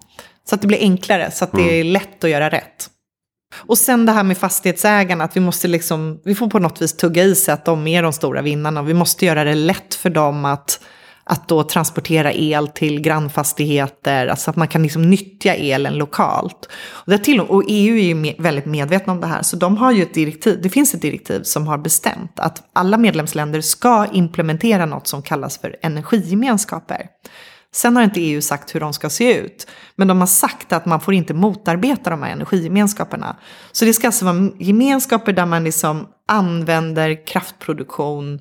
Så 0.49 0.55
att 0.55 0.61
det 0.61 0.67
blir 0.67 0.81
enklare, 0.81 1.31
så 1.31 1.45
att 1.45 1.53
det 1.53 1.79
är 1.79 1.81
mm. 1.81 1.93
lätt 1.93 2.25
att 2.25 2.31
göra 2.31 2.49
rätt. 2.49 2.91
Och 3.57 3.79
sen 3.79 4.07
det 4.07 4.13
här 4.13 4.23
med 4.23 4.39
fastighetsägarna, 4.39 5.25
att 5.25 5.37
vi 5.37 5.41
måste 5.41 5.69
liksom, 5.69 6.21
vi 6.25 6.35
får 6.35 6.49
på 6.49 6.59
något 6.59 6.83
vis 6.83 6.97
tugga 6.97 7.25
i 7.25 7.35
sig 7.35 7.55
att 7.55 7.65
de 7.65 7.87
är 7.87 8.03
de 8.03 8.13
stora 8.13 8.43
vinnarna. 8.43 8.83
Vi 8.83 8.95
måste 8.95 9.27
göra 9.27 9.45
det 9.45 9.55
lätt 9.55 9.95
för 9.95 10.11
dem 10.11 10.45
att, 10.45 10.81
att 11.25 11.49
då 11.49 11.63
transportera 11.63 12.33
el 12.33 12.69
till 12.69 13.01
grannfastigheter, 13.01 14.27
alltså 14.27 14.51
att 14.51 14.57
man 14.57 14.69
kan 14.69 14.83
liksom 14.83 15.11
nyttja 15.11 15.55
elen 15.55 15.95
lokalt. 15.95 16.69
Och, 16.91 17.11
det 17.11 17.19
till, 17.19 17.41
och 17.41 17.65
EU 17.69 17.97
är 17.97 18.03
ju 18.03 18.15
med, 18.15 18.35
väldigt 18.39 18.67
medvetna 18.67 19.13
om 19.13 19.21
det 19.21 19.27
här, 19.27 19.43
så 19.43 19.57
de 19.57 19.77
har 19.77 19.93
ju 19.93 20.03
ett 20.03 20.15
direktiv, 20.15 20.63
det 20.63 20.71
finns 20.71 20.95
ett 20.95 21.03
direktiv 21.03 21.43
som 21.43 21.67
har 21.67 21.79
bestämt 21.79 22.41
att 22.41 22.63
alla 22.73 22.97
medlemsländer 22.97 23.61
ska 23.61 24.07
implementera 24.13 24.87
något 24.87 25.07
som 25.07 25.23
kallas 25.23 25.59
för 25.59 25.77
energigemenskaper. 25.83 27.07
Sen 27.73 27.97
har 27.97 28.03
inte 28.03 28.21
EU 28.21 28.41
sagt 28.41 28.75
hur 28.75 28.81
de 28.81 28.93
ska 28.93 29.11
se 29.11 29.39
ut. 29.39 29.67
Men 29.97 30.09
de 30.09 30.21
har 30.21 30.27
sagt 30.27 30.73
att 30.73 30.87
man 30.87 31.01
får 31.01 31.15
inte 31.15 31.35
motarbeta 31.35 32.11
de 32.11 32.23
här 32.23 32.33
energigemenskaperna. 32.33 33.37
Så 33.73 33.85
det 33.85 33.95
ska 33.95 34.07
alltså 34.07 34.25
vara 34.25 34.51
gemenskaper 34.59 35.33
där 35.33 35.47
man 35.47 35.65
liksom 35.65 36.09
använder 36.29 37.27
kraftproduktion 37.27 38.41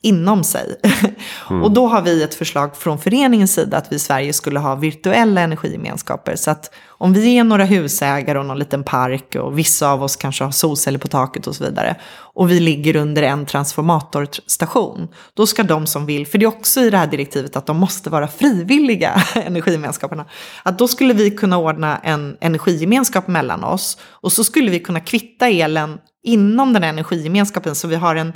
inom 0.00 0.44
sig. 0.44 0.76
Mm. 1.50 1.62
och 1.62 1.70
då 1.70 1.86
har 1.86 2.02
vi 2.02 2.22
ett 2.22 2.34
förslag 2.34 2.76
från 2.76 2.98
föreningens 2.98 3.54
sida 3.54 3.76
att 3.76 3.92
vi 3.92 3.96
i 3.96 3.98
Sverige 3.98 4.32
skulle 4.32 4.58
ha 4.58 4.74
virtuella 4.74 5.40
energigemenskaper. 5.40 6.36
Så 6.36 6.50
att 6.50 6.74
om 6.88 7.12
vi 7.12 7.38
är 7.38 7.44
några 7.44 7.64
husägare 7.64 8.38
och 8.38 8.46
någon 8.46 8.58
liten 8.58 8.84
park 8.84 9.34
och 9.34 9.58
vissa 9.58 9.90
av 9.90 10.02
oss 10.02 10.16
kanske 10.16 10.44
har 10.44 10.50
solceller 10.50 10.98
på 10.98 11.08
taket 11.08 11.46
och 11.46 11.56
så 11.56 11.64
vidare. 11.64 11.96
Och 12.34 12.50
vi 12.50 12.60
ligger 12.60 12.96
under 12.96 13.22
en 13.22 13.46
transformatorstation. 13.46 15.08
Då 15.34 15.46
ska 15.46 15.62
de 15.62 15.86
som 15.86 16.06
vill, 16.06 16.26
för 16.26 16.38
det 16.38 16.44
är 16.44 16.48
också 16.48 16.80
i 16.80 16.90
det 16.90 16.98
här 16.98 17.06
direktivet 17.06 17.56
att 17.56 17.66
de 17.66 17.76
måste 17.76 18.10
vara 18.10 18.28
frivilliga 18.28 19.22
energigemenskaperna. 19.34 20.24
Att 20.62 20.78
då 20.78 20.88
skulle 20.88 21.14
vi 21.14 21.30
kunna 21.30 21.58
ordna 21.58 21.98
en 21.98 22.36
energigemenskap 22.40 23.28
mellan 23.28 23.64
oss. 23.64 23.98
Och 24.04 24.32
så 24.32 24.44
skulle 24.44 24.70
vi 24.70 24.80
kunna 24.80 25.00
kvitta 25.00 25.48
elen 25.48 25.98
inom 26.22 26.72
den 26.72 26.82
här 26.82 26.90
energigemenskapen 26.90 27.74
så 27.74 27.88
vi 27.88 27.96
har 27.96 28.16
en 28.16 28.32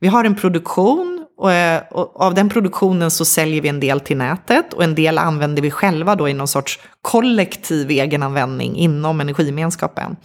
vi 0.00 0.08
har 0.08 0.24
en 0.24 0.34
produktion 0.34 1.26
och, 1.36 1.52
eh, 1.52 1.82
och, 1.90 2.20
av 2.20 2.34
den 2.34 2.48
produktionen 2.48 3.10
så 3.10 3.24
säljer 3.24 3.60
vi 3.60 3.68
en 3.68 3.80
del 3.80 4.00
till 4.00 4.16
nätet 4.16 4.72
och 4.72 4.84
en 4.84 4.94
del 4.94 5.18
använder 5.18 5.62
vi 5.62 5.70
själva 5.70 6.14
då 6.16 6.28
i 6.28 6.34
någon 6.34 6.48
sorts 6.48 6.80
kollektiv 7.02 7.90
egenanvändning 7.90 8.76
inom 8.76 9.20
energigemenskapen. 9.20 10.16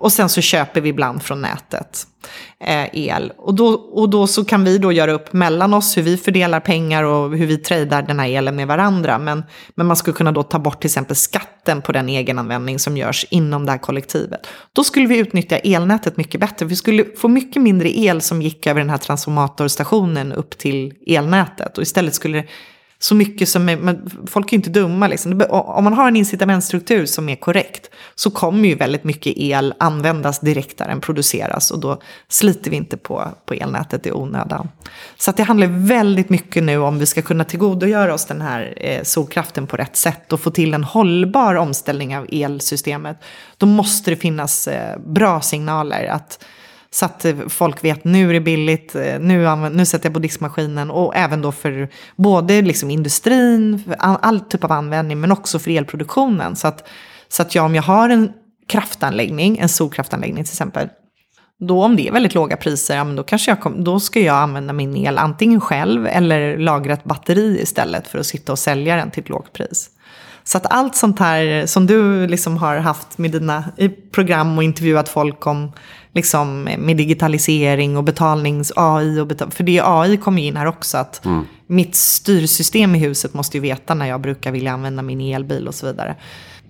Och 0.00 0.12
sen 0.12 0.28
så 0.28 0.40
köper 0.40 0.80
vi 0.80 0.88
ibland 0.88 1.22
från 1.22 1.42
nätet 1.42 2.06
eh, 2.64 2.86
el. 2.92 3.32
Och 3.36 3.54
då, 3.54 3.68
och 3.68 4.10
då 4.10 4.26
så 4.26 4.44
kan 4.44 4.64
vi 4.64 4.78
då 4.78 4.92
göra 4.92 5.12
upp 5.12 5.32
mellan 5.32 5.74
oss 5.74 5.96
hur 5.96 6.02
vi 6.02 6.16
fördelar 6.16 6.60
pengar 6.60 7.04
och 7.04 7.36
hur 7.36 7.46
vi 7.46 7.56
tradar 7.56 8.02
den 8.02 8.20
här 8.20 8.28
elen 8.28 8.56
med 8.56 8.66
varandra. 8.66 9.18
Men, 9.18 9.44
men 9.74 9.86
man 9.86 9.96
skulle 9.96 10.14
kunna 10.14 10.32
då 10.32 10.42
ta 10.42 10.58
bort 10.58 10.80
till 10.80 10.88
exempel 10.88 11.16
skatten 11.16 11.82
på 11.82 11.92
den 11.92 12.08
egenanvändning 12.08 12.78
som 12.78 12.96
görs 12.96 13.26
inom 13.30 13.66
det 13.66 13.72
här 13.72 13.78
kollektivet. 13.78 14.46
Då 14.72 14.84
skulle 14.84 15.06
vi 15.06 15.18
utnyttja 15.18 15.58
elnätet 15.58 16.16
mycket 16.16 16.40
bättre. 16.40 16.66
Vi 16.66 16.76
skulle 16.76 17.04
få 17.16 17.28
mycket 17.28 17.62
mindre 17.62 17.98
el 17.98 18.20
som 18.20 18.42
gick 18.42 18.66
över 18.66 18.80
den 18.80 18.90
här 18.90 18.98
transformatorstationen 18.98 20.32
upp 20.32 20.58
till 20.58 20.92
elnätet. 21.06 21.78
Och 21.78 21.82
istället 21.82 22.14
skulle 22.14 22.44
så 23.02 23.14
mycket 23.14 23.48
som, 23.48 23.64
men 23.64 24.10
folk 24.26 24.46
är 24.46 24.52
ju 24.52 24.56
inte 24.56 24.70
dumma 24.70 25.08
liksom. 25.08 25.42
Om 25.50 25.84
man 25.84 25.92
har 25.92 26.08
en 26.08 26.16
incitamentstruktur 26.16 27.06
som 27.06 27.28
är 27.28 27.36
korrekt 27.36 27.90
så 28.14 28.30
kommer 28.30 28.68
ju 28.68 28.74
väldigt 28.74 29.04
mycket 29.04 29.32
el 29.36 29.74
användas 29.78 30.40
direkt 30.40 30.78
där 30.78 30.88
den 30.88 31.00
produceras 31.00 31.70
och 31.70 31.80
då 31.80 32.00
sliter 32.28 32.70
vi 32.70 32.76
inte 32.76 32.96
på, 32.96 33.28
på 33.46 33.54
elnätet 33.54 34.06
i 34.06 34.12
onödan. 34.12 34.68
Så 35.16 35.30
att 35.30 35.36
det 35.36 35.42
handlar 35.42 35.66
väldigt 35.66 36.30
mycket 36.30 36.62
nu 36.62 36.78
om 36.78 36.98
vi 36.98 37.06
ska 37.06 37.22
kunna 37.22 37.44
tillgodogöra 37.44 38.14
oss 38.14 38.26
den 38.26 38.40
här 38.40 38.74
eh, 38.76 39.02
solkraften 39.02 39.66
på 39.66 39.76
rätt 39.76 39.96
sätt 39.96 40.32
och 40.32 40.40
få 40.40 40.50
till 40.50 40.74
en 40.74 40.84
hållbar 40.84 41.54
omställning 41.54 42.16
av 42.16 42.26
elsystemet. 42.32 43.16
Då 43.56 43.66
måste 43.66 44.10
det 44.10 44.16
finnas 44.16 44.68
eh, 44.68 44.98
bra 44.98 45.40
signaler 45.40 46.06
att 46.06 46.44
så 46.92 47.04
att 47.04 47.24
eh, 47.24 47.34
folk 47.48 47.84
vet 47.84 48.04
nu 48.04 48.28
är 48.28 48.32
det 48.32 48.40
billigt, 48.40 48.94
eh, 48.94 49.18
nu, 49.20 49.56
nu 49.70 49.86
sätter 49.86 50.06
jag 50.06 50.14
på 50.14 50.20
diskmaskinen. 50.20 50.90
Och 50.90 51.16
även 51.16 51.42
då 51.42 51.52
för 51.52 51.88
både 52.16 52.62
liksom 52.62 52.90
industrin, 52.90 53.94
all, 53.98 54.18
all 54.22 54.40
typ 54.40 54.64
av 54.64 54.72
användning, 54.72 55.20
men 55.20 55.32
också 55.32 55.58
för 55.58 55.70
elproduktionen. 55.70 56.56
Så 56.56 56.68
att, 56.68 56.88
så 57.28 57.42
att 57.42 57.54
jag 57.54 57.64
om 57.64 57.74
jag 57.74 57.82
har 57.82 58.08
en 58.08 58.32
kraftanläggning, 58.68 59.58
en 59.58 59.68
solkraftanläggning 59.68 60.44
till 60.44 60.52
exempel, 60.52 60.88
då 61.60 61.84
om 61.84 61.96
det 61.96 62.08
är 62.08 62.12
väldigt 62.12 62.34
låga 62.34 62.56
priser, 62.56 62.96
ja, 62.96 63.04
men 63.04 63.16
då, 63.16 63.22
kanske 63.22 63.50
jag 63.50 63.60
kom, 63.60 63.84
då 63.84 64.00
ska 64.00 64.20
jag 64.20 64.36
använda 64.36 64.72
min 64.72 64.96
el 64.96 65.18
antingen 65.18 65.60
själv 65.60 66.06
eller 66.06 66.58
lagra 66.58 66.92
ett 66.92 67.04
batteri 67.04 67.60
istället 67.62 68.08
för 68.08 68.18
att 68.18 68.26
sitta 68.26 68.52
och 68.52 68.58
sälja 68.58 68.96
den 68.96 69.10
till 69.10 69.22
ett 69.22 69.28
lågt 69.28 69.52
pris. 69.52 69.90
Så 70.44 70.58
att 70.58 70.66
allt 70.72 70.96
sånt 70.96 71.18
här 71.18 71.66
som 71.66 71.86
du 71.86 72.26
liksom 72.26 72.56
har 72.56 72.76
haft 72.76 73.18
med 73.18 73.30
dina 73.30 73.64
program 74.10 74.58
och 74.58 74.64
intervjuat 74.64 75.08
folk 75.08 75.46
om 75.46 75.72
liksom, 76.14 76.62
med 76.62 76.96
digitalisering 76.96 77.96
och 77.96 78.04
betalnings-AI. 78.04 79.20
Och 79.20 79.26
betal 79.26 79.50
för 79.50 79.64
det 79.64 79.80
AI 79.84 80.16
kommer 80.16 80.42
in 80.42 80.56
här 80.56 80.66
också. 80.66 80.98
att 80.98 81.24
mm. 81.24 81.44
Mitt 81.66 81.94
styrsystem 81.94 82.94
i 82.94 82.98
huset 82.98 83.34
måste 83.34 83.56
ju 83.56 83.60
veta 83.60 83.94
när 83.94 84.06
jag 84.06 84.20
brukar 84.20 84.52
vilja 84.52 84.72
använda 84.72 85.02
min 85.02 85.20
elbil 85.20 85.68
och 85.68 85.74
så 85.74 85.86
vidare. 85.86 86.16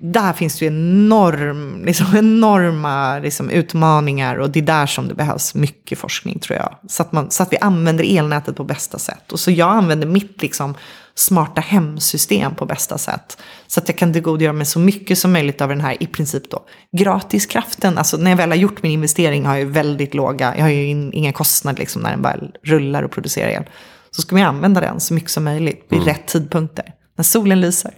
Där 0.02 0.32
finns 0.32 0.58
det 0.58 0.64
ju 0.64 0.70
enorm, 0.70 1.84
liksom, 1.84 2.06
enorma 2.16 3.18
liksom, 3.18 3.50
utmaningar 3.50 4.36
och 4.36 4.50
det 4.50 4.60
är 4.60 4.64
där 4.64 4.86
som 4.86 5.08
det 5.08 5.14
behövs 5.14 5.54
mycket 5.54 5.98
forskning 5.98 6.38
tror 6.38 6.58
jag. 6.58 6.74
Så 6.88 7.02
att, 7.02 7.12
man, 7.12 7.30
så 7.30 7.42
att 7.42 7.52
vi 7.52 7.58
använder 7.58 8.18
elnätet 8.18 8.56
på 8.56 8.64
bästa 8.64 8.98
sätt. 8.98 9.32
Och 9.32 9.40
så 9.40 9.50
jag 9.50 9.70
använder 9.70 10.06
mitt 10.06 10.42
liksom, 10.42 10.74
smarta 11.14 11.60
hemsystem 11.60 12.54
på 12.54 12.66
bästa 12.66 12.98
sätt. 12.98 13.38
Så 13.66 13.80
att 13.80 13.88
jag 13.88 13.98
kan 13.98 14.12
tillgodogöra 14.12 14.52
mig 14.52 14.66
så 14.66 14.78
mycket 14.78 15.18
som 15.18 15.32
möjligt 15.32 15.60
av 15.60 15.68
den 15.68 15.80
här 15.80 16.02
i 16.02 16.06
princip 16.06 16.50
då 16.50 16.66
gratiskraften. 16.96 17.98
Alltså 17.98 18.16
när 18.16 18.30
jag 18.30 18.36
väl 18.36 18.50
har 18.50 18.56
gjort 18.56 18.82
min 18.82 18.92
investering 18.92 19.46
har 19.46 19.54
jag 19.54 19.64
ju 19.64 19.70
väldigt 19.70 20.14
låga, 20.14 20.56
jag 20.56 20.62
har 20.62 20.70
ju 20.70 21.10
inga 21.12 21.32
kostnader 21.32 21.78
liksom 21.78 22.02
när 22.02 22.10
den 22.10 22.22
väl 22.22 22.50
rullar 22.62 23.02
och 23.02 23.10
producerar 23.10 23.48
el. 23.48 23.64
Så 24.10 24.22
ska 24.22 24.36
man 24.36 24.44
använda 24.44 24.80
den 24.80 25.00
så 25.00 25.14
mycket 25.14 25.30
som 25.30 25.44
möjligt 25.44 25.86
vid 25.88 26.02
mm. 26.02 26.08
rätt 26.08 26.26
tidpunkter. 26.26 26.84
När 27.16 27.24
solen 27.24 27.60
lyser. 27.60 27.92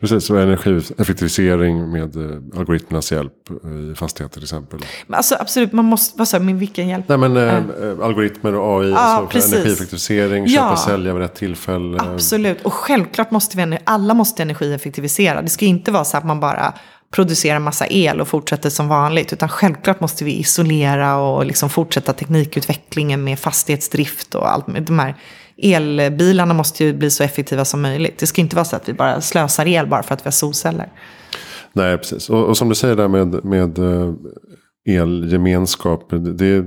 Precis, 0.00 0.24
så 0.24 0.36
energieffektivisering 0.36 1.90
med 1.90 2.16
eh, 2.16 2.58
algoritmernas 2.58 3.12
hjälp 3.12 3.32
i 3.92 3.94
fastigheter 3.94 4.34
till 4.34 4.42
exempel. 4.42 4.80
Alltså, 5.10 5.36
absolut, 5.40 5.72
man 5.72 5.84
måste, 5.84 6.18
vad 6.18 6.28
sa 6.28 6.38
med 6.38 6.58
vilken 6.58 6.88
hjälp? 6.88 7.08
Nej 7.08 7.18
men 7.18 7.36
äh, 7.36 7.54
äh, 7.54 7.62
algoritmer 8.02 8.54
och 8.54 8.82
AI, 8.82 8.90
ja, 8.90 8.98
alltså 8.98 9.56
energieffektivisering, 9.56 10.48
köpa 10.48 10.72
och 10.72 10.78
sälja 10.78 11.12
vid 11.12 11.22
rätt 11.22 11.34
tillfälle. 11.34 12.00
Absolut, 12.00 12.62
och 12.62 12.74
självklart 12.74 13.30
måste 13.30 13.56
vi, 13.56 13.78
alla 13.84 14.14
måste 14.14 14.42
energieffektivisera. 14.42 15.42
Det 15.42 15.48
ska 15.48 15.64
inte 15.64 15.90
vara 15.90 16.04
så 16.04 16.16
att 16.16 16.24
man 16.24 16.40
bara 16.40 16.74
producerar 17.10 17.58
massa 17.58 17.86
el 17.86 18.20
och 18.20 18.28
fortsätter 18.28 18.70
som 18.70 18.88
vanligt. 18.88 19.32
Utan 19.32 19.48
självklart 19.48 20.00
måste 20.00 20.24
vi 20.24 20.32
isolera 20.38 21.16
och 21.16 21.46
liksom 21.46 21.70
fortsätta 21.70 22.12
teknikutvecklingen 22.12 23.24
med 23.24 23.38
fastighetsdrift 23.38 24.34
och 24.34 24.50
allt. 24.50 24.66
Med 24.66 24.82
de 24.82 24.98
här 24.98 25.14
elbilarna 25.62 26.54
måste 26.54 26.84
ju 26.84 26.92
bli 26.92 27.10
så 27.10 27.24
effektiva 27.24 27.64
som 27.64 27.82
möjligt. 27.82 28.18
Det 28.18 28.26
ska 28.26 28.40
inte 28.40 28.56
vara 28.56 28.64
så 28.64 28.76
att 28.76 28.88
vi 28.88 28.92
bara 28.92 29.20
slösar 29.20 29.66
el 29.66 29.86
bara 29.86 30.02
för 30.02 30.14
att 30.14 30.20
vi 30.20 30.26
har 30.26 30.30
solceller. 30.30 30.92
Nej, 31.72 31.98
precis. 31.98 32.30
Och, 32.30 32.44
och 32.44 32.56
som 32.56 32.68
du 32.68 32.74
säger 32.74 32.96
där 32.96 33.08
med, 33.08 33.44
med 33.44 33.78
uh, 33.78 34.14
elgemenskap. 34.88 36.10
Det, 36.10 36.64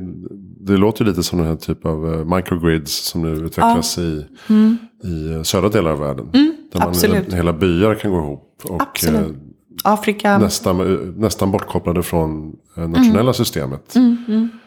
det 0.60 0.78
låter 0.78 1.06
lite 1.06 1.24
som 1.24 1.39
den 1.39 1.48
här 1.48 1.56
typ 1.56 1.86
av 1.86 2.06
uh, 2.06 2.36
microgrids 2.36 2.94
som 2.94 3.22
nu 3.22 3.46
utvecklas 3.46 3.98
ja. 3.98 4.04
i, 4.04 4.26
mm. 4.50 4.78
i 5.04 5.34
eh, 5.34 5.42
södra 5.42 5.70
delar 5.70 5.92
av 5.92 6.00
världen. 6.00 6.30
Mm, 6.34 6.56
där 6.72 6.80
man, 6.80 6.89
absolut. 6.89 7.34
hela 7.34 7.54
byar 7.54 7.96
kan 7.96 8.12
gå 8.12 8.18
ihop. 8.18 8.62
Och, 8.64 8.82
absolut. 8.82 9.38
Afrika. 9.84 10.38
Nästan, 10.38 10.78
nästan 11.18 11.52
bortkopplade 11.52 12.04
från 12.04 12.56
nationella 12.76 13.22
mm. 13.22 13.34
systemet. 13.34 13.96
Mm, 13.96 14.18
mm. 14.28 14.44
Eh, 14.44 14.61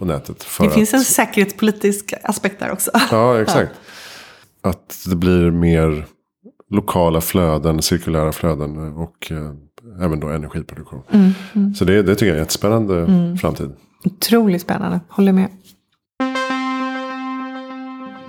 och 0.00 0.06
nätet. 0.06 0.46
det 0.60 0.70
finns 0.70 0.94
en 0.94 1.00
säkerhetspolitisk 1.00 2.14
aspekt 2.22 2.60
där 2.60 2.70
också. 2.72 2.90
Ja, 3.10 3.40
exakt. 3.42 3.72
Ja. 4.62 4.70
Att 4.70 5.04
det 5.06 5.16
blir 5.16 5.50
mer 5.50 6.06
lokala 6.70 7.20
flöden, 7.20 7.82
cirkulära 7.82 8.32
flöden 8.32 8.92
och 8.96 9.32
eh, 9.32 10.04
även 10.04 10.20
då 10.20 10.28
energiproduktion. 10.28 11.02
Mm, 11.10 11.32
mm. 11.54 11.74
Så 11.74 11.84
det, 11.84 12.02
det 12.02 12.14
tycker 12.14 12.26
jag 12.26 12.34
är 12.34 12.38
en 12.38 12.42
jättespännande 12.42 13.00
mm. 13.00 13.36
framtid. 13.36 13.72
Otroligt 14.04 14.62
spännande, 14.62 15.00
håller 15.08 15.32
med. 15.32 15.48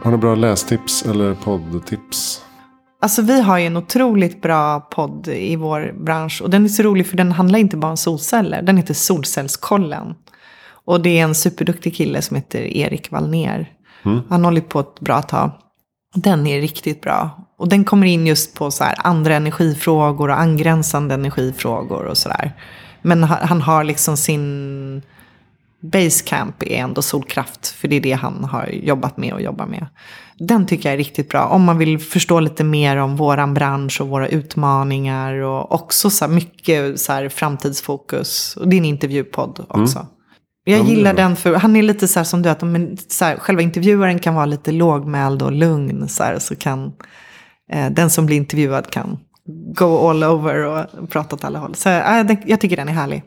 Har 0.02 0.12
ni 0.12 0.18
bra 0.18 0.36
lästips 0.36 1.06
eller 1.06 1.34
poddtips? 1.34 2.42
Alltså 3.02 3.22
vi 3.22 3.42
har 3.42 3.58
ju 3.58 3.66
en 3.66 3.78
otroligt 3.78 4.42
bra 4.42 4.80
podd 4.80 5.28
i 5.28 5.56
vår 5.56 5.94
bransch. 6.00 6.42
Och 6.42 6.50
den 6.50 6.66
är 6.66 6.70
så 6.70 6.84
rolig 6.84 7.08
för 7.08 7.18
den 7.18 7.32
handlar 7.32 7.60
inte 7.60 7.78
bara 7.78 7.92
om 7.92 7.98
solceller. 7.98 8.62
Den 8.62 8.78
heter 8.78 8.94
Solcellskollen. 8.94 10.16
Och 10.88 11.02
det 11.02 11.20
är 11.20 11.24
en 11.24 11.36
superduktig 11.36 11.96
kille 11.96 12.22
som 12.22 12.36
heter 12.36 12.78
Erik 12.78 13.12
Wallner. 13.12 13.72
Mm. 14.06 14.22
Han 14.30 14.46
hållit 14.46 14.70
på 14.70 14.80
ett 14.80 15.00
bra 15.00 15.22
tag. 15.22 15.52
Den 16.16 16.48
är 16.48 16.62
riktigt 16.62 17.02
bra. 17.02 17.48
Och 17.58 17.68
den 17.68 17.86
kommer 17.86 18.08
in 18.08 18.28
just 18.28 18.54
på 18.54 18.72
så 18.72 18.84
andra 18.98 19.36
energifrågor 19.36 20.30
och 20.30 20.40
angränsande 20.40 21.14
energifrågor 21.14 22.06
och 22.06 22.18
sådär. 22.18 22.52
Men 23.02 23.24
han 23.24 23.62
har 23.62 23.84
liksom 23.84 24.18
sin 24.18 25.02
basecamp 25.82 26.64
är 26.64 26.78
ändå 26.78 27.02
solkraft. 27.02 27.68
För 27.68 27.88
det 27.88 27.96
är 27.96 28.02
det 28.02 28.14
han 28.14 28.44
har 28.44 28.68
jobbat 28.68 29.18
med 29.18 29.34
och 29.34 29.42
jobbar 29.42 29.66
med. 29.66 29.88
Den 30.40 30.66
tycker 30.66 30.90
jag 30.90 30.94
är 30.94 30.98
riktigt 30.98 31.30
bra. 31.30 31.46
Om 31.46 31.64
man 31.64 31.78
vill 31.78 32.00
förstå 32.00 32.40
lite 32.40 32.64
mer 32.64 32.98
om 32.98 33.16
våran 33.16 33.54
bransch 33.54 34.02
och 34.02 34.08
våra 34.08 34.28
utmaningar. 34.28 35.34
Och 35.34 35.72
också 35.72 36.10
så 36.10 36.28
mycket 36.28 37.00
så 37.00 37.30
framtidsfokus. 37.30 38.58
Och 38.58 38.68
det 38.68 38.76
är 38.76 38.78
en 38.78 38.86
intervjupodd 38.86 39.66
också. 39.70 40.00
Mm. 40.00 40.12
Jag 40.72 40.86
gillar 40.86 41.14
den 41.14 41.36
för 41.36 41.54
han 41.54 41.76
är 41.76 41.82
lite 41.82 42.08
så 42.08 42.20
här 42.20 42.24
som 42.24 42.42
du 42.42 42.50
att 42.50 42.62
men, 42.62 42.98
så 43.08 43.26
här, 43.26 43.38
själva 43.38 43.62
intervjuaren 43.62 44.20
kan 44.20 44.36
vara 44.36 44.46
lite 44.46 44.72
lågmäld 44.72 45.42
och 45.42 45.52
lugn 45.52 46.08
så 46.08 46.24
här, 46.24 46.40
så 46.40 46.56
kan 46.56 46.92
eh, 47.72 47.92
den 47.92 48.10
som 48.10 48.26
blir 48.26 48.38
intervjuad 48.38 48.90
kan 48.90 49.20
go 49.76 50.10
all 50.10 50.24
over 50.24 50.66
och 50.66 51.10
prata 51.10 51.36
åt 51.36 51.44
alla 51.44 51.60
håll. 51.60 51.76
Så 51.76 51.90
eh, 51.90 52.38
jag 52.46 52.62
tycker 52.62 52.76
den 52.76 52.90
är 52.90 52.94
härlig. 52.94 53.24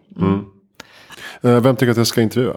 Eh, 1.43 1.61
Vem 1.61 1.77
tycker 1.77 1.91
att 1.91 1.97
jag 1.97 2.07
ska 2.07 2.21
intervjua? 2.21 2.57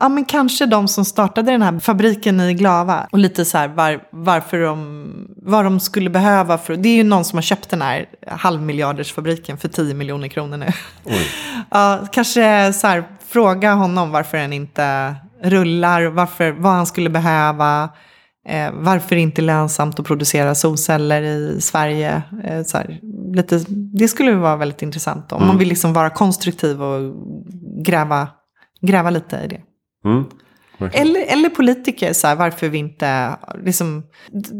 Ja, 0.00 0.08
men 0.08 0.24
kanske 0.24 0.66
de 0.66 0.88
som 0.88 1.04
startade 1.04 1.50
den 1.50 1.62
här 1.62 1.78
fabriken 1.78 2.40
i 2.40 2.54
Glava. 2.54 3.08
Och 3.12 3.18
lite 3.18 3.44
så 3.44 3.58
här 3.58 3.68
var, 3.68 4.00
varför 4.10 4.60
de, 4.60 5.28
vad 5.36 5.64
de 5.64 5.80
skulle 5.80 6.10
behöva. 6.10 6.58
För, 6.58 6.76
det 6.76 6.88
är 6.88 6.96
ju 6.96 7.04
någon 7.04 7.24
som 7.24 7.36
har 7.36 7.42
köpt 7.42 7.70
den 7.70 7.82
här 7.82 8.06
halvmiljardersfabriken 8.26 9.58
för 9.58 9.68
10 9.68 9.94
miljoner 9.94 10.28
kronor 10.28 10.56
nu. 10.56 10.66
Ja, 11.70 12.06
kanske 12.12 12.72
så 12.72 12.86
här, 12.86 13.04
fråga 13.28 13.74
honom 13.74 14.10
varför 14.10 14.38
den 14.38 14.52
inte 14.52 15.16
rullar, 15.42 16.06
varför, 16.06 16.50
vad 16.50 16.72
han 16.72 16.86
skulle 16.86 17.10
behöva. 17.10 17.88
Eh, 18.48 18.70
varför 18.72 19.16
det 19.16 19.22
inte 19.22 19.40
är 19.40 19.44
lönsamt 19.44 20.00
att 20.00 20.06
producera 20.06 20.54
solceller 20.54 21.22
i 21.22 21.60
Sverige. 21.60 22.22
Eh, 22.44 22.62
så 22.62 22.78
här, 22.78 23.00
lite, 23.34 23.64
det 23.68 24.08
skulle 24.08 24.32
vara 24.32 24.56
väldigt 24.56 24.82
intressant 24.82 25.32
om 25.32 25.46
man 25.46 25.58
vill 25.58 25.68
liksom 25.68 25.92
vara 25.92 26.10
konstruktiv 26.10 26.82
och 26.82 27.14
gräva, 27.84 28.28
gräva 28.80 29.10
lite 29.10 29.36
i 29.36 29.48
det. 29.48 29.60
Mm. 30.08 30.24
Eller, 30.92 31.26
eller 31.26 31.48
politiker, 31.48 32.12
så 32.12 32.26
här, 32.26 32.36
varför 32.36 32.68
vi 32.68 32.78
inte... 32.78 33.36
Liksom, 33.64 34.02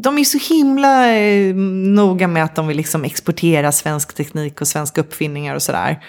de 0.03 0.19
är 0.19 0.25
så 0.25 0.55
himla 0.55 1.17
eh, 1.17 1.55
noga 1.95 2.29
med 2.29 2.45
att 2.45 2.57
de 2.57 2.67
vill 2.67 2.77
liksom 2.77 3.05
exportera 3.05 3.73
svensk 3.73 4.15
teknik 4.15 4.61
och 4.61 4.69
svenska 4.69 5.01
uppfinningar 5.01 5.55
och 5.55 5.63
sådär. 5.63 6.05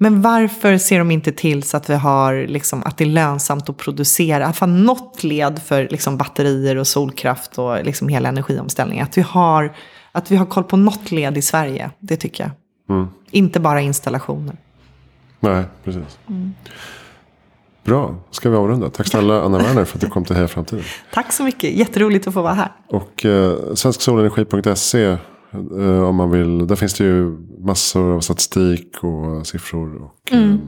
Men 0.00 0.22
varför 0.22 0.78
ser 0.78 0.98
de 0.98 1.10
inte 1.10 1.32
till 1.32 1.62
så 1.62 1.76
att 1.76 1.90
vi 1.90 1.94
har, 1.94 2.46
liksom, 2.46 2.82
att 2.84 2.98
det 2.98 3.04
är 3.04 3.08
lönsamt 3.08 3.68
att 3.68 3.76
producera, 3.76 4.52
fall 4.52 4.70
något 4.70 5.22
led 5.22 5.62
för 5.62 5.88
liksom, 5.90 6.16
batterier 6.16 6.76
och 6.76 6.86
solkraft 6.86 7.58
och 7.58 7.84
liksom, 7.84 8.08
hela 8.08 8.28
energiomställningen. 8.28 9.04
Att 9.04 9.18
vi, 9.18 9.22
har, 9.22 9.76
att 10.12 10.30
vi 10.30 10.36
har 10.36 10.46
koll 10.46 10.64
på 10.64 10.76
något 10.76 11.10
led 11.10 11.38
i 11.38 11.42
Sverige, 11.42 11.90
det 11.98 12.16
tycker 12.16 12.44
jag. 12.44 12.52
Mm. 12.96 13.08
Inte 13.30 13.60
bara 13.60 13.80
installationer. 13.80 14.56
Nej, 15.40 15.64
precis. 15.84 16.18
Mm. 16.28 16.54
Bra, 17.88 18.14
ska 18.30 18.50
vi 18.50 18.56
avrunda. 18.56 18.90
Tack 18.90 19.06
snälla 19.06 19.42
Anna 19.42 19.58
Werner 19.58 19.84
för 19.84 19.96
att 19.96 20.00
du 20.00 20.06
kom 20.10 20.24
till 20.24 20.36
Heja 20.36 20.48
Framtiden. 20.48 20.84
Tack 21.14 21.32
så 21.32 21.42
mycket, 21.42 21.72
jätteroligt 21.72 22.28
att 22.28 22.34
få 22.34 22.42
vara 22.42 22.54
här. 22.54 22.72
Och 22.88 23.24
eh, 23.24 23.74
svensksolenergi.se 23.74 25.04
eh, 25.04 26.02
om 26.02 26.16
man 26.16 26.30
vill. 26.30 26.66
Där 26.66 26.76
finns 26.76 26.94
det 26.94 27.04
ju 27.04 27.36
massor 27.58 28.12
av 28.14 28.20
statistik 28.20 28.96
och 29.02 29.46
siffror. 29.46 30.02
Och, 30.02 30.32
Mm. 30.32 30.52
eh, 30.52 30.58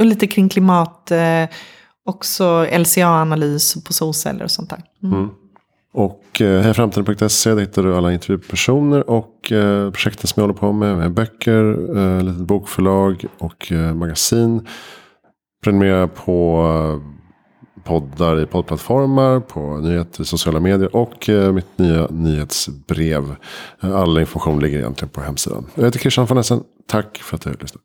Och 0.00 0.06
lite 0.06 0.26
kring 0.26 0.48
klimat, 0.48 1.10
eh, 1.10 1.44
också 2.06 2.66
LCA-analys 2.78 3.84
på 3.84 3.92
solceller 3.92 4.44
och 4.44 4.50
sånt 4.50 4.70
där. 4.70 4.82
Mm. 5.02 5.28
Och 5.94 6.40
eh, 6.40 6.60
hejaframtiden.se 6.62 7.54
där 7.54 7.60
hittar 7.60 7.82
du 7.82 7.96
alla 7.96 8.12
intervjupersoner 8.12 9.10
och 9.10 9.52
eh, 9.52 9.90
projekten 9.90 10.26
som 10.26 10.40
jag 10.40 10.48
håller 10.48 10.60
på 10.60 10.72
med. 10.72 10.96
med 10.96 11.12
böcker, 11.12 11.96
eh, 11.98 12.22
litet 12.22 12.40
bokförlag 12.46 13.24
och 13.38 13.72
eh, 13.72 13.94
magasin. 13.94 14.66
Prenumerera 15.64 16.08
på 16.08 16.62
eh, 16.66 17.82
poddar 17.84 18.40
i 18.40 18.46
poddplattformar, 18.46 19.40
på 19.40 19.76
nyheter 19.76 20.22
i 20.22 20.24
sociala 20.24 20.60
medier 20.60 20.96
och 20.96 21.28
eh, 21.28 21.52
mitt 21.52 21.78
nya 21.78 22.06
nyhetsbrev. 22.10 23.36
All 23.80 24.18
information 24.18 24.60
ligger 24.60 24.78
egentligen 24.78 25.10
på 25.10 25.20
hemsidan. 25.20 25.66
Jag 25.74 25.84
heter 25.84 25.98
Christian 25.98 26.26
von 26.26 26.38
Essen. 26.38 26.62
Tack 26.86 27.18
för 27.18 27.36
att 27.36 27.42
du 27.42 27.50
har 27.50 27.56
lyssnat. 27.60 27.82